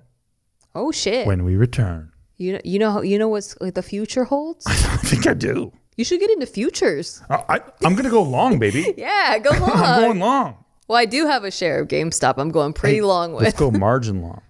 Oh 0.76 0.92
shit. 0.92 1.26
when 1.26 1.44
we 1.44 1.56
return. 1.56 2.12
You 2.38 2.54
know, 2.54 2.60
you 2.66 2.80
know, 2.80 3.02
you 3.02 3.18
know 3.18 3.30
what's 3.30 3.60
like 3.62 3.76
the 3.76 3.82
future 3.82 4.26
holds. 4.26 4.66
I 4.68 4.76
don't 4.88 5.00
think 5.02 5.26
I 5.26 5.34
do. 5.34 5.72
you 5.96 6.04
should 6.04 6.20
get 6.20 6.30
into 6.32 6.46
futures. 6.46 7.22
I, 7.30 7.36
I, 7.48 7.56
I'm 7.84 7.94
going 7.94 8.04
to 8.04 8.10
go 8.10 8.22
long, 8.22 8.60
baby. 8.60 8.94
Yeah, 8.98 9.38
go 9.40 9.52
long. 9.52 9.72
I'm 9.74 10.02
going 10.02 10.20
long. 10.20 10.65
Well, 10.88 10.98
I 10.98 11.06
do 11.06 11.26
have 11.28 11.44
a 11.44 11.52
share 11.52 11.80
of 11.82 11.88
GameStop. 11.88 12.36
I'm 12.38 12.50
going 12.52 12.74
pretty 12.74 13.02
long 13.02 13.34
with. 13.34 13.44
Let's 13.44 13.58
go 13.58 13.72
margin 13.72 14.22
long. 14.22 14.42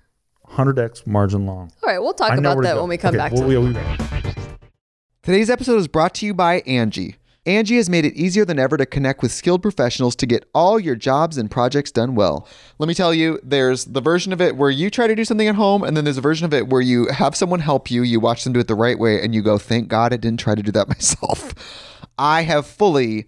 100x 0.49 1.07
margin 1.07 1.45
long. 1.45 1.71
All 1.83 1.89
right, 1.89 1.99
we'll 1.99 2.13
talk 2.13 2.31
I 2.31 2.35
know 2.35 2.51
about 2.51 2.55
where 2.57 2.63
to 2.63 2.67
that 2.69 2.73
go. 2.75 2.81
when 2.81 2.89
we 2.89 2.97
come 2.97 3.09
Okay, 3.09 3.17
back 3.17 3.31
we'll, 3.31 3.41
to 3.43 3.47
we'll, 3.47 3.67
it. 3.67 3.73
we'll- 3.73 4.33
Today's 5.23 5.49
episode 5.49 5.77
is 5.77 5.87
brought 5.87 6.13
to 6.15 6.25
you 6.25 6.33
by 6.33 6.61
Angi. 6.61 7.15
Angi 7.47 7.77
has 7.77 7.89
made 7.89 8.05
it 8.05 8.13
easier 8.15 8.43
than 8.45 8.57
ever 8.59 8.75
to 8.77 8.85
connect 8.85 9.21
with 9.21 9.31
skilled 9.31 9.61
professionals 9.61 10.15
to 10.17 10.25
get 10.25 10.47
all 10.53 10.79
your 10.79 10.95
jobs 10.95 11.37
and 11.37 11.49
projects 11.49 11.91
done 11.91 12.15
well. 12.15 12.47
Let 12.79 12.87
me 12.87 12.93
tell 12.93 13.13
you, 13.13 13.39
there's 13.43 13.85
the 13.85 14.01
version 14.01 14.33
of 14.33 14.41
it 14.41 14.55
where 14.55 14.69
you 14.71 14.89
try 14.89 15.07
to 15.07 15.15
do 15.15 15.23
something 15.25 15.47
at 15.47 15.55
home, 15.55 15.83
and 15.83 15.95
then 15.95 16.03
there's 16.03 16.17
a 16.17 16.21
version 16.21 16.45
of 16.45 16.53
it 16.53 16.67
where 16.69 16.81
you 16.81 17.07
have 17.07 17.35
someone 17.35 17.59
help 17.59 17.89
you, 17.91 18.01
you 18.03 18.19
watch 18.19 18.43
them 18.43 18.53
do 18.53 18.59
it 18.59 18.67
the 18.67 18.75
right 18.75 18.97
way, 18.99 19.21
and 19.21 19.33
you 19.35 19.41
go, 19.41 19.57
thank 19.57 19.87
God 19.87 20.11
I 20.13 20.17
didn't 20.17 20.39
try 20.39 20.53
to 20.55 20.63
do 20.63 20.71
that 20.73 20.87
myself. 20.89 21.53
I 22.17 22.43
have 22.43 22.65
fully 22.67 23.27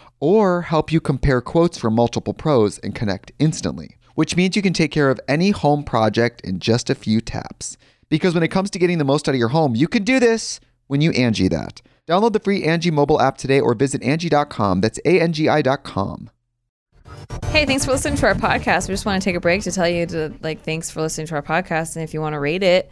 or 0.21 0.61
help 0.61 0.93
you 0.93 1.01
compare 1.01 1.41
quotes 1.41 1.77
from 1.77 1.95
multiple 1.95 2.33
pros 2.33 2.77
and 2.77 2.95
connect 2.95 3.33
instantly, 3.39 3.97
which 4.15 4.37
means 4.37 4.55
you 4.55 4.61
can 4.61 4.71
take 4.71 4.91
care 4.91 5.09
of 5.09 5.19
any 5.27 5.49
home 5.49 5.83
project 5.83 6.39
in 6.41 6.59
just 6.59 6.89
a 6.89 6.95
few 6.95 7.19
taps. 7.19 7.75
Because 8.07 8.33
when 8.33 8.43
it 8.43 8.49
comes 8.51 8.69
to 8.69 8.79
getting 8.79 8.99
the 8.99 9.03
most 9.03 9.27
out 9.27 9.35
of 9.35 9.39
your 9.39 9.49
home, 9.49 9.75
you 9.75 9.89
can 9.89 10.03
do 10.03 10.19
this 10.19 10.61
when 10.87 11.01
you 11.01 11.11
Angi 11.11 11.49
that. 11.49 11.81
Download 12.07 12.33
the 12.33 12.39
free 12.39 12.63
Angi 12.63 12.91
mobile 12.91 13.21
app 13.21 13.37
today 13.37 13.59
or 13.59 13.73
visit 13.73 14.01
Angi.com. 14.01 14.81
That's 14.81 14.99
A-N-G-I 15.05 15.61
dot 15.61 15.83
com. 15.83 16.29
Hey, 17.45 17.65
thanks 17.65 17.85
for 17.85 17.91
listening 17.91 18.17
to 18.17 18.27
our 18.27 18.35
podcast. 18.35 18.87
We 18.87 18.93
just 18.93 19.05
want 19.05 19.21
to 19.21 19.25
take 19.25 19.35
a 19.35 19.39
break 19.39 19.63
to 19.63 19.71
tell 19.71 19.87
you 19.87 20.05
to 20.07 20.33
like 20.41 20.63
thanks 20.63 20.89
for 20.89 21.01
listening 21.01 21.27
to 21.27 21.35
our 21.35 21.41
podcast, 21.41 21.95
and 21.95 22.03
if 22.03 22.13
you 22.13 22.21
want 22.21 22.33
to 22.33 22.39
rate 22.39 22.63
it, 22.63 22.91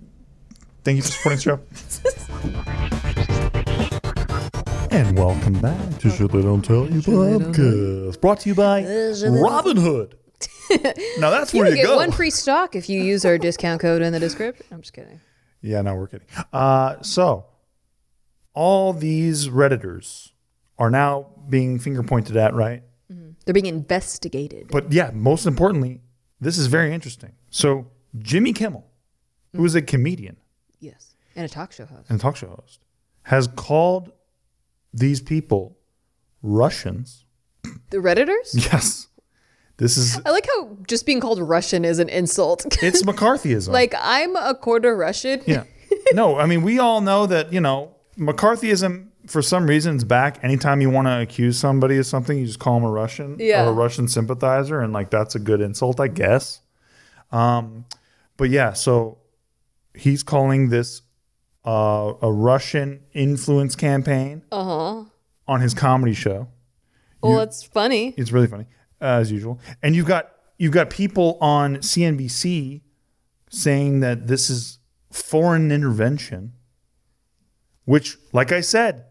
Thank 0.83 0.97
you 0.97 1.03
for 1.03 1.09
supporting 1.11 1.37
the 1.37 1.41
show. 1.43 1.59
and 4.95 5.17
welcome 5.17 5.53
back 5.61 5.99
to 5.99 6.09
Shit 6.09 6.31
They 6.31 6.41
Don't 6.41 6.63
Tell 6.63 6.89
You 6.89 7.01
podcast. 7.01 8.19
Brought 8.19 8.39
to 8.41 8.49
you 8.49 8.55
by 8.55 8.81
Robinhood. 8.83 10.13
now 11.19 11.29
that's 11.29 11.53
You 11.53 11.61
where 11.61 11.69
you 11.69 11.75
get 11.75 11.85
go. 11.85 11.97
one 11.97 12.11
free 12.11 12.31
stock 12.31 12.75
if 12.75 12.89
you 12.89 12.99
use 13.01 13.25
our 13.25 13.37
discount 13.37 13.79
code 13.79 14.01
in 14.01 14.11
the 14.11 14.19
description. 14.19 14.65
I'm 14.71 14.81
just 14.81 14.93
kidding. 14.93 15.21
Yeah, 15.61 15.81
no, 15.83 15.93
we're 15.95 16.07
kidding. 16.07 16.25
Uh, 16.51 16.99
so, 17.03 17.45
all 18.55 18.93
these 18.93 19.49
Redditors 19.49 20.31
are 20.79 20.89
now 20.89 21.27
being 21.47 21.77
finger 21.77 22.01
pointed 22.01 22.35
at, 22.37 22.55
right? 22.55 22.81
They're 23.45 23.53
being 23.53 23.65
investigated. 23.67 24.69
But 24.71 24.91
yeah, 24.91 25.11
most 25.13 25.45
importantly, 25.45 26.01
this 26.39 26.57
is 26.57 26.67
very 26.67 26.93
interesting. 26.93 27.33
So, 27.51 27.87
Jimmy 28.17 28.53
Kimmel, 28.53 28.87
who 29.55 29.65
is 29.65 29.75
a 29.75 29.81
comedian 29.81 30.37
Yes. 30.81 31.15
And 31.35 31.45
a 31.45 31.49
talk 31.49 31.71
show 31.71 31.85
host. 31.85 32.09
and 32.09 32.19
a 32.19 32.21
talk 32.21 32.35
show 32.35 32.47
host, 32.49 32.79
has 33.23 33.47
called 33.47 34.11
these 34.93 35.21
people 35.21 35.77
Russians. 36.43 37.23
The 37.91 37.97
Redditors? 37.97 38.53
Yes. 38.73 39.07
This 39.77 39.97
is, 39.97 40.19
I 40.25 40.29
like 40.29 40.45
how 40.55 40.77
just 40.87 41.05
being 41.07 41.19
called 41.21 41.39
Russian 41.41 41.85
is 41.85 41.97
an 41.99 42.09
insult. 42.09 42.65
it's 42.83 43.01
McCarthyism. 43.03 43.69
like 43.69 43.95
I'm 43.99 44.35
a 44.35 44.53
quarter 44.53 44.95
Russian. 44.95 45.41
Yeah. 45.47 45.63
No, 46.13 46.37
I 46.37 46.45
mean, 46.45 46.61
we 46.61 46.79
all 46.79 47.01
know 47.01 47.25
that, 47.25 47.51
you 47.53 47.59
know, 47.61 47.95
McCarthyism 48.17 49.07
for 49.27 49.41
some 49.41 49.67
reason 49.67 49.95
is 49.97 50.03
back. 50.05 50.41
Anytime 50.43 50.81
you 50.81 50.89
want 50.89 51.07
to 51.07 51.19
accuse 51.21 51.57
somebody 51.57 51.97
of 51.97 52.05
something, 52.05 52.37
you 52.37 52.45
just 52.45 52.59
call 52.59 52.75
them 52.79 52.87
a 52.87 52.91
Russian 52.91 53.35
Yeah. 53.39 53.65
or 53.65 53.69
a 53.69 53.73
Russian 53.73 54.07
sympathizer. 54.07 54.79
And 54.81 54.93
like, 54.93 55.09
that's 55.09 55.35
a 55.35 55.39
good 55.39 55.59
insult, 55.61 55.99
I 55.99 56.07
guess. 56.07 56.61
Um, 57.31 57.85
but 58.37 58.49
yeah, 58.49 58.71
so 58.73 59.17
he's 59.95 60.23
calling 60.23 60.69
this 60.69 61.01
uh, 61.65 62.13
a 62.21 62.31
Russian 62.31 63.01
influence 63.13 63.75
campaign 63.75 64.43
Uh-huh. 64.51 65.03
on 65.47 65.61
his 65.61 65.73
comedy 65.73 66.13
show. 66.13 66.47
Well, 67.21 67.39
it's 67.41 67.61
funny. 67.63 68.15
It's 68.17 68.31
really 68.31 68.47
funny, 68.47 68.65
uh, 68.99 69.19
as 69.21 69.31
usual. 69.31 69.59
And 69.83 69.95
you've 69.95 70.07
got 70.07 70.31
you've 70.57 70.73
got 70.73 70.89
people 70.89 71.37
on 71.39 71.77
CNBC 71.77 72.81
saying 73.49 73.99
that 73.99 74.25
this 74.27 74.49
is 74.49 74.79
foreign 75.11 75.71
intervention, 75.71 76.53
which, 77.85 78.17
like 78.33 78.51
I 78.51 78.61
said, 78.61 79.05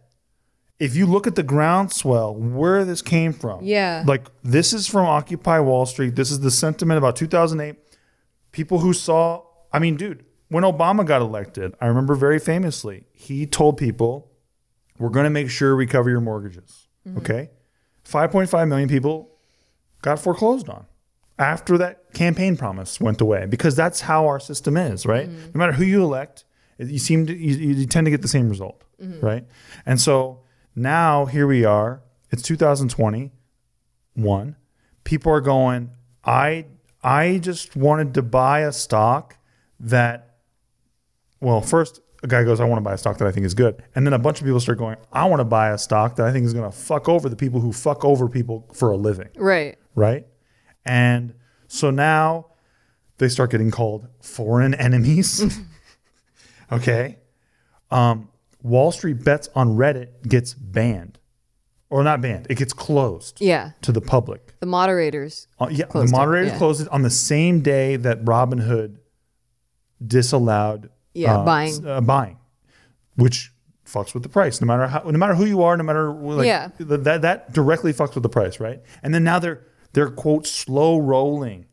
if 0.79 0.97
you 0.97 1.07
look 1.07 1.27
at 1.27 1.35
the 1.35 1.43
groundswell, 1.43 2.35
where 2.35 2.85
this 2.85 3.03
came 3.03 3.33
from, 3.33 3.63
Yeah. 3.65 4.03
like 4.07 4.27
this 4.43 4.73
is 4.73 4.87
from 4.87 5.07
Occupy 5.07 5.61
Wall 5.61 5.85
Street. 5.87 6.17
This 6.17 6.31
is 6.31 6.41
the 6.41 6.51
sentiment 6.51 6.99
about 6.99 7.17
2008. 7.17 7.77
People 8.53 8.79
who 8.81 8.93
saw, 8.93 9.43
I 9.73 9.79
mean, 9.79 9.97
dude, 9.97 10.25
when 10.51 10.65
Obama 10.65 11.07
got 11.07 11.23
elected, 11.23 11.75
I 11.81 11.87
remember 11.87 12.15
very 12.15 12.39
famously, 12.39 13.07
he 13.13 13.47
told 13.47 13.79
people, 13.79 14.31
"We're 14.99 15.09
going 15.09 15.25
to 15.25 15.31
make 15.31 15.49
sure 15.49 15.75
we 15.75 15.87
cover 15.87 16.11
your 16.11 16.21
mortgages." 16.21 16.89
Mm-hmm. 17.09 17.19
Okay, 17.19 17.51
5.5 18.05 18.69
million 18.69 18.89
people 18.89 19.31
got 20.03 20.19
foreclosed 20.19 20.69
on 20.69 20.85
after 21.41 21.77
that 21.79 22.13
campaign 22.13 22.57
promise 22.57 23.01
went 23.01 23.21
away 23.21 23.47
because 23.47 23.75
that's 23.75 24.03
how 24.03 24.27
our 24.27 24.39
system 24.39 24.77
is, 24.77 25.07
right? 25.07 25.29
Mm-hmm. 25.29 25.51
No 25.55 25.59
matter 25.59 25.73
who 25.73 25.85
you 25.85 26.05
elect, 26.05 26.45
you 26.79 26.99
seem 26.99 27.27
to 27.27 27.37
you, 27.37 27.75
you 27.75 27.87
tend 27.87 28.05
to 28.05 28.11
get 28.11 28.23
the 28.23 28.29
same 28.29 28.49
result, 28.49 28.85
mm-hmm. 29.03 29.25
right? 29.25 29.47
And 29.87 30.01
so 30.01 30.43
now 30.77 31.27
here 31.27 31.47
we 31.47 31.65
are. 31.65 32.03
It's 32.31 32.43
2021. 32.43 34.57
People 35.05 35.33
are 35.33 35.41
going, 35.41 35.91
I 36.25 36.67
I 37.03 37.39
just 37.39 37.75
wanted 37.75 38.15
to 38.15 38.23
buy 38.23 38.61
a 38.61 38.73
stock 38.73 39.39
that 39.81 40.30
well, 41.41 41.61
first 41.61 42.01
a 42.23 42.27
guy 42.27 42.45
goes, 42.45 42.61
I 42.61 42.65
want 42.65 42.77
to 42.79 42.83
buy 42.83 42.93
a 42.93 42.99
stock 42.99 43.17
that 43.19 43.27
I 43.27 43.33
think 43.33 43.47
is 43.47 43.55
good. 43.55 43.83
And 43.95 44.07
then 44.07 44.13
a 44.13 44.19
bunch 44.19 44.41
of 44.41 44.45
people 44.45 44.61
start 44.61 44.77
going, 44.79 44.97
I 45.13 45.25
want 45.27 45.41
to 45.41 45.45
buy 45.45 45.71
a 45.71 45.79
stock 45.79 46.17
that 46.17 46.27
I 46.27 46.33
think 46.33 46.45
is 46.45 46.53
going 46.53 46.71
to 46.71 46.77
fuck 46.77 47.09
over 47.09 47.29
the 47.31 47.37
people 47.37 47.61
who 47.61 47.73
fuck 47.73 48.05
over 48.05 48.29
people 48.29 48.69
for 48.75 48.91
a 48.91 48.97
living 48.97 49.29
Right. 49.37 49.79
right? 49.95 50.27
And 50.85 51.33
so 51.67 51.91
now 51.91 52.47
they 53.19 53.29
start 53.31 53.51
getting 53.51 53.71
called 53.71 54.07
foreign 54.21 54.75
enemies. 54.75 55.59
okay. 56.73 57.19
Um, 57.91 58.29
Wall 58.63 58.93
Street 58.93 59.25
bets 59.25 59.49
on 59.55 59.77
Reddit 59.77 60.29
gets 60.29 60.53
banned, 60.53 61.19
or 61.89 62.05
not 62.05 62.21
banned. 62.21 62.47
It 62.51 62.59
gets 62.59 62.75
closed 62.75 63.41
Yeah. 63.41 63.71
to 63.81 63.93
the 63.93 64.03
public. 64.03 64.59
The 64.61 64.67
moderators. 64.67 65.49
Uh, 65.59 65.69
yeah, 65.71 65.87
the 65.87 66.03
it, 66.03 66.11
moderator 66.11 66.49
yeah. 66.49 66.59
closed 66.59 66.83
it 66.83 66.89
on 66.89 67.01
the 67.03 67.11
same 67.11 67.61
day 67.63 67.97
that 67.97 68.25
Robinhood 68.27 68.99
disallowed 70.07 70.91
Yeah, 71.15 71.39
uh, 71.39 71.45
buying. 71.45 71.87
uh, 71.87 72.01
buying, 72.01 72.39
which 73.17 73.53
fucks 73.87 74.15
with 74.15 74.23
the 74.23 74.29
price. 74.29 74.61
No 74.61 74.67
matter 74.67 74.87
how, 74.87 75.01
no 75.05 75.19
matter 75.19 75.35
who 75.35 75.45
you 75.45 75.63
are, 75.63 75.77
no 75.77 75.83
matter 75.85 76.13
like, 76.13 76.47
Yeah. 76.47 76.69
th- 76.79 77.01
that 77.03 77.23
that 77.23 77.53
directly 77.53 77.93
fucks 77.93 78.15
with 78.15 78.23
the 78.23 78.29
price, 78.29 78.61
right? 78.61 78.81
And 79.03 79.13
then 79.15 79.25
now 79.25 79.39
they're 79.39 79.67
they're 79.93 80.11
quote 80.11 80.47
slow 80.47 80.99
rolling 80.99 81.67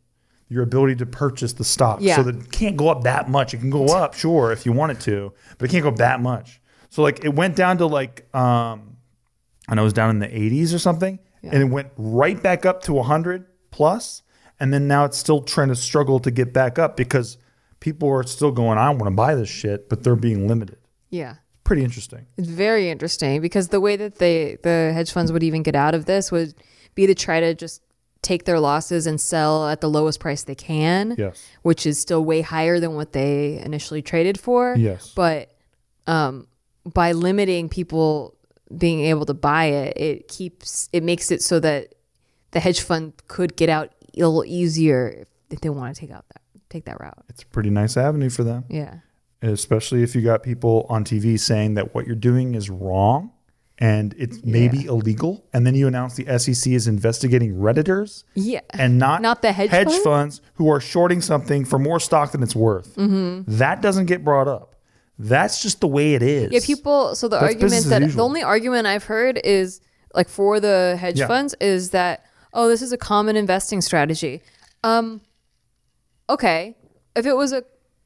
your 0.50 0.64
ability 0.64 0.96
to 0.96 1.06
purchase 1.06 1.54
the 1.54 1.64
stock, 1.66 2.00
Yeah. 2.02 2.16
so 2.16 2.24
that 2.24 2.36
it 2.36 2.52
can't 2.52 2.78
go 2.78 2.88
up 2.90 3.04
that 3.04 3.30
much. 3.30 3.54
It 3.54 3.58
can 3.58 3.70
go 3.70 3.86
up, 3.88 4.14
sure, 4.14 4.52
if 4.54 4.66
you 4.66 4.72
want 4.72 4.94
it 4.94 5.00
to, 5.02 5.34
but 5.58 5.70
it 5.70 5.72
can't 5.72 5.84
go 5.84 5.90
up 5.90 5.98
that 5.98 6.22
much. 6.22 6.62
So 6.90 7.04
like 7.04 7.24
it 7.24 7.36
went 7.36 7.56
down 7.56 7.78
to 7.80 7.86
like 7.86 8.34
um, 8.36 8.96
I 9.68 9.76
know 9.76 9.82
it 9.82 9.86
was 9.86 9.94
down 9.94 10.10
in 10.10 10.20
the 10.20 10.28
80s 10.28 10.74
or 10.74 10.80
something, 10.80 11.20
and 11.44 11.62
it 11.62 11.66
went 11.66 11.90
right 11.98 12.42
back 12.42 12.66
up 12.66 12.82
to 12.84 12.94
a 12.94 13.02
100 13.02 13.46
plus, 13.72 14.24
and 14.60 14.74
then 14.74 14.88
now 14.88 15.04
it's 15.06 15.18
still 15.18 15.42
trying 15.42 15.68
to 15.68 15.76
struggle 15.76 16.20
to 16.22 16.32
get 16.32 16.54
back 16.54 16.80
up 16.80 16.96
because 16.98 17.38
people 17.80 18.10
are 18.10 18.24
still 18.24 18.52
going, 18.52 18.78
I 18.78 18.90
want 18.90 19.06
to 19.06 19.12
buy 19.12 19.36
this 19.36 19.50
shit, 19.50 19.90
but 19.90 20.04
they're 20.04 20.16
being 20.16 20.48
limited. 20.48 20.78
Yeah. 21.10 21.36
Pretty 21.64 21.84
interesting. 21.84 22.26
It's 22.38 22.48
very 22.48 22.90
interesting 22.90 23.42
because 23.42 23.70
the 23.70 23.82
way 23.82 23.98
that 23.98 24.16
they 24.16 24.58
the 24.64 24.92
hedge 24.94 25.12
funds 25.12 25.32
would 25.32 25.44
even 25.44 25.64
get 25.64 25.76
out 25.76 25.96
of 25.96 26.06
this 26.06 26.32
would 26.32 26.54
be 26.96 27.08
to 27.08 27.14
try 27.14 27.42
to 27.42 27.54
just 27.54 27.82
take 28.22 28.46
their 28.46 28.60
losses 28.60 29.06
and 29.06 29.20
sell 29.20 29.68
at 29.68 29.82
the 29.82 29.90
lowest 29.90 30.20
price 30.20 30.44
they 30.44 30.56
can. 30.56 31.16
Yes. 31.18 31.46
Which 31.64 31.86
is 31.86 32.00
still 32.00 32.24
way 32.24 32.42
higher 32.42 32.80
than 32.80 32.96
what 32.96 33.12
they 33.12 33.60
initially 33.60 34.02
traded 34.02 34.40
for. 34.40 34.76
Yes. 34.78 35.12
But 35.14 35.52
um, 36.08 36.48
by 36.86 37.12
limiting 37.12 37.68
people 37.68 38.38
being 38.78 39.02
able 39.02 39.26
to 39.26 39.34
buy 39.34 39.66
it, 39.66 39.98
it 39.98 40.28
keeps 40.28 40.90
it 40.94 41.04
makes 41.04 41.32
it 41.32 41.42
so 41.42 41.60
that 41.60 41.96
the 42.52 42.60
hedge 42.62 42.82
fund 42.82 43.14
could 43.28 43.56
get 43.56 43.70
out 43.70 43.92
a 44.16 44.20
little 44.20 44.46
easier 44.46 45.10
if, 45.10 45.28
if 45.50 45.62
they 45.62 45.70
want 45.70 45.96
to 45.96 46.00
take 46.00 46.12
out 46.12 46.26
that 46.30 46.42
take 46.70 46.86
that 46.86 47.00
route. 47.00 47.24
It's 47.30 47.44
a 47.44 47.46
pretty 47.48 47.70
nice 47.70 47.98
avenue 47.98 48.30
for 48.30 48.44
them, 48.44 48.66
Yeah. 48.70 48.96
especially 49.42 50.04
if 50.04 50.16
you 50.16 50.22
got 50.22 50.44
people 50.44 50.86
on 50.90 51.04
TV 51.04 51.38
saying 51.40 51.76
that 51.76 51.94
what 51.94 52.06
you're 52.08 52.16
doing 52.16 52.56
is 52.56 52.70
wrong 52.70 53.32
and 53.80 54.16
it's 54.18 54.44
maybe 54.44 54.86
illegal. 54.86 55.46
And 55.54 55.66
then 55.68 55.76
you 55.76 55.88
announce 55.88 56.16
the 56.16 56.26
SEC 56.40 56.74
is 56.74 56.88
investigating 56.88 57.54
Redditors. 57.54 58.24
Yeah. 58.34 58.62
and 58.72 58.98
not 58.98 59.22
Not 59.22 59.42
the 59.44 59.52
hedge 59.52 59.70
fund? 59.70 60.04
funds 60.04 60.42
who 60.56 60.70
are 60.72 60.80
shorting 60.80 61.22
something 61.22 61.64
for 61.66 61.78
more 61.78 62.00
stock 62.00 62.32
than 62.32 62.42
it's 62.42 62.56
worth. 62.56 62.96
Mm-hmm. 62.96 63.44
That 63.58 63.82
doesn't 63.82 64.08
get 64.08 64.24
brought 64.24 64.48
up. 64.48 64.74
That's 65.20 65.62
just 65.62 65.80
the 65.82 65.88
way 65.88 66.14
it 66.16 66.22
is. 66.22 66.52
Yeah, 66.52 66.60
people. 66.64 67.16
So 67.16 67.28
the 67.28 67.40
That's 67.40 67.54
argument 67.54 67.86
that 67.86 68.02
the 68.12 68.22
only 68.22 68.44
argument 68.44 68.86
I've 68.88 69.04
heard 69.06 69.40
is 69.44 69.82
like 70.14 70.30
for 70.30 70.60
the 70.60 70.96
hedge 71.00 71.20
Yeah. 71.20 71.28
funds 71.28 71.56
is 71.60 71.90
that 71.92 72.24
oh 72.54 72.68
this 72.68 72.82
is 72.82 72.92
a 72.92 72.98
common 72.98 73.36
investing 73.36 73.82
strategy. 73.82 74.42
Um, 74.84 75.22
okay, 76.30 76.76
if 77.16 77.26
it 77.26 77.36
was 77.36 77.54
a, 77.54 77.64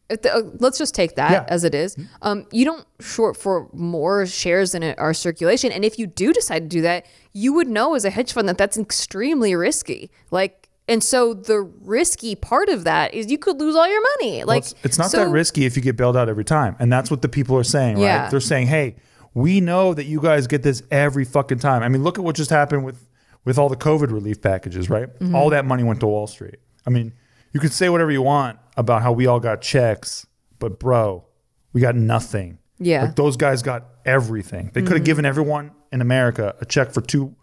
if 0.09 0.21
the, 0.23 0.33
uh, 0.33 0.41
let's 0.59 0.77
just 0.77 0.93
take 0.93 1.15
that 1.15 1.31
Yeah. 1.31 1.45
as 1.47 1.63
it 1.63 1.73
is. 1.73 1.95
Um, 2.21 2.45
you 2.51 2.65
don't 2.65 2.85
short 2.99 3.37
for 3.37 3.69
more 3.73 4.25
shares 4.25 4.73
than 4.73 4.83
are 4.83 5.13
circulation, 5.13 5.71
and 5.71 5.85
if 5.85 5.97
you 5.97 6.07
do 6.07 6.33
decide 6.33 6.59
to 6.63 6.67
do 6.67 6.81
that, 6.81 7.05
you 7.33 7.53
would 7.53 7.67
know 7.67 7.95
as 7.95 8.03
a 8.05 8.09
hedge 8.09 8.33
fund 8.33 8.47
that 8.49 8.57
that's 8.57 8.77
extremely 8.77 9.55
risky. 9.55 10.11
Like. 10.31 10.67
And 10.87 11.01
so 11.01 11.33
the 11.33 11.61
risky 11.61 12.35
part 12.35 12.67
of 12.67 12.83
that 12.83 13.13
is 13.13 13.31
you 13.31 13.37
could 13.37 13.61
lose 13.61 13.75
all 13.77 13.87
your 13.87 14.01
money. 14.17 14.39
Well, 14.39 14.47
Like 14.47 14.63
it's, 14.63 14.75
it's 14.83 14.97
not 14.97 15.09
so- 15.09 15.23
that 15.23 15.29
risky 15.31 15.63
if 15.63 15.77
you 15.77 15.81
get 15.81 15.95
bailed 15.95 16.17
out 16.17 16.27
every 16.27 16.43
time. 16.43 16.75
And 16.79 16.91
that's 16.91 17.09
what 17.09 17.21
the 17.21 17.29
people 17.29 17.55
are 17.55 17.63
saying, 17.63 17.95
right? 17.95 18.01
Yeah. 18.03 18.29
They're 18.29 18.41
saying, 18.41 18.67
hey, 18.67 18.97
we 19.33 19.61
know 19.61 19.93
that 19.93 20.03
you 20.05 20.19
guys 20.19 20.47
get 20.47 20.63
this 20.63 20.83
every 20.91 21.23
fucking 21.23 21.59
time. 21.59 21.81
I 21.81 21.87
mean, 21.87 22.03
look 22.03 22.17
at 22.17 22.25
what 22.25 22.35
just 22.35 22.49
happened 22.49 22.83
with 22.83 23.07
with 23.45 23.57
all 23.57 23.69
the 23.69 23.77
COVID 23.77 24.11
relief 24.11 24.41
packages, 24.41 24.89
right? 24.89 25.07
Mm-hmm. 25.19 25.33
All 25.33 25.49
that 25.51 25.63
money 25.65 25.83
went 25.83 26.01
to 26.01 26.07
Wall 26.07 26.27
Street. 26.27 26.55
I 26.85 26.89
mean, 26.89 27.13
you 27.53 27.59
could 27.59 27.73
say 27.73 27.89
whatever 27.89 28.11
you 28.11 28.21
want 28.21 28.59
about 28.77 29.01
how 29.01 29.11
we 29.11 29.27
all 29.27 29.39
got 29.39 29.61
checks, 29.61 30.25
but 30.59 30.79
bro, 30.79 31.25
we 31.73 31.81
got 31.81 31.95
nothing. 31.95 32.59
Yeah. 32.79 33.03
Like 33.03 33.15
those 33.15 33.37
guys 33.37 33.61
got 33.61 33.85
everything. 34.05 34.71
They 34.73 34.81
could 34.81 34.85
Mm-hmm. 34.89 34.95
have 34.97 35.03
given 35.05 35.25
everyone 35.25 35.71
in 35.91 36.01
America 36.01 36.55
a 36.61 36.65
check 36.65 36.91
for 36.91 37.01
two 37.01 37.35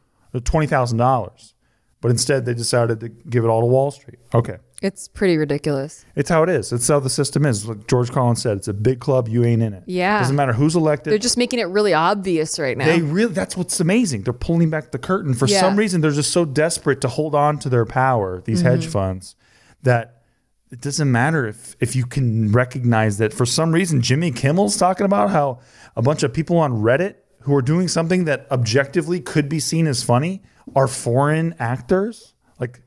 twenty 0.45 0.67
thousand 0.67 0.99
dollars. 0.99 1.55
But 2.01 2.11
instead 2.13 2.45
they 2.45 2.55
decided 2.55 3.01
to 3.01 3.09
give 3.09 3.45
it 3.45 3.49
all 3.49 3.61
to 3.61 3.67
Wall 3.67 3.91
Street. 3.91 4.19
Okay. 4.33 4.59
It's 4.81 5.09
pretty 5.09 5.37
ridiculous. 5.37 6.05
It's 6.15 6.31
how 6.31 6.45
it 6.45 6.49
is. 6.49 6.73
It's 6.73 6.87
how 6.87 7.01
the 7.01 7.11
system 7.11 7.45
is. 7.45 7.67
Like 7.67 7.89
George 7.89 8.13
Carlin 8.13 8.37
said, 8.37 8.57
it's 8.59 8.69
a 8.69 8.73
big 8.73 9.01
club. 9.01 9.27
You 9.29 9.45
ain't 9.45 9.61
in 9.61 9.75
it. 9.75 9.83
Yeah. 9.87 10.21
Doesn't 10.21 10.37
matter 10.37 10.53
who's 10.53 10.77
elected. 10.77 11.11
They're 11.11 11.19
just 11.19 11.37
making 11.37 11.59
it 11.59 11.65
really 11.65 11.93
obvious 11.95 12.61
right 12.61 12.79
now. 12.79 12.85
they 12.87 13.03
really. 13.03 13.33
That's 13.33 13.57
what's 13.57 13.81
amazing. 13.81 14.23
They're 14.23 14.33
pulling 14.33 14.71
back 14.71 14.93
the 14.93 14.99
curtain. 15.01 15.35
For 15.35 15.49
Yeah. 15.49 15.61
some 15.61 15.75
reason, 15.77 16.01
they're 16.01 16.13
just 16.13 16.31
so 16.33 16.45
desperate 16.45 17.01
to 17.01 17.09
hold 17.09 17.35
on 17.35 17.59
to 17.59 17.69
their 17.69 17.85
power. 17.85 18.41
These 18.45 18.61
hedge 18.61 18.83
Mm-hmm. 18.83 18.91
funds 18.93 19.35
that 19.83 20.23
it 20.71 20.81
doesn't 20.81 21.11
matter 21.11 21.47
if 21.47 21.77
if 21.81 21.97
you 21.97 22.05
can 22.05 22.53
recognize 22.53 23.19
that. 23.19 23.33
For 23.33 23.47
some 23.47 23.73
reason, 23.73 24.03
Jimmy 24.03 24.31
Kimmel's 24.31 24.77
talking 24.77 25.07
about 25.07 25.31
how 25.31 25.61
a 25.97 26.03
bunch 26.03 26.23
of 26.23 26.33
people 26.33 26.59
on 26.59 26.73
Reddit 26.83 27.17
who 27.43 27.55
are 27.55 27.63
doing 27.63 27.89
something 27.89 28.25
that 28.25 28.47
objectively 28.51 29.21
could 29.21 29.49
be 29.49 29.61
seen 29.61 29.87
as 29.87 30.03
funny 30.03 30.43
are 30.77 30.87
foreign 30.89 31.55
actors. 31.59 32.35
Like 32.61 32.83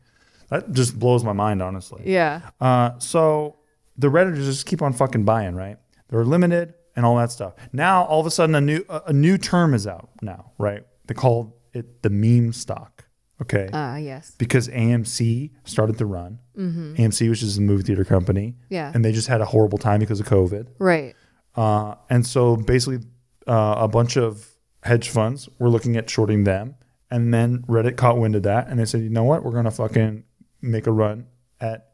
that 0.49 0.71
just 0.73 0.99
blows 0.99 1.23
my 1.23 1.33
mind, 1.33 1.61
honestly. 1.61 2.03
yeah. 2.05 2.41
Uh, 2.59 2.99
so 2.99 3.57
the 3.97 4.09
redditors 4.09 4.45
just 4.45 4.65
keep 4.65 4.81
on 4.81 4.93
fucking 4.93 5.23
buying, 5.23 5.55
right? 5.55 5.77
They're 6.09 6.25
limited 6.25 6.73
and 6.95 7.05
all 7.05 7.15
that 7.17 7.31
stuff. 7.31 7.53
Now 7.71 8.03
all 8.03 8.19
of 8.19 8.25
a 8.27 8.31
sudden 8.31 8.53
a 8.53 8.61
new 8.61 8.85
a 8.89 9.01
a 9.07 9.13
new 9.13 9.37
term 9.37 9.73
is 9.73 9.87
out 9.87 10.09
now, 10.21 10.51
right? 10.57 10.83
They 11.07 11.13
call 11.15 11.57
it 11.73 12.03
the 12.03 12.09
meme 12.09 12.53
stock. 12.53 13.01
Okay. 13.41 13.69
Ah, 13.73 13.97
yes. 13.97 14.33
because 14.37 14.67
AMC 14.67 15.51
started 15.63 15.97
to 15.97 16.05
run. 16.05 16.39
AMC, 16.57 17.27
which 17.29 17.41
is 17.41 17.57
a 17.57 17.61
movie 17.61 17.83
theater 17.83 18.05
company. 18.05 18.55
Yeah. 18.69 18.91
And 18.93 19.03
they 19.03 19.11
just 19.11 19.27
had 19.27 19.41
a 19.41 19.45
horrible 19.45 19.79
time 19.79 19.99
because 19.99 20.19
of 20.19 20.27
COVID. 20.27 20.67
Right. 20.77 21.15
Uh, 21.55 21.95
and 22.09 22.25
so 22.25 22.55
basically, 22.55 22.99
uh, 23.47 23.75
a 23.79 23.87
bunch 23.87 24.15
of 24.15 24.47
hedge 24.83 25.09
funds 25.09 25.49
were 25.59 25.69
looking 25.69 25.97
at 25.97 26.09
shorting 26.09 26.43
them. 26.43 26.75
And 27.09 27.33
then 27.33 27.63
Reddit 27.63 27.97
caught 27.97 28.17
wind 28.17 28.35
of 28.35 28.43
that 28.43 28.67
and 28.67 28.79
they 28.79 28.85
said, 28.85 29.01
you 29.01 29.09
know 29.09 29.23
what? 29.23 29.43
We're 29.43 29.51
going 29.51 29.65
to 29.65 29.71
fucking 29.71 30.23
make 30.61 30.87
a 30.87 30.91
run 30.91 31.25
at 31.59 31.89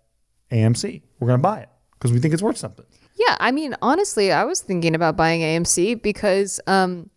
AMC. 0.51 1.01
We're 1.19 1.27
going 1.27 1.39
to 1.39 1.43
buy 1.43 1.61
it 1.61 1.69
because 1.93 2.11
we 2.11 2.19
think 2.19 2.33
it's 2.33 2.43
worth 2.43 2.57
something. 2.57 2.85
Yeah, 3.15 3.35
I 3.39 3.51
mean, 3.51 3.75
honestly, 3.81 4.31
I 4.31 4.43
was 4.43 4.61
thinking 4.61 4.93
about 4.93 5.15
buying 5.17 5.41
AMC 5.41 6.03
because 6.03 6.59
um, 6.67 7.09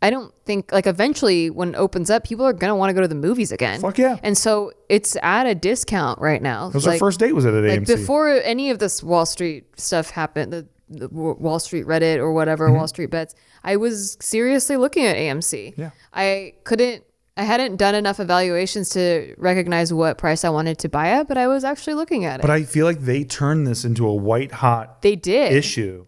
I 0.00 0.10
don't 0.10 0.32
think 0.44 0.70
like 0.70 0.86
eventually 0.86 1.50
when 1.50 1.70
it 1.70 1.76
opens 1.76 2.08
up, 2.10 2.24
people 2.24 2.46
are 2.46 2.52
gonna 2.52 2.76
want 2.76 2.90
to 2.90 2.94
go 2.94 3.00
to 3.00 3.08
the 3.08 3.14
movies 3.16 3.50
again. 3.50 3.80
Fuck 3.80 3.98
yeah. 3.98 4.18
And 4.22 4.38
so 4.38 4.72
it's 4.88 5.16
at 5.22 5.46
a 5.46 5.54
discount 5.54 6.20
right 6.20 6.40
now. 6.40 6.68
Because 6.68 6.86
was 6.86 6.94
our 6.94 6.98
first 6.98 7.18
date 7.18 7.34
was 7.34 7.44
at 7.46 7.54
at 7.54 7.64
like 7.64 7.80
AMC. 7.80 7.86
before 7.96 8.28
any 8.30 8.70
of 8.70 8.78
this 8.78 9.02
Wall 9.02 9.26
Street 9.26 9.64
stuff 9.78 10.10
happened, 10.10 10.52
the, 10.52 10.66
the 10.88 11.08
Wall 11.08 11.58
Street 11.58 11.84
Reddit 11.86 12.18
or 12.18 12.32
whatever 12.32 12.66
Mm-hmm. 12.68 12.76
Wall 12.76 12.86
Street 12.88 13.10
bets, 13.10 13.34
I 13.64 13.76
was 13.76 14.16
seriously 14.20 14.76
looking 14.76 15.04
at 15.04 15.16
AMC. 15.16 15.74
Yeah. 15.76 15.90
I 16.14 16.54
couldn't. 16.64 17.04
I 17.36 17.42
hadn't 17.42 17.76
done 17.76 17.94
enough 17.94 18.18
evaluations 18.18 18.88
to 18.90 19.32
recognize 19.38 19.92
what 19.94 20.18
price 20.18 20.44
I 20.44 20.48
wanted 20.48 20.78
to 20.78 20.88
buy 20.88 21.10
at, 21.10 21.28
but 21.28 21.38
I 21.38 21.46
was 21.46 21.62
actually 21.62 21.94
looking 21.94 22.24
at 22.24 22.40
it. 22.40 22.42
but 22.42 22.50
I 22.50 22.64
feel 22.64 22.84
like 22.84 22.98
they 23.00 23.22
turned 23.22 23.64
this 23.64 23.84
into 23.84 24.08
a 24.08 24.12
white 24.14 24.50
hot 24.50 25.02
they 25.02 25.14
did. 25.14 25.52
issue. 25.52 26.06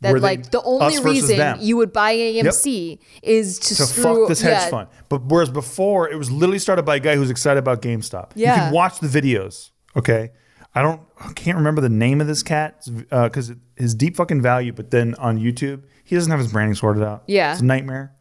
That 0.00 0.12
they- 0.12 0.20
like 0.20 0.50
the 0.50 0.62
only 0.62 0.98
reason 1.00 1.36
them. 1.36 1.58
you 1.60 1.76
would 1.76 1.92
buy 1.92 2.14
AMC 2.14 2.98
is 3.22 3.58
to, 3.58 3.74
to 3.76 3.86
screw 3.86 4.02
fuck 4.02 4.28
this 4.28 4.40
hedge 4.40 4.52
yeah, 4.52 4.70
fund. 4.70 4.88
But 5.08 5.24
whereas 5.24 5.50
before 5.50 6.08
it 6.08 6.16
was 6.16 6.30
literally 6.30 6.58
started 6.58 6.84
by 6.84 6.96
a 6.96 7.00
guy 7.00 7.16
who's 7.16 7.30
excited 7.30 7.58
about 7.58 7.82
GameStop. 7.82 8.30
Yeah. 8.34 8.54
You 8.54 8.60
can 8.62 8.72
watch 8.72 9.00
the 9.00 9.08
videos. 9.08 9.70
Okay. 9.96 10.30
I 10.74 10.82
don't 10.82 11.00
I 11.18 11.32
can't 11.32 11.56
remember 11.56 11.80
the 11.80 11.88
name 11.88 12.20
of 12.20 12.26
this 12.26 12.42
cat 12.42 12.86
because 13.10 13.50
uh, 13.50 13.54
his 13.76 13.94
deep 13.94 14.16
fucking 14.16 14.40
value, 14.40 14.72
but 14.72 14.90
then 14.90 15.14
on 15.16 15.38
YouTube, 15.38 15.82
he 16.04 16.14
doesn't 16.14 16.30
have 16.30 16.40
his 16.40 16.52
branding 16.52 16.74
sorted 16.74 17.02
out. 17.02 17.24
Yeah. 17.26 17.52
It's 17.52 17.60
a 17.60 17.64
nightmare. 17.64 18.14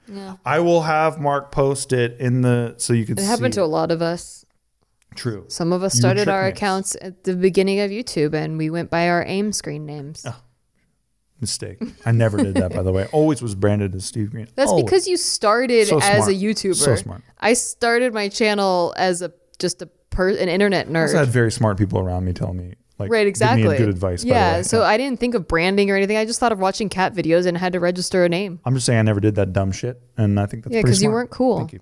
I 0.45 0.59
will 0.59 0.83
have 0.83 1.19
Mark 1.19 1.51
post 1.51 1.91
it 1.93 2.19
in 2.19 2.41
the 2.41 2.75
so 2.77 2.93
you 2.93 3.05
can 3.05 3.17
see. 3.17 3.23
It 3.23 3.27
happened 3.27 3.53
to 3.55 3.63
a 3.63 3.65
lot 3.65 3.91
of 3.91 4.01
us. 4.01 4.45
True. 5.15 5.45
Some 5.49 5.73
of 5.73 5.83
us 5.83 5.93
started 5.93 6.29
our 6.29 6.45
accounts 6.45 6.95
at 7.01 7.23
the 7.23 7.35
beginning 7.35 7.79
of 7.79 7.89
YouTube, 7.91 8.33
and 8.33 8.57
we 8.57 8.69
went 8.69 8.89
by 8.89 9.09
our 9.09 9.25
AIM 9.25 9.51
screen 9.51 9.85
names. 9.85 10.23
Oh. 10.27 10.35
Mistake. 11.39 11.81
I 12.05 12.11
never 12.11 12.37
did 12.37 12.55
that 12.55 12.73
by 12.73 12.81
the 12.83 12.91
way. 12.91 13.07
Always 13.11 13.41
was 13.41 13.53
branded 13.55 13.93
as 13.95 14.05
Steve 14.05 14.31
Green. 14.31 14.47
That's 14.55 14.69
Always. 14.71 14.85
because 14.85 15.07
you 15.07 15.17
started 15.17 15.87
So 15.87 15.99
as 15.99 16.03
smart. 16.25 16.29
a 16.31 16.33
YouTuber. 16.35 16.75
So 16.75 16.95
smart. 16.95 17.21
I 17.39 17.53
started 17.53 18.13
my 18.13 18.29
channel 18.29 18.93
as 18.97 19.21
a 19.21 19.31
just 19.59 19.81
a 19.81 19.85
per 20.09 20.29
an 20.29 20.49
internet 20.49 20.87
nerd. 20.89 20.97
I 20.99 21.01
also 21.03 21.17
had 21.19 21.27
very 21.29 21.51
smart 21.51 21.77
people 21.77 21.99
around 21.99 22.25
me 22.25 22.33
telling 22.33 22.57
me 22.57 22.73
like 22.99 23.11
Right, 23.11 23.21
give 23.21 23.27
exactly. 23.27 23.67
me 23.69 23.77
good 23.77 23.89
advice. 23.89 24.23
by 24.23 24.29
the 24.29 24.35
Yeah, 24.35 24.57
way. 24.57 24.63
so 24.63 24.81
I 24.83 24.97
didn't 24.97 25.19
think 25.19 25.35
of 25.35 25.47
branding 25.47 25.91
or 25.91 25.95
anything. 25.95 26.17
I 26.17 26.25
just 26.25 26.39
thought 26.39 26.51
of 26.51 26.59
watching 26.59 26.89
cat 26.89 27.13
videos 27.13 27.45
and 27.45 27.55
had 27.55 27.73
to 27.73 27.79
register 27.79 28.25
a 28.25 28.29
name. 28.29 28.59
I'm 28.65 28.73
just 28.73 28.87
saying 28.87 28.97
I 28.97 29.03
never 29.03 29.19
did 29.19 29.35
that 29.35 29.53
dumb 29.53 29.71
shit, 29.71 30.01
and 30.17 30.39
I 30.39 30.47
think 30.47 30.63
that's 30.63 30.73
Yeah, 30.73 30.81
pretty 30.81 30.93
'cause 30.93 31.01
you 31.03 31.09
smart. 31.09 31.13
weren't 31.13 31.29
cool. 31.29 31.57
Thank 31.59 31.73
you. 31.73 31.79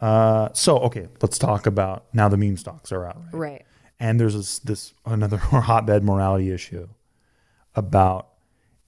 Uh, 0.00 0.48
so 0.54 0.78
okay, 0.78 1.08
let's 1.20 1.36
talk 1.38 1.66
about 1.66 2.06
now 2.14 2.28
the 2.30 2.36
meme 2.38 2.56
stocks 2.56 2.92
are 2.92 3.04
out, 3.06 3.16
right? 3.32 3.34
Right. 3.34 3.62
And 4.00 4.18
there's 4.20 4.34
this, 4.34 4.58
this 4.60 4.94
another 5.04 5.36
hotbed 5.38 6.02
morality 6.04 6.50
issue 6.50 6.88
about 7.74 8.28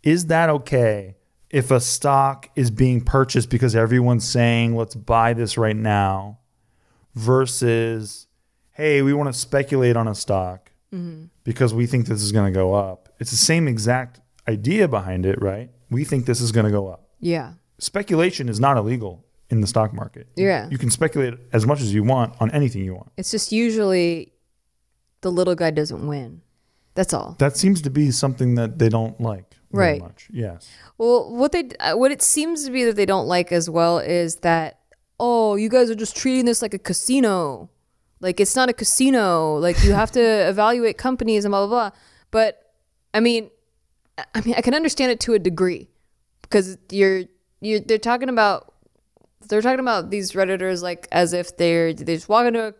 is 0.09 0.27
that 0.27 0.49
okay 0.59 1.17
if 1.51 1.71
a 1.71 1.81
stock 1.81 2.49
is 2.55 2.71
being 2.71 3.01
purchased 3.01 3.49
because 3.51 3.75
everyone's 3.75 4.29
saying 4.29 4.75
let's 4.81 4.95
buy 4.95 5.29
this 5.41 5.53
right 5.59 5.77
now 5.77 6.39
versus 7.15 8.27
hey 8.73 9.03
we 9.03 9.13
want 9.13 9.33
to 9.33 9.39
speculate 9.39 9.97
on 9.97 10.07
a 10.09 10.15
stock 10.15 10.71
mm-hmm. 10.95 11.25
because 11.45 11.75
we 11.75 11.87
think 11.87 12.07
this 12.07 12.23
is 12.23 12.33
going 12.33 12.47
to 12.53 12.57
go 12.57 12.75
up 12.75 13.09
it's 13.19 13.31
the 13.31 13.37
same 13.37 13.67
exact 13.69 14.21
idea 14.49 14.87
behind 14.89 15.27
it 15.27 15.41
right 15.43 15.71
we 15.91 16.05
think 16.05 16.27
this 16.27 16.41
is 16.41 16.53
going 16.53 16.65
to 16.67 16.73
go 16.73 16.87
up 16.89 17.09
Yeah. 17.21 17.55
speculation 17.79 18.49
is 18.49 18.61
not 18.61 18.77
illegal 18.77 19.25
in 19.51 19.61
the 19.61 19.67
stock 19.67 19.93
market 19.93 20.29
Yeah. 20.37 20.69
you 20.71 20.79
can 20.79 20.91
speculate 20.91 21.35
as 21.53 21.67
much 21.67 21.81
as 21.81 21.93
you 21.93 22.03
want 22.05 22.35
on 22.41 22.51
anything 22.53 22.85
you 22.85 22.95
want 22.95 23.11
It's 23.17 23.31
just 23.31 23.51
usually 23.53 24.33
the 25.21 25.31
little 25.33 25.57
guy 25.57 25.73
doesn't 25.73 26.07
win. 26.07 26.43
That's 26.95 27.13
all. 27.13 27.35
that 27.41 27.57
seems 27.57 27.83
to 27.83 27.91
be 27.91 28.11
something 28.13 28.55
that 28.57 28.79
they 28.79 28.89
don't 28.89 29.21
like 29.21 29.55
Right. 29.71 30.01
much 30.01 30.29
yes 30.33 30.69
Well, 30.97 31.31
what 31.35 31.53
they 31.53 31.69
uh, 31.81 31.95
what 31.95 32.11
it 32.11 32.23
seems 32.23 32.65
to 32.65 32.71
be 32.71 32.85
that 32.85 32.97
they 32.97 33.07
don't 33.07 33.27
like 33.27 33.53
as 33.53 33.69
well 33.69 33.99
is 33.99 34.37
that 34.37 34.79
oh, 35.21 35.57
you 35.57 35.69
guys 35.69 35.91
are 35.91 35.95
just 35.97 36.17
treating 36.17 36.45
this 36.45 36.63
like 36.63 36.75
a 36.75 36.79
casino. 36.79 37.69
Like 38.21 38.39
it's 38.41 38.55
not 38.57 38.69
a 38.69 38.73
casino. 38.73 39.57
Like 39.57 39.83
you 39.85 39.93
have 39.93 40.11
to 40.13 40.21
evaluate 40.49 40.97
companies 40.97 41.45
and 41.45 41.53
blah 41.53 41.67
blah 41.67 41.91
blah. 41.91 41.99
But 42.31 42.63
I 43.13 43.21
mean, 43.21 43.51
I- 44.17 44.25
I 44.37 44.41
mean, 44.43 44.55
I 44.57 44.61
can 44.63 44.75
understand 44.75 45.11
it 45.13 45.21
to 45.21 45.35
a 45.35 45.39
degree 45.39 45.89
because 46.43 46.79
you're 46.91 47.25
you 47.61 47.81
they're 47.81 47.99
talking 47.99 48.29
about 48.29 48.73
they're 49.49 49.63
talking 49.63 49.81
about 49.81 50.11
these 50.11 50.33
redditors 50.33 50.83
like 50.83 51.07
as 51.13 51.33
if 51.33 51.57
they're 51.57 51.93
they 51.93 52.15
just 52.15 52.29
walk 52.29 52.47
into 52.47 52.69
a, 52.69 52.75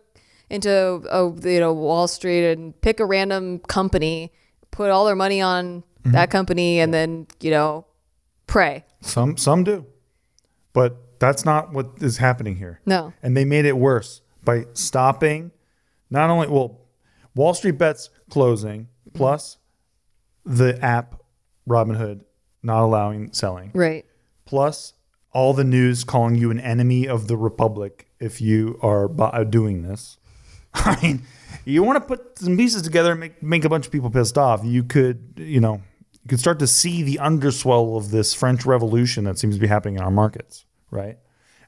into 0.49 0.69
a, 0.71 1.49
you 1.49 1.59
know 1.59 1.73
Wall 1.73 2.07
Street 2.07 2.51
and 2.51 2.79
pick 2.81 2.99
a 2.99 3.05
random 3.05 3.59
company, 3.59 4.31
put 4.71 4.89
all 4.91 5.05
their 5.05 5.15
money 5.15 5.41
on 5.41 5.83
Mm-hmm. 6.03 6.11
that 6.11 6.29
company, 6.29 6.79
and 6.79 6.93
then 6.93 7.27
you 7.41 7.51
know 7.51 7.85
pray. 8.47 8.85
Some 9.01 9.37
some 9.37 9.63
do, 9.63 9.85
but 10.73 11.19
that's 11.19 11.43
not 11.45 11.73
what 11.73 11.87
is 12.01 12.17
happening 12.17 12.55
here. 12.55 12.79
No. 12.85 13.13
And 13.21 13.35
they 13.35 13.45
made 13.45 13.65
it 13.65 13.77
worse 13.77 14.21
by 14.43 14.65
stopping, 14.73 15.51
not 16.09 16.29
only 16.29 16.47
well, 16.47 16.79
Wall 17.35 17.53
Street 17.53 17.77
Bets 17.77 18.09
closing 18.29 18.87
plus 19.13 19.57
the 20.45 20.83
app 20.83 21.21
Robinhood 21.67 22.21
not 22.63 22.83
allowing 22.83 23.31
selling 23.33 23.71
Right. 23.73 24.05
plus 24.45 24.93
all 25.31 25.53
the 25.53 25.63
news 25.63 26.03
calling 26.03 26.35
you 26.35 26.49
an 26.51 26.59
enemy 26.59 27.07
of 27.07 27.27
the 27.27 27.37
republic 27.37 28.07
if 28.19 28.41
you 28.41 28.79
are 28.81 29.07
doing 29.45 29.83
this. 29.83 30.17
I 30.73 30.97
mean, 31.01 31.21
you 31.65 31.83
want 31.83 31.97
to 31.97 32.01
put 32.01 32.39
some 32.39 32.55
pieces 32.57 32.81
together 32.81 33.11
and 33.11 33.19
make 33.19 33.43
make 33.43 33.65
a 33.65 33.69
bunch 33.69 33.85
of 33.85 33.91
people 33.91 34.09
pissed 34.09 34.37
off. 34.37 34.61
You 34.63 34.83
could, 34.83 35.33
you 35.37 35.59
know, 35.59 35.81
you 36.23 36.29
can 36.29 36.37
start 36.37 36.59
to 36.59 36.67
see 36.67 37.01
the 37.03 37.19
underswell 37.19 37.95
of 37.95 38.11
this 38.11 38.33
French 38.33 38.65
Revolution 38.65 39.23
that 39.23 39.39
seems 39.39 39.55
to 39.55 39.61
be 39.61 39.67
happening 39.67 39.95
in 39.95 40.01
our 40.01 40.11
markets, 40.11 40.65
right? 40.91 41.17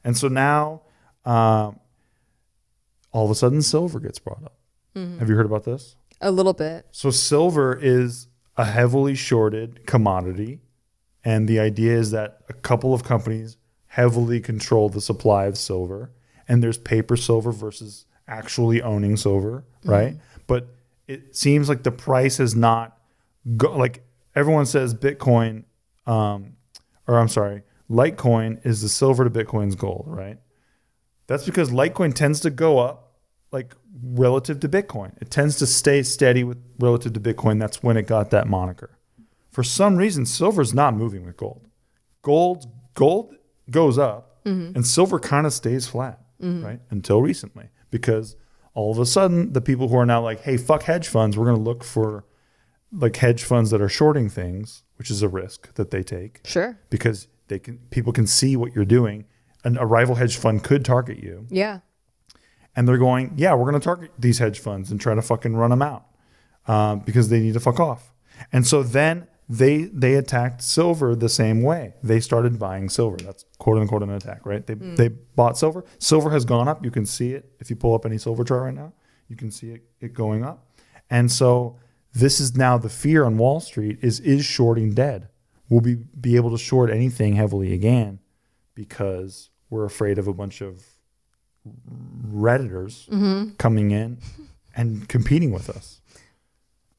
And 0.04 0.16
so 0.16 0.28
now, 0.28 0.82
um, 1.24 1.78
all 3.12 3.24
of 3.24 3.30
a 3.30 3.34
sudden, 3.34 3.62
silver 3.62 4.00
gets 4.00 4.18
brought 4.18 4.42
up. 4.44 4.56
Have 4.94 5.28
you 5.30 5.36
heard 5.36 5.46
about 5.46 5.64
this? 5.64 5.96
A 6.20 6.30
little 6.30 6.52
bit. 6.52 6.86
So 6.92 7.10
silver 7.10 7.78
is 7.80 8.28
a 8.58 8.64
heavily 8.66 9.14
shorted 9.14 9.86
commodity, 9.86 10.60
and 11.24 11.48
the 11.48 11.58
idea 11.58 11.96
is 11.96 12.10
that 12.10 12.40
a 12.50 12.52
couple 12.52 12.92
of 12.92 13.02
companies 13.04 13.56
heavily 13.86 14.38
control 14.40 14.88
the 14.90 15.00
supply 15.00 15.46
of 15.46 15.56
silver, 15.56 16.10
and 16.46 16.62
there's 16.62 16.76
paper 16.78 17.16
silver 17.16 17.52
versus 17.52 18.04
actually 18.28 18.82
owning 18.82 19.16
silver, 19.16 19.64
right? 19.84 20.16
But 20.46 20.68
it 21.08 21.34
seems 21.34 21.68
like 21.70 21.82
the 21.84 21.90
price 21.92 22.36
has 22.36 22.54
not 22.54 22.98
go 23.56 23.74
like 23.76 24.04
everyone 24.34 24.66
says 24.66 24.94
Bitcoin, 24.94 25.64
um, 26.06 26.56
or 27.06 27.18
I'm 27.18 27.28
sorry, 27.28 27.62
Litecoin 27.90 28.64
is 28.64 28.82
the 28.82 28.88
silver 28.88 29.28
to 29.28 29.30
Bitcoin's 29.30 29.74
gold, 29.74 30.04
right? 30.06 30.38
That's 31.26 31.44
because 31.44 31.70
Litecoin 31.70 32.14
tends 32.14 32.40
to 32.40 32.50
go 32.50 32.78
up 32.78 33.18
like 33.50 33.74
relative 34.02 34.60
to 34.60 34.68
Bitcoin. 34.68 35.12
It 35.20 35.30
tends 35.30 35.56
to 35.58 35.66
stay 35.66 36.02
steady 36.02 36.42
with 36.44 36.58
relative 36.78 37.12
to 37.14 37.20
Bitcoin. 37.20 37.60
That's 37.60 37.82
when 37.82 37.96
it 37.96 38.06
got 38.06 38.30
that 38.30 38.46
moniker. 38.48 38.98
For 39.50 39.62
some 39.62 39.96
reason, 39.96 40.24
silver's 40.24 40.72
not 40.72 40.94
moving 40.94 41.24
with 41.26 41.36
gold. 41.36 41.66
Gold 42.22 42.66
gold 42.94 43.34
goes 43.70 43.98
up 43.98 44.40
and 44.74 44.86
silver 44.86 45.18
kind 45.20 45.46
of 45.46 45.52
stays 45.52 45.86
flat, 45.86 46.18
right? 46.64 46.80
Until 46.90 47.22
recently. 47.22 47.68
Because 47.90 48.36
all 48.74 48.90
of 48.90 48.98
a 48.98 49.06
sudden 49.06 49.52
the 49.52 49.60
people 49.60 49.88
who 49.88 49.96
are 49.96 50.06
now 50.06 50.22
like, 50.22 50.40
hey, 50.40 50.56
fuck 50.56 50.84
hedge 50.84 51.06
funds, 51.08 51.36
we're 51.36 51.44
gonna 51.46 51.58
look 51.58 51.84
for 51.84 52.24
like 52.92 53.16
hedge 53.16 53.42
funds 53.44 53.70
that 53.70 53.80
are 53.80 53.88
shorting 53.88 54.28
things, 54.28 54.82
which 54.96 55.10
is 55.10 55.22
a 55.22 55.28
risk 55.28 55.72
that 55.74 55.90
they 55.90 56.02
take 56.02 56.40
Sure. 56.44 56.78
because 56.90 57.28
they 57.48 57.58
can 57.58 57.78
people 57.90 58.12
can 58.12 58.26
see 58.26 58.56
what 58.56 58.74
you're 58.74 58.84
doing. 58.84 59.24
And 59.64 59.78
a 59.78 59.86
rival 59.86 60.16
hedge 60.16 60.36
fund 60.36 60.64
could 60.64 60.84
target 60.84 61.18
you 61.22 61.46
Yeah. 61.48 61.80
and 62.74 62.88
they're 62.88 62.98
going, 62.98 63.34
yeah, 63.36 63.54
we're 63.54 63.70
going 63.70 63.80
to 63.80 63.84
target 63.84 64.10
these 64.18 64.38
hedge 64.38 64.58
funds 64.58 64.90
and 64.90 65.00
try 65.00 65.14
to 65.14 65.22
fucking 65.22 65.54
run 65.54 65.70
them 65.70 65.82
out 65.82 66.04
um, 66.66 67.00
because 67.00 67.28
they 67.28 67.38
need 67.40 67.54
to 67.54 67.60
fuck 67.60 67.78
off. 67.78 68.12
And 68.52 68.66
so 68.66 68.82
then 68.82 69.28
they 69.48 69.82
they 69.84 70.14
attacked 70.14 70.62
silver 70.62 71.14
the 71.14 71.28
same 71.28 71.62
way. 71.62 71.94
They 72.02 72.20
started 72.20 72.58
buying 72.58 72.88
silver. 72.88 73.16
That's 73.18 73.44
quote 73.58 73.78
unquote 73.78 74.02
an 74.02 74.10
attack, 74.10 74.46
right? 74.46 74.66
They 74.66 74.74
they 74.74 75.08
bought 75.08 75.56
silver. 75.58 75.84
Silver 75.98 76.30
has 76.30 76.44
gone 76.44 76.66
up. 76.68 76.84
You 76.84 76.90
can 76.90 77.06
see 77.06 77.32
it 77.34 77.52
if 77.60 77.68
you 77.70 77.76
pull 77.76 77.94
up 77.94 78.04
any 78.06 78.18
silver 78.18 78.44
chart 78.44 78.62
right 78.62 78.74
now. 78.74 78.92
You 79.28 79.36
can 79.36 79.50
see 79.50 79.70
it, 79.70 79.82
it 80.00 80.12
going 80.14 80.42
up. 80.44 80.66
And 81.10 81.30
so 81.30 81.78
this 82.14 82.40
is 82.40 82.56
now 82.56 82.78
the 82.78 82.88
fear 82.88 83.24
on 83.24 83.38
Wall 83.38 83.60
Street 83.60 83.98
is 84.02 84.20
is 84.20 84.44
shorting 84.44 84.94
dead. 84.94 85.28
We'll 85.68 85.80
be 85.80 85.94
be 85.94 86.36
able 86.36 86.50
to 86.50 86.58
short 86.58 86.90
anything 86.90 87.34
heavily 87.36 87.72
again 87.72 88.18
because 88.74 89.50
we're 89.70 89.84
afraid 89.84 90.18
of 90.18 90.28
a 90.28 90.34
bunch 90.34 90.60
of 90.60 90.84
redditors 92.32 93.08
Mm-hmm. 93.08 93.50
coming 93.56 93.90
in 93.90 94.18
and 94.74 95.08
competing 95.08 95.52
with 95.52 95.68
us. 95.70 96.00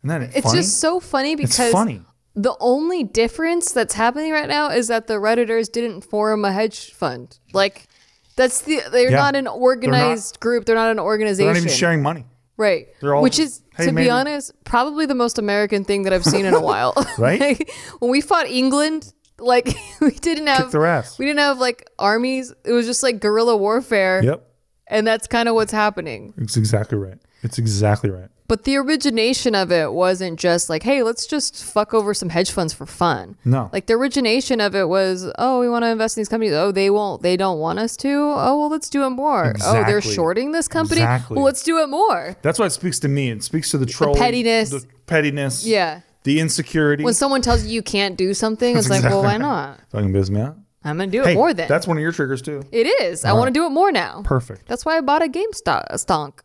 And 0.01 0.09
then 0.11 0.21
It's 0.23 0.41
funny? 0.41 0.57
just 0.59 0.79
so 0.79 0.99
funny 0.99 1.35
because 1.35 1.71
funny. 1.71 2.01
the 2.35 2.55
only 2.59 3.03
difference 3.03 3.71
that's 3.71 3.93
happening 3.93 4.31
right 4.31 4.49
now 4.49 4.69
is 4.69 4.87
that 4.89 5.07
the 5.07 5.15
redditors 5.15 5.71
didn't 5.71 6.01
form 6.01 6.45
a 6.45 6.51
hedge 6.51 6.91
fund. 6.93 7.39
Like 7.53 7.87
that's 8.35 8.61
the 8.61 8.81
they're 8.91 9.11
Yeah. 9.11 9.17
not 9.17 9.35
an 9.35 9.47
organized 9.47 10.39
group. 10.39 10.65
They're 10.65 10.75
not 10.75 10.91
an 10.91 10.99
organization. 10.99 11.45
They're 11.47 11.53
not 11.61 11.65
even 11.67 11.77
sharing 11.77 12.01
money, 12.01 12.25
Right. 12.57 12.87
They're 13.01 13.15
all 13.15 13.23
Which 13.23 13.39
is, 13.39 13.61
"Hey, 13.75 13.85
to 13.85 13.91
maybe-" 13.91 14.05
be 14.07 14.09
honest, 14.09 14.51
probably 14.63 15.05
the 15.05 15.15
most 15.15 15.37
American 15.37 15.83
thing 15.83 16.03
that 16.03 16.13
I've 16.13 16.25
seen 16.25 16.45
in 16.45 16.53
a 16.53 16.61
while. 16.71 16.93
Right? 17.17 17.39
Like, 17.39 17.71
when 17.99 18.09
we 18.11 18.21
fought 18.21 18.47
England, 18.47 19.13
like 19.39 19.75
we 20.01 20.11
didn't 20.11 20.47
have 20.47 20.63
Kick 20.63 20.71
their 20.71 20.85
ass. 20.85 21.17
we 21.19 21.25
didn't 21.25 21.39
have 21.39 21.59
like 21.59 21.89
armies. 21.99 22.53
It 22.65 22.71
was 22.71 22.85
just 22.85 23.03
like 23.03 23.19
guerrilla 23.19 23.55
warfare. 23.57 24.23
Yep. 24.23 24.47
And 24.87 25.07
that's 25.07 25.27
kind 25.27 25.47
of 25.49 25.55
what's 25.55 25.71
happening. 25.71 26.33
It's 26.37 26.57
exactly 26.57 26.97
right. 26.97 27.17
It's 27.41 27.57
exactly 27.57 28.09
right. 28.09 28.29
But 28.53 28.65
the 28.65 28.77
origination 28.77 29.55
of 29.55 29.71
it 29.71 29.93
wasn't 29.93 30.39
just 30.39 30.69
like, 30.69 30.83
hey, 30.83 31.01
let's 31.01 31.25
just 31.25 31.63
fuck 31.65 31.91
over 31.91 32.13
some 32.13 32.29
hedge 32.29 32.51
funds 32.51 32.71
for 32.71 32.85
fun. 32.85 33.35
No. 33.43 33.71
Like 33.73 33.87
the 33.87 33.95
origination 33.95 34.61
of 34.61 34.75
it 34.75 34.87
was, 34.87 35.25
oh, 35.39 35.59
we 35.59 35.67
want 35.67 35.81
to 35.81 35.87
invest 35.89 36.15
in 36.15 36.21
these 36.21 36.29
companies. 36.29 36.53
Oh, 36.53 36.71
they 36.71 36.91
won't, 36.91 37.23
they 37.23 37.35
don't 37.35 37.57
want 37.57 37.79
us 37.79 37.97
to. 37.97 38.09
Oh, 38.11 38.59
well, 38.59 38.69
let's 38.69 38.89
do 38.91 39.05
it 39.07 39.09
more. 39.09 39.55
Oh, 39.65 39.83
they're 39.87 40.01
shorting 40.01 40.51
this 40.51 40.67
company. 40.67 41.01
Exactly. 41.01 41.33
Well, 41.33 41.45
let's 41.45 41.63
do 41.63 41.81
it 41.81 41.87
more. 41.87 42.37
That's 42.43 42.59
why 42.59 42.67
it 42.67 42.73
speaks 42.73 42.99
to 42.99 43.07
me. 43.07 43.31
It 43.31 43.41
speaks 43.41 43.71
to 43.71 43.79
the 43.79 43.87
troll, 43.87 44.13
pettiness. 44.13 44.69
the 44.69 44.85
pettiness, 45.07 45.65
Yeah. 45.65 46.01
the 46.21 46.39
insecurity. 46.39 47.03
When 47.03 47.15
someone 47.15 47.41
tells 47.41 47.65
you 47.65 47.71
you 47.71 47.81
can't 47.81 48.15
do 48.15 48.35
something, 48.35 48.77
it's 48.77 48.87
That's 48.87 49.03
like, 49.03 49.11
well, 49.11 49.23
why 49.23 49.37
not? 49.37 49.79
Fucking 49.89 50.13
biz 50.13 50.29
me 50.29 50.41
out. 50.41 50.57
I'm 50.83 50.97
gonna 50.97 51.09
do 51.09 51.21
it 51.23 51.27
Hey, 51.29 51.33
more 51.33 51.53
then. 51.55 51.67
that's 51.69 51.87
one 51.87 51.97
of 51.97 52.01
your 52.03 52.11
triggers 52.11 52.41
too. 52.43 52.61
it 52.71 52.85
is. 53.01 53.25
I 53.25 53.33
want 53.33 53.47
to 53.47 53.51
do 53.53 53.65
it 53.65 53.69
more 53.69 53.91
now. 53.91 54.21
Perfect. 54.23 54.67
That's 54.67 54.85
why 54.85 54.97
I 54.97 55.01
bought 55.01 55.23
a 55.23 55.27
GameStop 55.27 55.89
stonk. 55.93 56.39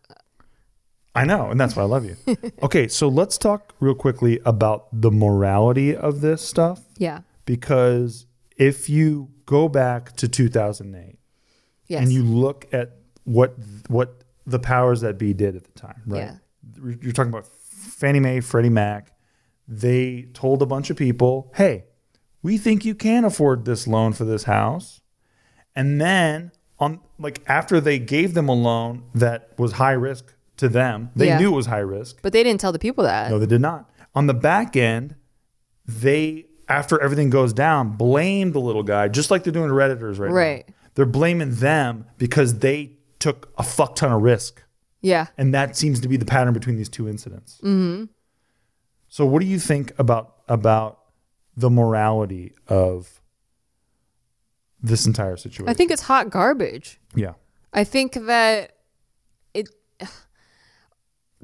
I 1.20 1.24
know, 1.24 1.50
and 1.50 1.60
that's 1.60 1.74
why 1.76 1.82
I 1.82 1.86
love 1.86 2.04
you. 2.04 2.16
okay, 2.62 2.88
so 2.88 3.08
let's 3.08 3.38
talk 3.38 3.74
real 3.80 3.94
quickly 3.94 4.40
about 4.44 4.86
the 4.92 5.10
morality 5.10 5.94
of 5.96 6.20
this 6.20 6.42
stuff 6.42 6.80
Yeah. 6.96 7.20
because 7.44 8.26
if 8.56 8.88
you 8.88 9.30
go 9.46 9.68
back 9.68 10.14
to 10.16 10.28
2008 10.28 11.18
Yes. 11.86 12.02
and 12.02 12.12
you 12.12 12.22
look 12.22 12.66
at 12.72 12.96
what 13.24 13.54
what 13.88 14.22
the 14.46 14.58
powers 14.58 15.00
that 15.02 15.18
be 15.18 15.32
did 15.34 15.56
at 15.56 15.64
the 15.64 15.72
time, 15.78 16.02
right? 16.06 16.32
You're 17.02 17.12
talking 17.12 17.30
about 17.30 17.46
Fannie 17.46 18.20
Mae, 18.20 18.40
Freddie 18.40 18.68
Mac. 18.70 19.12
They 19.66 20.28
told 20.34 20.62
a 20.62 20.66
bunch 20.66 20.88
of 20.90 20.96
people, 20.96 21.52
"Hey, 21.54 21.84
we 22.42 22.56
think 22.58 22.84
you 22.84 22.94
can 22.94 23.24
afford 23.24 23.64
this 23.64 23.86
loan 23.86 24.12
for 24.14 24.24
this 24.24 24.44
house." 24.44 25.00
And 25.76 26.00
then 26.00 26.52
on 26.78 27.00
like 27.18 27.42
after 27.46 27.80
they 27.80 27.98
gave 27.98 28.34
them 28.34 28.48
a 28.48 28.54
loan 28.54 29.02
that 29.14 29.50
was 29.58 29.72
high 29.72 29.92
risk 29.92 30.34
to 30.58 30.68
them, 30.68 31.10
they 31.16 31.26
Yeah. 31.28 31.38
knew 31.38 31.52
it 31.52 31.56
was 31.56 31.66
high 31.66 31.78
risk. 31.78 32.18
But 32.22 32.32
they 32.32 32.42
didn't 32.42 32.60
tell 32.60 32.72
the 32.72 32.78
people 32.78 33.04
that. 33.04 33.30
No, 33.30 33.38
they 33.38 33.46
did 33.46 33.60
not. 33.60 33.90
On 34.14 34.26
the 34.26 34.34
back 34.34 34.76
end, 34.76 35.14
they 35.86 36.44
after 36.68 37.00
everything 37.00 37.30
goes 37.30 37.54
down, 37.54 37.96
blame 37.96 38.52
the 38.52 38.60
little 38.60 38.82
guy, 38.82 39.08
just 39.08 39.30
like 39.30 39.42
they're 39.42 39.52
doing 39.52 39.68
to 39.68 39.74
redditors 39.74 40.18
right, 40.18 40.28
now. 40.28 40.34
Right. 40.36 40.68
They're 40.94 41.06
blaming 41.06 41.54
them 41.54 42.04
because 42.18 42.58
they 42.58 42.98
took 43.20 43.50
a 43.56 43.62
fuck 43.62 43.96
ton 43.96 44.12
of 44.12 44.20
risk, 44.20 44.62
Yeah. 45.00 45.28
and 45.38 45.54
that 45.54 45.76
seems 45.76 45.98
to 46.00 46.08
be 46.08 46.18
the 46.18 46.26
pattern 46.26 46.52
between 46.52 46.76
these 46.76 46.90
two 46.90 47.08
incidents. 47.08 47.58
Mm-hmm. 47.64 48.04
So, 49.08 49.24
what 49.24 49.40
do 49.40 49.46
you 49.46 49.58
think 49.58 49.92
about 49.98 50.34
about 50.48 50.98
the 51.56 51.70
morality 51.70 52.52
of 52.68 53.22
this 54.82 55.06
entire 55.06 55.36
situation? 55.36 55.68
I 55.70 55.74
think 55.74 55.90
it's 55.90 56.02
hot 56.02 56.28
garbage. 56.30 57.00
yeah, 57.14 57.32
I 57.72 57.84
think 57.84 58.12
that. 58.26 58.74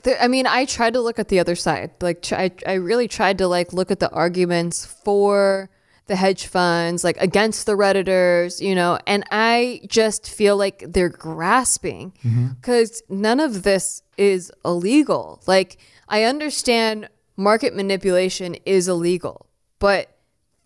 I 0.06 0.28
mean, 0.28 0.46
I 0.46 0.64
tried 0.64 0.94
to 0.94 1.00
look 1.00 1.18
at 1.18 1.28
the 1.28 1.38
other 1.38 1.56
side. 1.56 1.92
Like, 2.00 2.32
I, 2.32 2.50
I 2.66 2.74
really 2.74 3.08
tried 3.08 3.38
to 3.38 3.48
like 3.48 3.72
look 3.72 3.90
at 3.90 4.00
the 4.00 4.10
arguments 4.10 4.84
for 4.84 5.70
the 6.06 6.16
hedge 6.16 6.46
funds, 6.46 7.02
like 7.02 7.16
against 7.18 7.66
the 7.66 7.72
redditors, 7.72 8.60
you 8.60 8.74
know. 8.74 8.98
And 9.06 9.24
I 9.30 9.80
just 9.86 10.28
feel 10.28 10.56
like 10.56 10.84
they're 10.86 11.08
grasping 11.08 12.12
mm-hmm. 12.22 12.48
because 12.60 13.02
none 13.08 13.40
of 13.40 13.62
this 13.62 14.02
is 14.18 14.52
illegal. 14.64 15.42
Like, 15.46 15.78
I 16.08 16.24
understand 16.24 17.08
market 17.36 17.74
manipulation 17.74 18.56
is 18.66 18.86
illegal, 18.88 19.46
but 19.78 20.14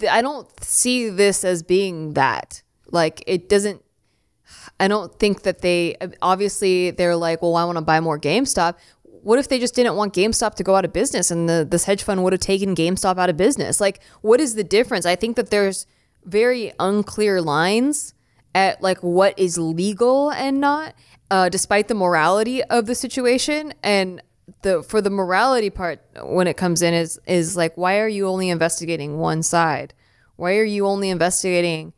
th- 0.00 0.10
I 0.10 0.22
don't 0.22 0.48
see 0.62 1.08
this 1.08 1.44
as 1.44 1.62
being 1.62 2.14
that. 2.14 2.62
Like, 2.90 3.22
it 3.26 3.48
doesn't. 3.48 3.82
I 4.80 4.88
don't 4.88 5.12
think 5.18 5.42
that 5.42 5.60
they 5.60 5.96
obviously 6.22 6.92
they're 6.92 7.16
like, 7.16 7.42
well, 7.42 7.56
I 7.56 7.64
want 7.64 7.78
to 7.78 7.82
buy 7.82 8.00
more 8.00 8.18
GameStop. 8.18 8.76
What 9.22 9.38
if 9.38 9.48
they 9.48 9.58
just 9.58 9.74
didn't 9.74 9.96
want 9.96 10.14
GameStop 10.14 10.54
to 10.54 10.62
go 10.62 10.74
out 10.74 10.84
of 10.84 10.92
business 10.92 11.30
and 11.30 11.48
the, 11.48 11.66
this 11.68 11.84
hedge 11.84 12.02
fund 12.02 12.24
would 12.24 12.32
have 12.32 12.40
taken 12.40 12.74
GameStop 12.74 13.18
out 13.18 13.30
of 13.30 13.36
business? 13.36 13.80
Like, 13.80 14.00
what 14.20 14.40
is 14.40 14.54
the 14.54 14.64
difference? 14.64 15.06
I 15.06 15.16
think 15.16 15.36
that 15.36 15.50
there's 15.50 15.86
very 16.24 16.72
unclear 16.78 17.40
lines 17.40 18.14
at 18.54 18.82
like 18.82 18.98
what 19.02 19.38
is 19.38 19.58
legal 19.58 20.30
and 20.30 20.60
not, 20.60 20.94
uh, 21.30 21.48
despite 21.48 21.88
the 21.88 21.94
morality 21.94 22.62
of 22.64 22.86
the 22.86 22.94
situation. 22.94 23.74
And 23.82 24.22
the 24.62 24.82
for 24.82 25.00
the 25.00 25.10
morality 25.10 25.70
part 25.70 26.00
when 26.22 26.46
it 26.46 26.56
comes 26.56 26.82
in 26.82 26.94
is 26.94 27.20
is 27.26 27.56
like, 27.56 27.76
why 27.76 27.98
are 27.98 28.08
you 28.08 28.26
only 28.26 28.50
investigating 28.50 29.18
one 29.18 29.42
side? 29.42 29.94
Why 30.36 30.56
are 30.56 30.64
you 30.64 30.86
only 30.86 31.10
investigating 31.10 31.92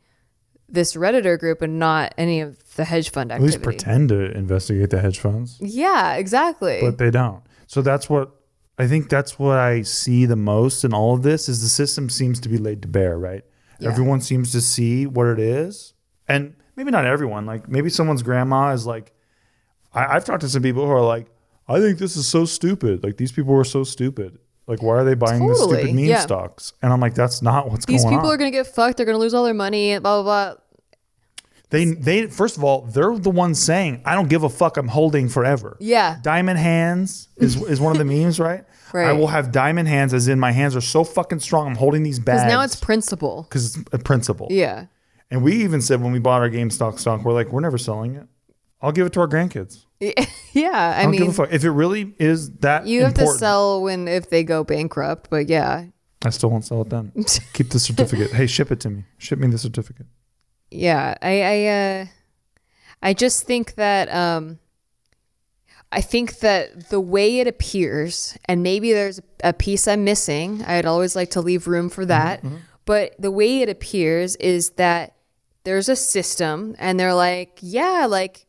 this 0.71 0.95
redditor 0.95 1.37
group 1.39 1.61
and 1.61 1.77
not 1.79 2.13
any 2.17 2.41
of 2.41 2.75
the 2.75 2.85
hedge 2.85 3.09
fund 3.09 3.31
at 3.31 3.35
activity. 3.35 3.57
least 3.57 3.63
pretend 3.63 4.09
to 4.09 4.31
investigate 4.31 4.89
the 4.89 4.99
hedge 4.99 5.19
funds. 5.19 5.57
Yeah, 5.59 6.15
exactly. 6.15 6.79
but 6.81 6.97
they 6.97 7.11
don't. 7.11 7.43
So 7.67 7.81
that's 7.81 8.09
what 8.09 8.31
I 8.77 8.87
think 8.87 9.09
that's 9.09 9.37
what 9.37 9.57
I 9.57 9.81
see 9.83 10.25
the 10.25 10.35
most 10.35 10.83
in 10.83 10.93
all 10.93 11.13
of 11.13 11.23
this 11.23 11.47
is 11.47 11.61
the 11.61 11.69
system 11.69 12.09
seems 12.09 12.39
to 12.41 12.49
be 12.49 12.57
laid 12.57 12.81
to 12.81 12.87
bear, 12.87 13.17
right? 13.17 13.43
Yeah. 13.79 13.89
Everyone 13.89 14.21
seems 14.21 14.51
to 14.53 14.61
see 14.61 15.05
what 15.05 15.27
it 15.27 15.39
is. 15.39 15.93
And 16.27 16.55
maybe 16.75 16.91
not 16.91 17.05
everyone, 17.05 17.45
like 17.45 17.67
maybe 17.67 17.89
someone's 17.89 18.23
grandma 18.23 18.71
is 18.71 18.85
like 18.85 19.13
I, 19.93 20.15
I've 20.15 20.25
talked 20.25 20.41
to 20.41 20.49
some 20.49 20.63
people 20.63 20.85
who 20.85 20.91
are 20.91 21.05
like, 21.05 21.27
I 21.67 21.79
think 21.79 21.99
this 21.99 22.15
is 22.15 22.27
so 22.27 22.45
stupid. 22.45 23.03
Like 23.03 23.17
these 23.17 23.31
people 23.31 23.53
were 23.53 23.63
so 23.63 23.83
stupid. 23.83 24.39
Like 24.67 24.81
why 24.81 24.95
are 24.95 25.03
they 25.03 25.15
buying 25.15 25.39
Totally, 25.41 25.77
stupid 25.79 25.95
meme 25.95 26.05
yeah. 26.05 26.19
stocks? 26.19 26.73
And 26.81 26.93
I'm 26.93 26.99
like, 26.99 27.15
that's 27.15 27.41
not 27.41 27.69
what's 27.69 27.85
going 27.85 27.95
on. 27.95 27.97
These 27.97 28.03
going 28.03 28.15
people 28.15 28.27
on. 28.29 28.33
are 28.35 28.37
going 28.37 28.51
to 28.51 28.57
get 28.57 28.67
fucked. 28.67 28.97
They're 28.97 29.05
going 29.05 29.15
to 29.15 29.19
lose 29.19 29.33
all 29.33 29.43
their 29.43 29.53
money. 29.53 29.97
Blah 29.99 30.21
blah 30.21 30.53
blah. 30.53 30.61
they 31.71 31.85
they 31.85 32.27
first 32.27 32.57
of 32.57 32.63
all, 32.63 32.81
they're 32.81 33.17
the 33.17 33.29
ones 33.29 33.61
saying, 33.61 34.01
I 34.05 34.13
don't 34.15 34.29
give 34.29 34.43
a 34.43 34.49
fuck, 34.49 34.77
I'm 34.77 34.87
holding 34.87 35.29
forever. 35.29 35.77
Yeah. 35.79 36.17
Diamond 36.21 36.59
hands 36.59 37.27
is, 37.37 37.61
is 37.63 37.81
one 37.81 37.91
of 37.91 37.97
the 37.97 38.05
memes, 38.13 38.39
right? 38.39 38.63
Right. 38.93 39.07
I 39.07 39.13
will 39.13 39.27
have 39.27 39.53
diamond 39.53 39.87
hands, 39.87 40.13
as 40.13 40.27
in 40.27 40.37
my 40.37 40.51
hands 40.51 40.75
are 40.75 40.81
so 40.81 41.03
fucking 41.05 41.39
strong. 41.39 41.67
I'm 41.67 41.75
holding 41.75 42.03
these 42.03 42.19
bags 42.19 42.41
Because 42.41 42.51
now 42.51 42.61
it's 42.61 42.75
principle. 42.75 43.43
because 43.43 43.77
it's 43.77 43.89
a 43.93 43.97
principle. 43.99 44.47
Yeah. 44.51 44.87
And 45.29 45.43
we 45.43 45.53
even 45.63 45.81
said 45.81 46.01
when 46.01 46.11
we 46.11 46.19
bought 46.19 46.41
our 46.41 46.49
GameStop 46.49 46.99
stock, 46.99 47.23
we're 47.23 47.31
like, 47.31 47.53
we're 47.53 47.61
never 47.61 47.77
selling 47.77 48.15
it. 48.15 48.27
I'll 48.81 48.91
give 48.91 49.05
it 49.07 49.13
to 49.13 49.21
our 49.21 49.29
grandkids. 49.29 49.85
Yeah. 50.53 50.69
I 50.73 51.01
I 51.01 51.03
don't 51.03 51.11
give 51.13 51.39
a 51.39 51.41
mean, 51.43 51.51
if 51.53 51.63
it 51.63 51.71
really 51.71 52.13
is 52.19 52.51
that. 52.59 52.85
you 52.85 53.03
have 53.03 53.13
to 53.13 53.27
sell 53.27 53.81
when 53.81 54.07
if 54.09 54.29
they 54.29 54.43
go 54.43 54.63
bankrupt. 54.65 55.29
But 55.29 55.47
yeah, 55.47 55.85
I 56.25 56.29
still 56.29 56.49
won't 56.49 56.65
sell 56.65 56.81
it 56.81 56.89
then. 56.89 57.11
Keep 57.53 57.69
the 57.69 57.79
certificate. 57.79 58.31
hey, 58.31 58.47
ship 58.47 58.71
it 58.71 58.79
to 58.81 58.89
me. 58.89 59.05
Ship 59.17 59.39
me 59.39 59.47
the 59.47 59.57
certificate. 59.57 60.07
yeah. 60.69 61.15
I 61.21 61.41
I 61.41 61.65
uh, 61.67 62.05
I 63.01 63.13
just 63.13 63.43
think 63.47 63.75
that 63.75 64.13
um, 64.13 64.59
I 65.91 66.01
think 66.01 66.39
that 66.39 66.89
the 66.89 66.99
way 66.99 67.39
it 67.39 67.47
appears, 67.47 68.37
and 68.45 68.63
maybe 68.63 68.91
there's 68.93 69.19
a 69.43 69.53
piece 69.53 69.87
I'm 69.87 70.03
missing. 70.03 70.63
I'd 70.65 70.85
always 70.85 71.15
like 71.15 71.31
to 71.31 71.41
leave 71.41 71.67
room 71.67 71.89
for 71.89 72.05
that. 72.05 72.43
But 72.85 73.15
the 73.19 73.31
way 73.31 73.61
it 73.61 73.69
appears 73.69 74.35
is 74.37 74.71
that 74.71 75.15
there's 75.63 75.87
a 75.87 75.95
system, 75.95 76.75
and 76.79 76.99
they're 76.99 77.13
like, 77.13 77.59
yeah, 77.61 78.07
like 78.09 78.47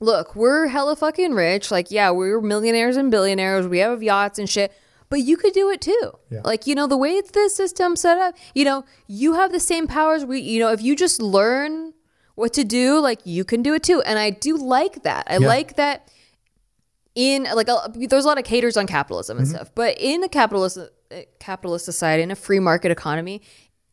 look, 0.00 0.34
we're 0.36 0.68
hella 0.68 0.96
fucking 0.96 1.32
rich. 1.32 1.70
Like, 1.70 1.90
yeah, 1.90 2.10
we're 2.10 2.40
millionaires 2.40 2.96
and 2.96 3.10
billionaires. 3.10 3.66
We 3.66 3.78
have 3.78 4.02
yachts 4.02 4.38
and 4.38 4.48
shit. 4.48 4.72
But 5.10 5.20
you 5.20 5.36
could 5.38 5.54
do 5.54 5.70
it 5.70 5.80
too. 5.80 6.12
Yeah. 6.30 6.42
Like, 6.44 6.66
you 6.66 6.74
know, 6.74 6.86
the 6.86 6.96
way 6.96 7.10
it's 7.12 7.30
the 7.30 7.48
system 7.48 7.96
set 7.96 8.18
up, 8.18 8.34
you 8.54 8.64
know, 8.64 8.84
you 9.06 9.34
have 9.34 9.52
the 9.52 9.60
same 9.60 9.86
powers. 9.86 10.24
We, 10.24 10.40
you 10.40 10.60
know, 10.60 10.70
if 10.70 10.82
you 10.82 10.94
just 10.94 11.22
learn 11.22 11.94
what 12.34 12.52
to 12.52 12.62
do, 12.64 13.00
like, 13.00 13.20
you 13.24 13.42
can 13.44 13.62
do 13.62 13.72
it 13.72 13.82
too. 13.82 14.02
And 14.02 14.18
I 14.18 14.28
do 14.30 14.56
like 14.58 15.02
that. 15.04 15.26
I 15.30 15.38
Yeah. 15.38 15.46
like 15.48 15.76
that 15.76 16.10
in, 17.14 17.44
like, 17.54 17.68
a, 17.68 17.90
there's 17.94 18.24
a 18.24 18.28
lot 18.28 18.38
of 18.38 18.46
haters 18.46 18.76
on 18.76 18.86
capitalism 18.86 19.38
and 19.38 19.48
stuff. 19.48 19.70
But 19.74 19.96
in 19.98 20.22
a 20.22 20.28
capitalist, 20.28 20.76
uh, 20.78 21.16
capitalist 21.40 21.84
society, 21.86 22.22
in 22.22 22.30
a 22.30 22.36
free 22.36 22.60
market 22.60 22.90
economy, 22.92 23.40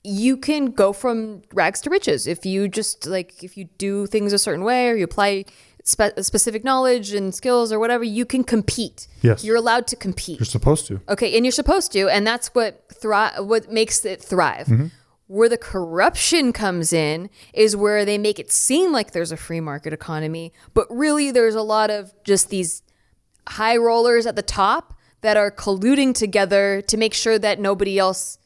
you 0.03 0.37
can 0.37 0.65
go 0.67 0.93
from 0.93 1.41
rags 1.53 1.81
to 1.81 1.89
riches 1.89 2.27
if 2.27 2.45
you 2.45 2.67
just 2.67 3.07
like 3.07 3.43
if 3.43 3.57
you 3.57 3.63
do 3.79 4.05
things 4.05 4.33
a 4.33 4.37
certain 4.37 4.63
way 4.63 4.89
or 4.89 4.95
you 4.95 5.03
apply 5.03 5.45
spe- 5.85 6.19
specific 6.21 6.63
knowledge 6.63 7.13
and 7.13 7.33
skills 7.33 7.71
or 7.71 7.79
whatever 7.79 8.03
you 8.03 8.25
can 8.25 8.43
compete 8.43 9.07
Yes. 9.21 9.43
you're 9.45 9.55
allowed 9.55 9.87
to 9.87 9.95
compete 9.95 10.39
You're 10.39 10.45
supposed 10.45 10.87
to. 10.87 10.99
okay 11.07 11.35
and 11.37 11.45
you're 11.45 11.51
supposed 11.63 11.91
to 11.93 12.09
and 12.09 12.25
that's 12.27 12.47
what 12.55 12.83
thrive 12.93 13.45
what 13.45 13.71
makes 13.71 14.03
it 14.03 14.21
thrive 14.21 14.67
mm-hmm. 14.67 14.87
where 15.27 15.47
the 15.47 15.57
corruption 15.57 16.51
comes 16.53 16.91
in 16.91 17.29
is 17.53 17.75
where 17.75 18.03
they 18.03 18.17
make 18.17 18.39
it 18.39 18.51
seem 18.51 18.91
like 18.91 19.11
there's 19.11 19.31
a 19.31 19.37
free 19.37 19.61
market 19.61 19.93
economy 19.93 20.51
but 20.73 20.85
really 20.89 21.31
there's 21.31 21.55
a 21.55 21.61
lot 21.61 21.89
of 21.89 22.13
just 22.23 22.49
these 22.49 22.81
high 23.49 23.77
rollers 23.77 24.25
at 24.25 24.35
the 24.35 24.41
top 24.41 24.93
that 25.21 25.37
are 25.37 25.51
colluding 25.51 26.13
together 26.13 26.81
to 26.81 26.97
make 26.97 27.13
sure 27.13 27.37
that 27.39 27.59
nobody 27.59 27.97
else 27.99 28.37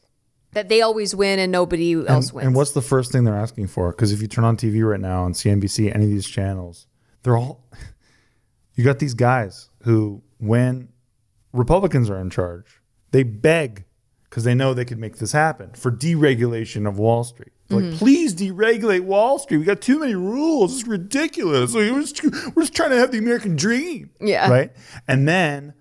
that 0.52 0.68
they 0.68 0.82
always 0.82 1.14
win 1.14 1.38
and 1.38 1.52
nobody 1.52 1.92
else 1.94 2.28
And, 2.28 2.32
wins. 2.36 2.46
and 2.48 2.54
what's 2.56 2.72
the 2.72 2.82
first 2.82 3.12
thing 3.12 3.22
they're 3.24 3.36
asking 3.36 3.68
for? 3.68 3.92
Because 3.92 4.10
if 4.12 4.20
you 4.20 4.26
turn 4.26 4.42
on 4.44 4.56
TV 4.56 4.82
right 4.86 4.98
now 5.00 5.22
on 5.22 5.32
CNBC, 5.32 5.94
any 5.94 6.04
of 6.06 6.10
these 6.10 6.26
channels, 6.26 6.86
they're 7.22 7.36
all. 7.36 7.64
You 8.76 8.84
got 8.84 8.98
these 8.98 9.12
guys 9.12 9.68
who, 9.82 10.22
when 10.38 10.88
Republicans 11.52 12.08
are 12.08 12.18
in 12.18 12.30
charge, 12.30 12.80
they 13.10 13.22
beg 13.22 13.84
because 14.24 14.44
they 14.44 14.54
know 14.54 14.72
they 14.72 14.86
could 14.86 14.98
make 14.98 15.18
this 15.18 15.32
happen 15.32 15.72
for 15.74 15.90
deregulation 15.90 16.88
of 16.88 16.98
Wall 16.98 17.24
Street. 17.24 17.52
They're 17.68 17.80
Mm-hmm. 17.80 17.90
Like, 17.90 17.98
please 17.98 18.34
deregulate 18.34 19.02
Wall 19.02 19.38
Street. 19.38 19.58
We 19.58 19.64
got 19.64 19.80
too 19.80 19.98
many 19.98 20.14
rules. 20.14 20.78
It's 20.78 20.88
ridiculous. 20.88 21.74
Like, 21.74 21.90
we're, 21.90 22.00
just, 22.00 22.24
we're 22.56 22.62
just 22.62 22.74
trying 22.74 22.90
to 22.90 22.96
have 22.96 23.10
the 23.10 23.18
American 23.18 23.54
dream. 23.54 24.10
Yeah. 24.20 24.50
Right. 24.50 24.72
And 25.06 25.28
then 25.28 25.74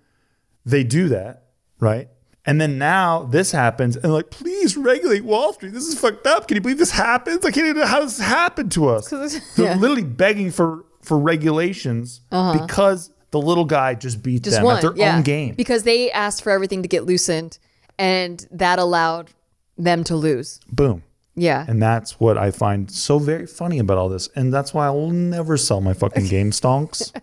they 0.65 0.83
do 0.83 1.09
that. 1.09 1.45
Right. 1.79 2.09
And 2.45 2.59
then 2.59 2.77
now 2.77 3.23
this 3.23 3.51
happens, 3.51 3.95
and 3.95 4.11
like, 4.11 4.31
please 4.31 4.75
regulate 4.75 5.23
Wall 5.23 5.53
Street. 5.53 5.71
This 5.71 5.87
is 5.87 5.99
fucked 5.99 6.25
up. 6.25 6.47
Can 6.47 6.55
you 6.55 6.61
believe 6.61 6.79
this 6.79 6.91
happens? 6.91 7.45
I 7.45 7.51
can't 7.51 7.67
even 7.67 7.81
know 7.81 7.87
how 7.87 8.01
this 8.01 8.19
happened 8.19 8.71
to 8.73 8.89
us. 8.89 9.09
They're 9.09 9.29
yeah. 9.57 9.75
Literally 9.75 10.03
begging 10.03 10.49
for 10.51 10.85
for 11.01 11.17
regulations 11.17 12.21
because 12.29 13.11
the 13.31 13.39
little 13.39 13.65
guy 13.65 13.93
just 13.93 14.21
beat 14.23 14.43
just 14.43 14.57
them 14.57 14.65
one, 14.65 14.75
at 14.77 14.81
their 14.81 14.95
yeah. 14.95 15.17
own 15.17 15.23
game. 15.23 15.55
because 15.55 15.83
they 15.83 16.11
asked 16.11 16.43
for 16.43 16.51
everything 16.51 16.81
to 16.81 16.87
get 16.87 17.05
loosened, 17.05 17.59
and 17.97 18.47
that 18.51 18.79
allowed 18.79 19.29
them 19.77 20.03
to 20.05 20.15
lose. 20.15 20.59
Boom. 20.71 21.03
Yeah, 21.35 21.63
And 21.69 21.81
that's 21.81 22.19
what 22.19 22.37
I 22.37 22.51
find 22.51 22.91
so 22.91 23.17
very 23.17 23.45
funny 23.47 23.79
about 23.79 23.97
all 23.97 24.09
this. 24.09 24.27
And 24.35 24.53
that's 24.53 24.73
why 24.73 24.87
I 24.87 24.89
will 24.89 25.11
never 25.11 25.55
sell 25.55 25.79
my 25.79 25.93
fucking 25.93 26.25
game 26.35 26.51
stonks. 26.51 27.13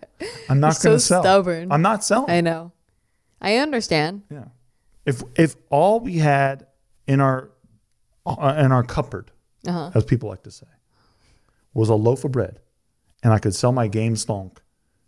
I'm 0.49 0.59
not 0.59 0.75
so 0.75 0.89
going 0.89 0.97
to 0.97 1.03
sell. 1.05 1.21
stubborn. 1.21 1.71
I'm 1.71 1.83
not 1.83 2.03
selling. 2.03 2.31
I 2.31 2.41
know. 2.41 2.71
I 3.39 3.57
understand. 3.57 4.23
yeah. 4.31 4.45
If 5.05 5.21
if 5.35 5.55
all 5.69 5.99
we 5.99 6.17
had 6.17 6.65
in 7.05 7.19
our 7.21 7.51
uh, 8.25 8.55
in 8.57 8.71
our 8.71 8.83
cupboard, 8.83 9.29
Uh-huh. 9.67 9.91
as 9.93 10.03
people 10.03 10.29
like 10.29 10.41
to 10.43 10.51
say, 10.51 10.65
was 11.75 11.89
a 11.89 11.95
loaf 11.95 12.23
of 12.25 12.31
bread, 12.31 12.59
and 13.27 13.33
I 13.33 13.39
could 13.39 13.53
sell 13.53 13.73
my 13.73 13.87
game 13.89 14.15
stonk 14.15 14.59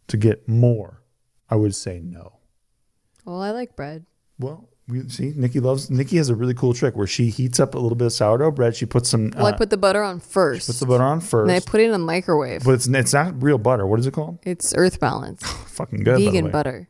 to 0.09 0.17
get 0.17 0.45
more, 0.45 1.01
I 1.49 1.55
would 1.55 1.74
say 1.74 2.01
no. 2.03 2.34
Well, 3.24 3.41
I 3.41 3.51
like 3.51 3.78
bread. 3.78 4.05
Well, 4.38 4.67
We 4.89 5.07
see 5.07 5.32
Nikki 5.38 5.61
loves 5.61 5.89
Nikki 5.89 6.17
has 6.17 6.28
a 6.28 6.36
really 6.36 6.53
cool 6.53 6.74
trick 6.74 6.97
where 6.97 7.07
she 7.07 7.30
heats 7.30 7.61
up 7.61 7.76
a 7.76 7.80
little 7.80 7.95
bit 7.95 8.07
of 8.07 8.11
sourdough 8.11 8.51
bread. 8.51 8.76
She 8.76 8.86
puts 8.86 9.07
some 9.07 9.32
Well, 9.38 9.45
I 9.45 9.51
uh, 9.51 9.57
put 9.57 9.70
the 9.70 9.78
butter 9.78 10.03
on 10.03 10.20
first. 10.20 10.67
puts 10.67 10.80
the 10.82 10.86
butter 10.86 11.03
on 11.05 11.22
first. 11.22 11.47
and 11.49 11.51
I 11.55 11.61
put 11.61 11.80
it 11.80 11.86
in 11.86 11.91
the 11.91 11.97
microwave. 11.99 12.65
but 12.65 12.72
it's 12.72 12.88
it's 12.89 13.13
not 13.13 13.41
real 13.41 13.57
butter. 13.57 13.88
What 13.88 14.01
is 14.01 14.05
it 14.07 14.11
called? 14.13 14.39
it's 14.43 14.74
Earth 14.76 14.99
Balance, 14.99 15.43
Fucking 15.78 16.03
good. 16.03 16.17
vegan 16.20 16.51
butter. 16.51 16.89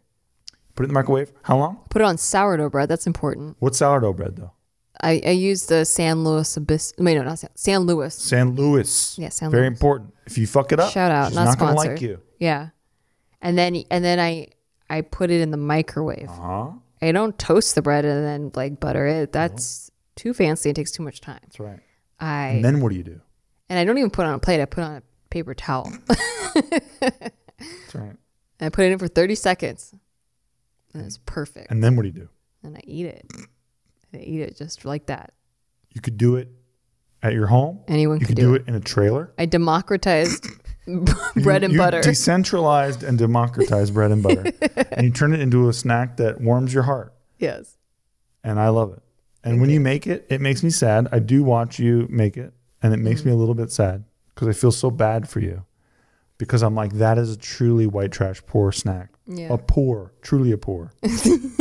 Put 0.74 0.84
it 0.84 0.86
in 0.86 0.94
the 0.96 1.00
microwave. 1.00 1.32
How 1.44 1.58
long? 1.60 1.82
Put 1.92 2.02
it 2.02 2.06
on 2.06 2.18
sourdough 2.18 2.70
bread. 2.72 2.90
That's 2.90 3.06
important. 3.06 3.58
What 3.60 3.76
sourdough 3.76 4.14
bread 4.14 4.36
though? 4.38 4.54
I, 5.02 5.22
I 5.26 5.30
used 5.32 5.70
the 5.70 5.86
San 5.86 6.24
Luis 6.24 6.58
Abyss. 6.58 6.94
Wait, 6.98 7.16
no, 7.16 7.24
not 7.24 7.40
San, 7.40 7.50
San 7.56 7.80
Luis. 7.82 8.16
San 8.16 8.56
Luis. 8.56 9.18
Yeah, 9.18 9.30
San 9.30 9.50
Luis. 9.50 9.52
Very 9.58 9.70
Luis. 9.70 9.78
important. 9.78 10.14
If 10.26 10.38
you 10.38 10.46
fuck 10.48 10.72
it 10.72 10.80
up, 10.80 10.92
Shout 10.92 11.12
out, 11.12 11.28
she's 11.28 11.36
not, 11.36 11.46
not, 11.46 11.58
gonna 11.60 11.72
sponsored. 11.74 11.92
like 11.94 12.02
you. 12.02 12.20
Yeah, 12.40 12.70
and 13.42 13.58
then 13.58 13.84
and 13.90 14.04
then 14.04 14.20
I 14.20 14.48
I 14.90 15.02
put 15.02 15.32
it 15.32 15.40
in 15.42 15.52
the 15.52 15.58
microwave. 15.58 16.28
Uh-huh. 16.30 16.72
I 17.02 17.12
don't 17.14 17.38
toast 17.40 17.76
the 17.76 17.82
bread 17.82 18.04
and 18.04 18.26
then 18.26 18.52
like 18.56 18.80
butter 18.82 19.06
it. 19.08 19.32
That's 19.32 19.90
too 20.16 20.34
fancy. 20.34 20.70
It 20.70 20.76
takes 20.76 20.92
too 20.92 21.04
much 21.04 21.22
time. 21.22 21.40
That's 21.44 21.60
right. 21.60 21.80
I 22.20 22.48
And 22.48 22.66
then 22.66 22.82
what 22.82 22.90
do 22.90 22.96
you 22.98 23.04
do? 23.04 23.22
and 23.70 23.80
I 23.80 23.86
don't 23.86 23.98
even 23.98 24.10
put 24.10 24.24
it 24.26 24.30
on 24.30 24.34
a 24.34 24.40
plate. 24.40 24.60
I 24.62 24.66
put 24.66 24.82
it 24.82 24.86
on 24.88 24.96
a 24.98 25.04
paper 25.30 25.54
towel. 25.54 25.90
That's 27.00 27.96
right. 27.96 28.16
and 28.60 28.62
I 28.62 28.70
put 28.70 28.86
it 28.86 28.92
in 28.92 29.00
for 29.00 29.08
thirty 29.08 29.36
seconds. 29.36 29.94
And 30.94 31.06
it's 31.06 31.20
perfect. 31.26 31.70
And 31.72 31.84
then 31.84 31.96
what 31.96 32.02
do 32.02 32.08
you 32.10 32.14
do? 32.14 32.30
And 32.64 32.76
I 32.76 32.82
eat 32.84 33.06
it. 33.06 33.26
I 34.14 34.18
eat 34.18 34.42
it 34.42 34.58
just 34.58 34.86
like 34.86 35.08
that. 35.08 35.34
You 35.94 36.02
could 36.02 36.18
do 36.18 36.36
it 36.36 36.50
at 37.22 37.34
your 37.34 37.48
home. 37.48 37.80
Anyone 37.88 38.20
You 38.20 38.26
could 38.26 38.36
could 38.36 38.36
do 38.36 38.42
do 38.50 38.56
it. 38.56 38.62
it 38.64 38.68
in 38.68 38.76
a 38.76 38.80
trailer. 38.80 39.34
I 39.38 39.46
democratized 39.46 40.48
bread 41.36 41.64
and 41.64 41.74
you 41.74 41.80
butter. 41.80 42.02
Decentralized 42.02 43.04
and 43.04 43.18
democratized 43.18 43.94
bread 43.94 44.12
and 44.12 44.24
butter, 44.24 44.52
and 44.92 45.06
you 45.06 45.12
turn 45.12 45.34
it 45.34 45.40
into 45.40 45.70
a 45.70 45.74
snack 45.74 46.18
that 46.18 46.42
warms 46.42 46.74
your 46.74 46.84
heart. 46.84 47.14
yes. 47.38 47.76
And 48.42 48.58
I 48.58 48.70
love 48.70 48.94
it. 48.94 49.04
And 49.44 49.60
when 49.60 49.70
you 49.70 49.82
make 49.82 50.08
it, 50.08 50.26
it 50.30 50.40
makes 50.40 50.64
me 50.64 50.70
sad. 50.70 51.10
I 51.12 51.20
do 51.20 51.44
watch 51.44 51.78
you 51.78 52.08
make 52.10 52.38
it, 52.38 52.54
and 52.82 52.94
it 52.94 52.98
makes 52.98 53.26
me 53.26 53.32
a 53.32 53.36
mm. 53.36 53.40
little 53.40 53.54
bit 53.54 53.70
sad 53.70 54.06
because 54.34 54.48
I 54.48 54.54
feel 54.54 54.72
so 54.72 54.90
bad 54.90 55.28
for 55.28 55.42
you. 55.42 55.66
Because 56.38 56.64
I'm 56.64 56.74
like, 56.74 56.94
that 56.94 57.18
is 57.18 57.34
a 57.34 57.38
truly 57.38 57.86
white 57.86 58.14
trash 58.14 58.42
poor 58.46 58.72
snack. 58.72 59.10
Yeah. 59.32 59.54
A 59.54 59.58
poor, 59.60 60.12
truly 60.24 60.52
a 60.52 60.58
poor, 60.58 60.92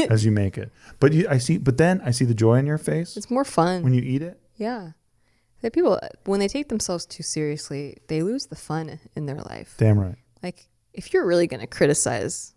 as 0.08 0.24
you 0.24 0.32
make 0.32 0.56
it. 0.56 0.72
But 1.00 1.12
you, 1.12 1.26
I 1.28 1.36
see. 1.36 1.58
But 1.58 1.76
then 1.76 2.00
I 2.02 2.12
see 2.12 2.24
the 2.24 2.32
joy 2.34 2.54
in 2.54 2.66
your 2.66 2.78
face 2.78 3.14
It's 3.16 3.30
more 3.30 3.44
fun. 3.44 3.82
when 3.82 3.92
you 3.92 4.00
eat 4.02 4.22
it. 4.22 4.40
yeah. 4.56 4.92
The 5.60 5.70
people 5.72 5.98
when 6.24 6.38
they 6.40 6.46
take 6.48 6.68
themselves 6.68 7.04
too 7.04 7.24
seriously, 7.24 7.98
they 8.06 8.22
lose 8.22 8.46
the 8.46 8.56
fun 8.56 8.98
in 9.16 9.26
their 9.26 9.40
life. 9.42 9.74
Damn 9.76 9.98
right. 9.98 10.14
Like 10.42 10.68
if 10.94 11.12
you're 11.12 11.26
really 11.26 11.46
going 11.48 11.60
to 11.60 11.66
criticize 11.66 12.54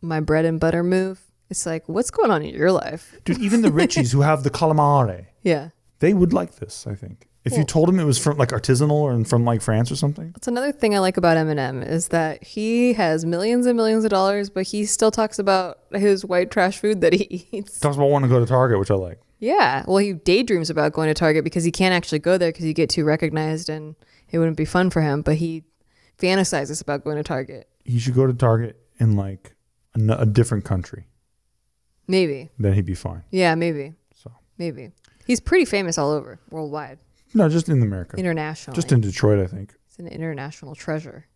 my 0.00 0.20
bread 0.20 0.44
and 0.44 0.58
butter 0.60 0.82
move, 0.84 1.20
it's 1.50 1.66
like 1.66 1.88
what's 1.88 2.10
going 2.12 2.30
on 2.30 2.42
in 2.42 2.54
your 2.54 2.70
life? 2.70 3.18
Dude, 3.24 3.38
even 3.40 3.62
the 3.62 3.68
Richies 3.82 4.12
who 4.12 4.20
have 4.22 4.44
the 4.44 4.50
calamare, 4.50 5.26
Yeah. 5.42 5.70
they 5.98 6.14
would 6.14 6.32
like 6.32 6.54
this, 6.56 6.86
I 6.86 6.94
think. 6.94 7.26
If 7.44 7.56
you 7.56 7.64
told 7.64 7.88
him 7.88 7.98
it 7.98 8.04
was 8.04 8.18
from 8.18 8.36
like 8.36 8.50
artisanal 8.50 8.90
or 8.90 9.24
from 9.24 9.44
like 9.44 9.62
France 9.62 9.90
or 9.90 9.96
something. 9.96 10.32
That's 10.32 10.46
another 10.46 10.72
thing 10.72 10.94
I 10.94 10.98
like 10.98 11.16
about 11.16 11.38
Eminem 11.38 11.86
is 11.86 12.08
that 12.08 12.44
he 12.44 12.92
has 12.92 13.24
millions 13.24 13.64
and 13.64 13.76
millions 13.76 14.04
of 14.04 14.10
dollars, 14.10 14.50
but 14.50 14.64
he 14.64 14.84
still 14.84 15.10
talks 15.10 15.38
about 15.38 15.78
his 15.92 16.24
white 16.24 16.50
trash 16.50 16.78
food 16.78 17.00
that 17.00 17.14
he 17.14 17.48
eats. 17.52 17.80
Talks 17.80 17.96
about 17.96 18.10
wanting 18.10 18.28
to 18.28 18.34
go 18.34 18.40
to 18.40 18.46
Target, 18.46 18.78
which 18.78 18.90
I 18.90 18.94
like. 18.94 19.20
Yeah. 19.38 19.84
Well, 19.86 19.96
he 19.96 20.12
daydreams 20.12 20.68
about 20.68 20.92
going 20.92 21.08
to 21.08 21.14
Target 21.14 21.44
because 21.44 21.64
he 21.64 21.70
can't 21.70 21.94
actually 21.94 22.18
go 22.18 22.36
there 22.36 22.50
because 22.50 22.66
you 22.66 22.74
get 22.74 22.90
too 22.90 23.04
recognized 23.04 23.70
and 23.70 23.96
it 24.30 24.38
wouldn't 24.38 24.58
be 24.58 24.66
fun 24.66 24.90
for 24.90 25.00
him. 25.00 25.22
But 25.22 25.36
he 25.36 25.64
fantasizes 26.18 26.82
about 26.82 27.04
going 27.04 27.16
to 27.16 27.22
Target. 27.22 27.68
He 27.84 27.98
should 27.98 28.14
go 28.14 28.26
to 28.26 28.34
Target 28.34 28.78
in 28.98 29.16
like 29.16 29.54
a 29.96 30.26
different 30.26 30.64
country. 30.66 31.06
Maybe. 32.06 32.50
Then 32.58 32.74
he'd 32.74 32.84
be 32.84 32.94
fine. 32.94 33.22
Yeah, 33.30 33.54
maybe. 33.54 33.94
So 34.14 34.30
Maybe. 34.58 34.90
He's 35.26 35.40
pretty 35.40 35.64
famous 35.64 35.96
all 35.96 36.10
over, 36.10 36.38
worldwide, 36.50 36.98
no, 37.34 37.48
just 37.48 37.68
in 37.68 37.82
America, 37.82 38.16
International. 38.16 38.74
just 38.74 38.92
in 38.92 39.00
Detroit, 39.00 39.38
I 39.40 39.46
think. 39.46 39.74
It's 39.88 39.98
an 39.98 40.08
international 40.08 40.74
treasure. 40.74 41.26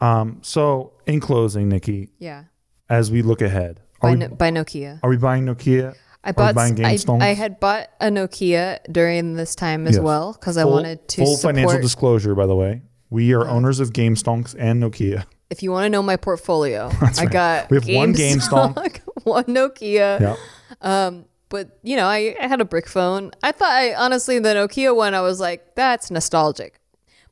Um. 0.00 0.38
So 0.42 0.92
in 1.06 1.20
closing, 1.20 1.68
Nikki, 1.68 2.10
Yeah. 2.18 2.44
as 2.88 3.10
we 3.10 3.22
look 3.22 3.42
ahead, 3.42 3.80
are, 4.00 4.08
By, 4.08 4.10
we, 4.12 4.16
no, 4.18 4.28
by 4.28 4.50
Nokia. 4.50 5.00
are 5.02 5.10
we 5.10 5.16
buying 5.18 5.44
Nokia? 5.44 5.94
I 6.24 6.32
bought. 6.32 6.56
I, 6.56 6.74
I 7.20 7.34
had 7.34 7.60
bought 7.60 7.88
a 8.00 8.06
Nokia 8.08 8.78
during 8.90 9.34
this 9.36 9.54
time 9.54 9.86
as 9.86 9.96
Yes. 9.96 10.02
well 10.04 10.32
because 10.34 10.56
I 10.56 10.64
wanted 10.64 11.06
to 11.08 11.24
full 11.24 11.36
support. 11.36 11.54
financial 11.56 11.80
disclosure, 11.80 12.34
by 12.34 12.46
the 12.46 12.54
way. 12.56 12.82
We 13.10 13.32
are 13.34 13.48
owners 13.48 13.80
of 13.80 13.92
Game 13.92 14.14
Stonks 14.14 14.54
and 14.58 14.82
Nokia. 14.82 15.24
if 15.50 15.62
you 15.62 15.72
want 15.72 15.84
to 15.84 15.88
know 15.90 16.02
my 16.02 16.16
portfolio, 16.16 16.90
I 17.00 17.04
right. 17.24 17.30
got 17.30 17.70
We 17.70 17.76
have 17.76 17.88
one 17.88 18.14
GameStop, 18.14 19.00
one 19.24 19.44
Nokia. 19.44 20.20
Yeah. 20.20 20.36
Um, 20.80 21.24
but 21.50 21.78
you 21.82 21.96
know, 21.96 22.06
I, 22.06 22.34
I 22.40 22.46
had 22.46 22.62
a 22.62 22.64
brick 22.64 22.88
phone. 22.88 23.32
I 23.42 23.52
thought 23.52 23.70
I 23.70 23.94
honestly 23.94 24.38
the 24.38 24.54
Nokia 24.54 24.96
one, 24.96 25.14
I 25.14 25.20
was 25.20 25.38
like, 25.38 25.74
that's 25.74 26.10
nostalgic. 26.10 26.80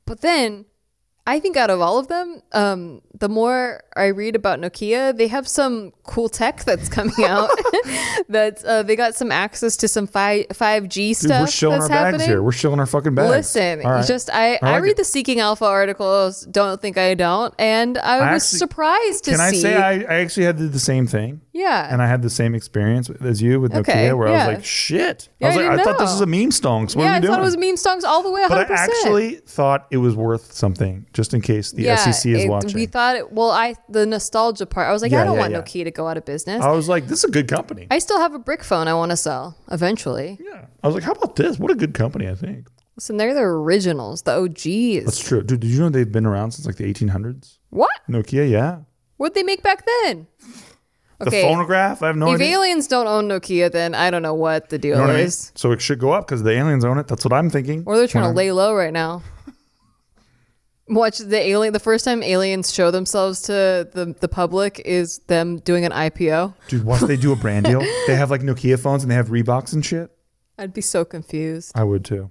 But 0.05 0.21
then 0.21 0.67
I 1.29 1.41
think 1.41 1.59
out 1.59 1.69
of 1.69 1.83
all 1.83 1.99
of 1.99 2.09
them, 2.09 2.41
um, 2.53 3.03
the 3.13 3.29
more 3.29 3.83
I 3.95 4.07
read 4.07 4.35
about 4.35 4.61
Nokia, 4.61 5.15
they 5.15 5.29
have 5.29 5.47
some 5.47 5.93
cool 6.05 6.31
tech 6.31 6.65
that's 6.65 6.89
coming 6.89 7.23
out. 7.23 7.51
that 8.31 8.65
uh, 8.65 8.83
they 8.83 8.97
got 8.97 9.15
some 9.15 9.31
access 9.31 9.77
to 9.79 9.89
some 9.89 10.07
five 10.07 10.47
five 10.55 10.89
G 10.89 11.13
Dude, 11.13 11.31
we're 11.31 11.47
shilling 11.47 11.81
that's 11.81 11.91
our 11.91 12.13
bags 12.13 12.25
here. 12.25 12.43
We're 12.43 12.53
shilling 12.53 12.81
our 12.81 12.87
fucking 12.87 13.15
bags. 13.15 13.29
Listen, 13.29 13.81
right. 13.81 14.07
just 14.07 14.31
I, 14.31 14.59
I, 14.63 14.73
like 14.73 14.83
read 14.83 14.91
it. 14.93 14.97
the 14.97 15.05
Seeking 15.05 15.41
Alpha 15.41 15.67
articles. 15.67 16.47
Don't 16.47 16.81
think 16.81 16.97
I 16.97 17.13
don't, 17.15 17.55
and 17.59 17.99
I, 17.99 18.19
I 18.19 18.33
was 18.33 18.45
actually- 18.45 18.59
surprised 18.59 19.25
to 19.25 19.31
see 19.33 19.37
Can 19.37 19.41
I 19.41 19.53
say 19.53 19.77
I, 19.77 19.93
I 19.93 20.21
actually 20.21 20.47
had 20.47 20.59
the 20.59 20.79
same 20.79 21.07
thing? 21.07 21.43
yeah, 21.53 21.93
and 21.93 22.01
I 22.01 22.07
had 22.07 22.23
the 22.23 22.31
same 22.31 22.55
experience 22.55 23.11
as 23.21 23.43
you 23.43 23.61
with 23.61 23.75
Okay, 23.75 24.09
Nokia, 24.09 24.17
where 24.17 24.29
I 24.29 24.33
was 24.33 24.47
like, 24.57 24.65
"Shit!" 24.65 25.29
Yeah, 25.41 25.49
I 25.49 25.51
was 25.51 25.57
I 25.57 25.61
like, 25.61 25.71
"I, 25.71 25.77
didn't 25.77 25.85
thought 25.87 25.99
this 25.99 26.09
know. 26.09 26.15
was 26.15 26.21
a 26.23 26.27
meme 26.27 26.51
stonks. 26.51 26.97
What 26.97 27.03
yeah, 27.03 27.11
are 27.11 27.13
I 27.13 27.17
we 27.19 27.21
doing?" 27.23 27.33
thought 27.35 27.41
it 27.41 27.45
was 27.45 27.57
meme 27.59 27.77
songs 27.77 28.05
all 28.05 28.23
the 28.23 28.31
way. 28.31 28.43
100%. 28.45 28.49
but 28.49 28.71
I 28.71 28.75
actually 28.75 29.35
thought 29.37 29.87
it 29.91 29.99
was 29.99 30.15
worth 30.15 30.53
something, 30.53 31.07
just 31.19 31.35
in 31.35 31.41
case 31.41 31.73
the 31.73 31.85
SEC 31.97 32.31
is 32.33 32.45
it- 32.45 32.49
watching. 32.49 32.75
We 32.75 32.87
thought 32.87 33.17
it. 33.17 33.33
Well, 33.33 33.51
I 33.51 33.75
the 33.89 34.07
nostalgia 34.07 34.67
part. 34.67 34.87
I 34.89 34.93
was 34.93 35.03
like, 35.03 35.11
Yeah, 35.13 35.23
I 35.23 35.25
don't 35.25 35.35
yeah, 35.35 35.41
want 35.41 35.53
yeah. 35.53 35.61
Nokia 35.63 35.85
to 35.85 35.91
go 35.91 36.07
out 36.07 36.17
of 36.17 36.25
business. 36.25 36.63
I 36.65 36.71
was 36.71 36.89
like, 36.89 37.09
"This 37.09 37.19
is 37.19 37.25
a 37.25 37.31
good 37.33 37.49
company." 37.49 37.89
I 37.91 37.99
still 37.99 38.21
have 38.21 38.33
a 38.35 38.39
brick 38.39 38.63
phone 38.63 38.87
I 38.87 38.95
want 38.95 39.11
to 39.11 39.17
sell 39.17 39.57
eventually. 39.73 40.39
yeah, 40.41 40.67
I 40.83 40.87
was 40.87 40.95
like, 40.95 41.03
"How 41.05 41.13
about 41.13 41.35
this? 41.37 41.59
What 41.59 41.71
a 41.73 41.75
good 41.75 41.93
company!" 41.95 42.29
I 42.29 42.35
think 42.37 42.69
Listen, 42.97 43.17
they're 43.17 43.35
the 43.35 43.41
originals, 43.43 44.23
the 44.23 44.33
OGs. 44.33 45.05
that's 45.05 45.19
true, 45.29 45.43
dude. 45.43 45.61
Did 45.61 45.69
you 45.71 45.81
know 45.81 45.89
they've 45.89 46.11
been 46.11 46.27
around 46.27 46.53
since 46.53 46.67
like 46.67 46.77
the 46.77 46.85
1800s? 46.93 47.59
what? 47.71 47.91
Nokia, 48.09 48.49
yeah. 48.51 48.79
What'd 49.19 49.35
they 49.35 49.43
make 49.43 49.63
back 49.63 49.85
then? 50.03 50.27
The 51.21 51.27
Okay. 51.27 51.43
phonograph, 51.43 52.01
I 52.01 52.07
have 52.07 52.17
no 52.17 52.29
if 52.29 52.35
idea. 52.37 52.47
If 52.47 52.53
aliens 52.55 52.87
don't 52.87 53.09
own 53.09 53.27
Nokia, 53.29 53.73
then 53.73 53.93
I 53.93 54.09
don't 54.11 54.23
know 54.23 54.35
what 54.35 54.69
the 54.69 54.79
deal 54.79 54.91
You 54.91 54.95
know 55.03 55.07
what 55.09 55.11
I 55.11 55.19
mean? 55.19 55.27
is. 55.27 55.51
So 55.57 55.73
it 55.73 55.81
should 55.83 55.99
go 55.99 56.13
up 56.13 56.27
because 56.29 56.45
the 56.45 56.53
aliens 56.53 56.85
own 56.85 56.97
it. 56.97 57.09
That's 57.09 57.25
what 57.25 57.33
I'm 57.33 57.51
thinking. 57.51 57.83
Or 57.87 57.97
they're 57.97 58.07
trying 58.07 58.23
When 58.23 58.35
to 58.35 58.41
I'm- 58.41 58.47
lay 58.47 58.53
low 58.53 58.73
right 58.75 58.93
now. 58.93 59.23
Watch 60.89 61.19
the 61.19 61.39
alien. 61.39 61.73
The 61.73 61.81
first 61.81 62.05
time 62.05 62.23
aliens 62.23 62.73
show 62.73 62.91
themselves 62.91 63.43
to 63.43 63.53
the, 63.93 64.15
the 64.21 64.29
public 64.29 64.81
is 64.85 65.19
them 65.27 65.59
doing 65.59 65.85
an 65.85 65.93
IPO. 65.93 66.55
Dude, 66.69 66.85
watch 66.85 67.03
they 67.03 67.17
do 67.17 67.33
a 67.33 67.37
brand 67.37 67.67
deal. 67.67 67.81
They 68.07 68.17
have 68.17 68.31
like 68.31 68.41
Nokia 68.41 68.79
phones 68.79 69.03
and 69.03 69.11
they 69.11 69.15
have 69.17 69.29
Reeboks 69.29 69.73
and 69.75 69.85
shit. 69.85 70.11
I'd 70.59 70.73
be 70.73 70.81
so 70.81 71.05
confused. 71.05 71.73
I 71.75 71.85
would 71.85 72.05
too. 72.05 72.31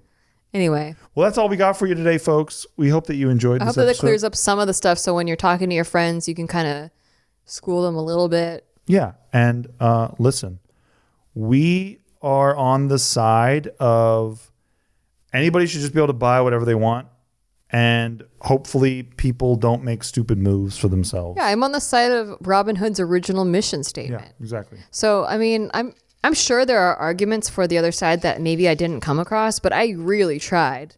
Anyway, 0.53 0.95
Well, 1.13 1.25
that's 1.25 1.37
all 1.37 1.49
we 1.49 1.55
got 1.57 1.77
for 1.77 1.85
you 1.85 1.93
today, 1.93 2.17
folks. 2.17 2.65
We 2.77 2.89
hope 2.89 3.05
that 3.07 3.15
you 3.15 3.29
enjoyed 3.29 3.61
I 3.61 3.65
hope 3.65 3.75
that 3.75 3.81
it 3.83 3.89
episode. 3.89 4.01
clears 4.01 4.23
up 4.23 4.33
some 4.35 4.59
of 4.59 4.65
the 4.67 4.73
stuff. 4.73 4.97
So 4.97 5.13
when 5.13 5.27
you're 5.27 5.35
talking 5.35 5.69
to 5.69 5.75
your 5.75 5.83
friends, 5.83 6.27
you 6.27 6.33
can 6.33 6.47
kind 6.47 6.67
of 6.67 6.89
school 7.45 7.83
them 7.83 7.95
a 7.95 8.01
little 8.03 8.27
bit. 8.27 8.65
Yeah. 8.87 9.13
And 9.33 9.67
uh, 9.79 10.09
listen, 10.17 10.59
we 11.35 11.99
are 12.21 12.55
on 12.55 12.87
the 12.87 12.97
side 12.97 13.67
of 13.79 14.51
anybody 15.33 15.67
should 15.67 15.81
just 15.81 15.93
be 15.93 15.99
able 15.99 16.07
to 16.07 16.13
buy 16.13 16.41
whatever 16.41 16.65
they 16.65 16.75
want 16.75 17.07
and 17.69 18.23
hopefully 18.41 19.03
people 19.03 19.55
don't 19.55 19.83
make 19.83 20.03
stupid 20.03 20.37
moves 20.37 20.77
for 20.77 20.87
themselves. 20.87 21.37
Yeah, 21.37 21.47
I'm 21.47 21.63
on 21.63 21.73
the 21.73 21.81
side 21.81 22.11
of 22.11 22.37
Robin 22.41 22.77
Hood's 22.77 22.99
original 22.99 23.45
mission 23.45 23.83
statement. 23.83 24.23
Yeah, 24.23 24.31
exactly. 24.39 24.79
So, 24.91 25.25
I 25.25 25.37
mean, 25.37 25.69
I'm 25.73 25.93
I'm 26.23 26.33
sure 26.33 26.65
there 26.65 26.79
are 26.79 26.95
arguments 26.95 27.49
for 27.49 27.67
the 27.67 27.77
other 27.77 27.91
side 27.91 28.21
that 28.21 28.41
maybe 28.41 28.67
I 28.67 28.75
didn't 28.75 29.01
come 29.01 29.19
across, 29.19 29.59
but 29.59 29.73
I 29.73 29.91
really 29.91 30.39
tried 30.39 30.95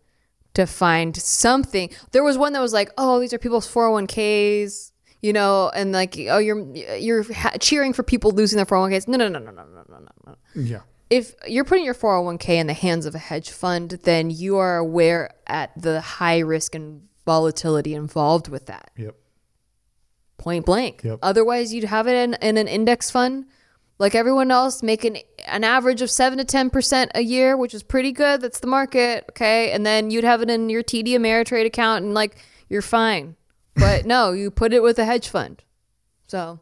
to 0.54 0.66
find 0.66 1.16
something. 1.16 1.90
There 2.12 2.24
was 2.24 2.38
one 2.38 2.54
that 2.54 2.62
was 2.62 2.74
like, 2.74 2.92
"Oh, 2.98 3.20
these 3.20 3.34
are 3.34 3.40
people's 3.40 3.68
401k's." 3.72 4.92
You 5.22 5.34
know, 5.34 5.70
and 5.76 5.92
like, 5.92 6.16
oh, 6.30 6.38
you're 6.38 6.74
you're 6.96 7.34
ha- 7.34 7.58
cheering 7.60 7.92
for 7.92 8.04
people 8.04 8.32
losing 8.32 8.56
their 8.56 8.66
401ks. 8.66 9.08
No, 9.10 9.18
no, 9.18 9.28
no, 9.28 9.40
no, 9.40 9.52
no, 9.52 9.64
no, 9.66 9.84
no, 9.90 10.08
no. 10.26 10.36
Yeah 10.56 10.80
if 11.10 11.34
you're 11.48 11.66
putting 11.66 11.86
your 11.86 11.96
401k 11.96 12.50
in 12.50 12.68
the 12.68 12.74
hands 12.74 13.06
of 13.06 13.16
a 13.16 13.20
hedge 13.20 13.50
fund, 13.50 14.00
then 14.04 14.30
you 14.30 14.58
are 14.58 14.78
aware 14.78 15.32
at 15.50 15.72
the 15.82 16.02
high 16.02 16.39
risk 16.39 16.76
and 16.76 17.08
volatility 17.26 17.93
involved 17.93 18.47
with 18.47 18.66
that 18.68 18.91
Yep. 18.97 19.16
point 20.38 20.66
blank. 20.66 21.02
Yep. 21.04 21.20
Otherwise, 21.22 21.74
you'd 21.74 21.84
have 21.86 22.08
it 22.08 22.16
in, 22.16 22.34
in 22.36 22.58
an 22.58 22.68
index 22.68 23.12
fund 23.12 23.45
like 24.00 24.16
everyone 24.16 24.50
else, 24.50 24.82
making 24.82 25.22
an 25.45 25.66
average 25.66 26.02
of 26.02 26.10
7 26.10 26.38
to 26.38 26.45
10% 26.45 27.10
a 27.14 27.22
year, 27.22 27.58
which 27.58 27.74
is 27.74 27.84
pretty 27.84 28.14
good. 28.14 28.39
That's 28.39 28.62
the 28.62 28.68
market. 28.68 29.26
Okay. 29.32 29.72
And 29.72 29.86
then 29.86 30.10
you'd 30.10 30.24
have 30.24 30.41
it 30.41 30.50
in 30.50 30.70
your 30.70 30.82
TD 30.84 31.10
Ameritrade 31.10 31.66
account 31.66 32.06
and 32.06 32.14
like 32.14 32.38
you're 32.70 32.82
fine. 32.82 33.36
But 33.76 34.06
no, 34.06 34.32
you 34.32 34.52
put 34.52 34.74
it 34.74 34.82
with 34.82 34.97
a 35.00 35.06
hedge 35.06 35.28
fund. 35.28 35.64
So 36.28 36.60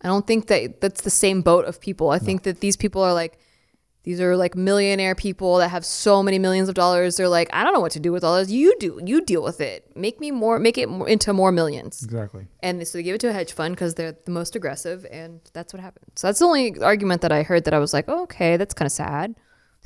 I 0.00 0.08
don't 0.08 0.26
think 0.26 0.46
that 0.46 0.80
that's 0.80 1.02
the 1.02 1.10
same 1.10 1.42
boat 1.42 1.66
of 1.66 1.80
people. 1.80 2.08
I 2.10 2.18
think 2.18 2.44
that 2.44 2.60
these 2.60 2.76
people 2.78 3.02
are 3.02 3.12
like, 3.12 3.38
these 4.04 4.20
are 4.20 4.36
like 4.36 4.56
millionaire 4.56 5.14
people 5.14 5.58
that 5.58 5.68
have 5.68 5.84
so 5.84 6.22
many 6.22 6.38
millions 6.38 6.68
of 6.68 6.74
dollars. 6.74 7.16
They're 7.16 7.28
like, 7.28 7.48
I 7.52 7.62
don't 7.62 7.72
know 7.72 7.80
what 7.80 7.92
to 7.92 8.00
do 8.00 8.10
with 8.10 8.24
all 8.24 8.36
this. 8.36 8.50
You 8.50 8.76
do. 8.80 9.00
You 9.04 9.24
deal 9.24 9.42
with 9.42 9.60
it. 9.60 9.96
Make 9.96 10.18
me 10.18 10.32
more. 10.32 10.58
Make 10.58 10.76
it 10.76 10.88
more, 10.88 11.08
into 11.08 11.32
more 11.32 11.52
millions. 11.52 12.02
Exactly. 12.02 12.46
And 12.60 12.86
so 12.86 12.98
they 12.98 13.04
give 13.04 13.14
it 13.14 13.20
to 13.20 13.28
a 13.28 13.32
hedge 13.32 13.52
fund 13.52 13.76
because 13.76 13.94
they're 13.94 14.16
the 14.24 14.32
most 14.32 14.56
aggressive, 14.56 15.06
and 15.10 15.40
that's 15.52 15.72
what 15.72 15.80
happened. 15.80 16.06
So 16.16 16.26
that's 16.26 16.40
the 16.40 16.46
only 16.46 16.78
argument 16.80 17.22
that 17.22 17.30
I 17.30 17.44
heard 17.44 17.64
that 17.64 17.74
I 17.74 17.78
was 17.78 17.92
like, 17.92 18.06
oh, 18.08 18.24
okay, 18.24 18.56
that's 18.56 18.74
kind 18.74 18.86
of 18.86 18.92
sad, 18.92 19.36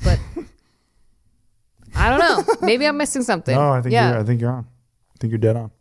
but 0.03 0.19
I 1.95 2.09
don't 2.09 2.19
know. 2.19 2.55
Maybe 2.61 2.87
I'm 2.87 2.97
missing 2.97 3.21
something. 3.21 3.55
No, 3.55 3.71
I 3.71 3.81
think 3.81 3.93
yeah. 3.93 4.09
you're 4.11 4.19
I 4.19 4.23
think 4.23 4.41
you're 4.41 4.51
on. 4.51 4.65
I 4.65 5.17
think 5.19 5.31
you're 5.31 5.39
dead 5.39 5.55
on. 5.55 5.71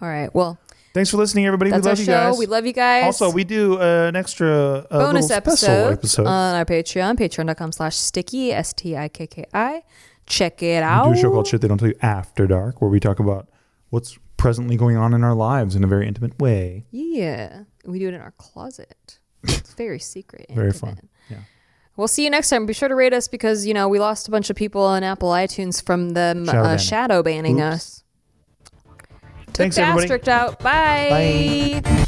All 0.00 0.08
right. 0.08 0.34
Well, 0.34 0.58
Thanks 0.96 1.10
for 1.10 1.18
listening, 1.18 1.44
everybody. 1.44 1.70
that's 1.70 1.84
we 1.84 1.90
our 1.90 1.92
love 1.92 1.98
you 1.98 2.04
show. 2.06 2.12
guys. 2.30 2.38
We 2.38 2.46
love 2.46 2.64
you 2.64 2.72
guys. 2.72 3.04
Also, 3.04 3.30
we 3.30 3.44
do 3.44 3.78
uh, 3.78 4.06
an 4.08 4.16
extra 4.16 4.48
uh, 4.90 4.98
bonus 4.98 5.30
episode, 5.30 5.92
episode. 5.92 6.26
on 6.26 6.54
our 6.54 6.64
Patreon, 6.64 7.18
patreon.com 7.18 7.72
slash 7.72 7.92
stikki, 7.94 8.50
S 8.52 8.72
T 8.72 8.96
I 8.96 9.08
K 9.08 9.26
K 9.26 9.44
I. 9.52 9.82
Check 10.24 10.62
it 10.62 10.82
out. 10.82 11.08
we 11.08 11.12
do 11.12 11.18
a 11.18 11.20
show 11.20 11.30
called 11.30 11.48
Shit 11.48 11.60
They 11.60 11.68
Don't 11.68 11.76
Tell 11.76 11.88
You 11.88 11.98
After 12.00 12.46
Dark, 12.46 12.80
where 12.80 12.90
we 12.90 12.98
talk 12.98 13.18
about 13.18 13.46
what's 13.90 14.18
presently 14.38 14.78
going 14.78 14.96
on 14.96 15.12
in 15.12 15.22
our 15.22 15.34
lives 15.34 15.76
in 15.76 15.84
a 15.84 15.86
very 15.86 16.08
intimate 16.08 16.38
way. 16.40 16.86
Yeah. 16.90 17.64
We 17.84 17.98
do 17.98 18.08
it 18.08 18.14
in 18.14 18.22
our 18.22 18.32
closet. 18.38 19.18
It's 19.42 19.74
very 19.76 19.98
secret. 19.98 20.46
Very 20.48 20.68
intimate. 20.68 20.96
fun. 20.96 21.08
Yeah. 21.28 21.38
We'll 21.98 22.08
see 22.08 22.24
you 22.24 22.30
next 22.30 22.48
time. 22.48 22.64
Be 22.64 22.72
sure 22.72 22.88
to 22.88 22.94
rate 22.94 23.12
us 23.12 23.28
because, 23.28 23.66
you 23.66 23.74
know, 23.74 23.86
we 23.90 23.98
lost 23.98 24.28
a 24.28 24.30
bunch 24.30 24.48
of 24.48 24.56
people 24.56 24.80
on 24.80 25.02
Apple 25.02 25.28
iTunes 25.28 25.84
from 25.84 26.14
them 26.14 26.46
Shadow 26.46 26.58
uh, 26.58 26.62
banning. 26.64 26.78
shadow 26.78 27.22
banning 27.22 27.56
Oops. 27.60 27.74
us. 27.74 27.95
Took 29.56 29.62
Thanks, 29.62 29.76
the 29.76 29.82
everybody. 29.84 30.04
asterisk 30.04 30.28
out. 30.28 30.58
Bye. 30.58 31.80
Bye. 31.82 32.05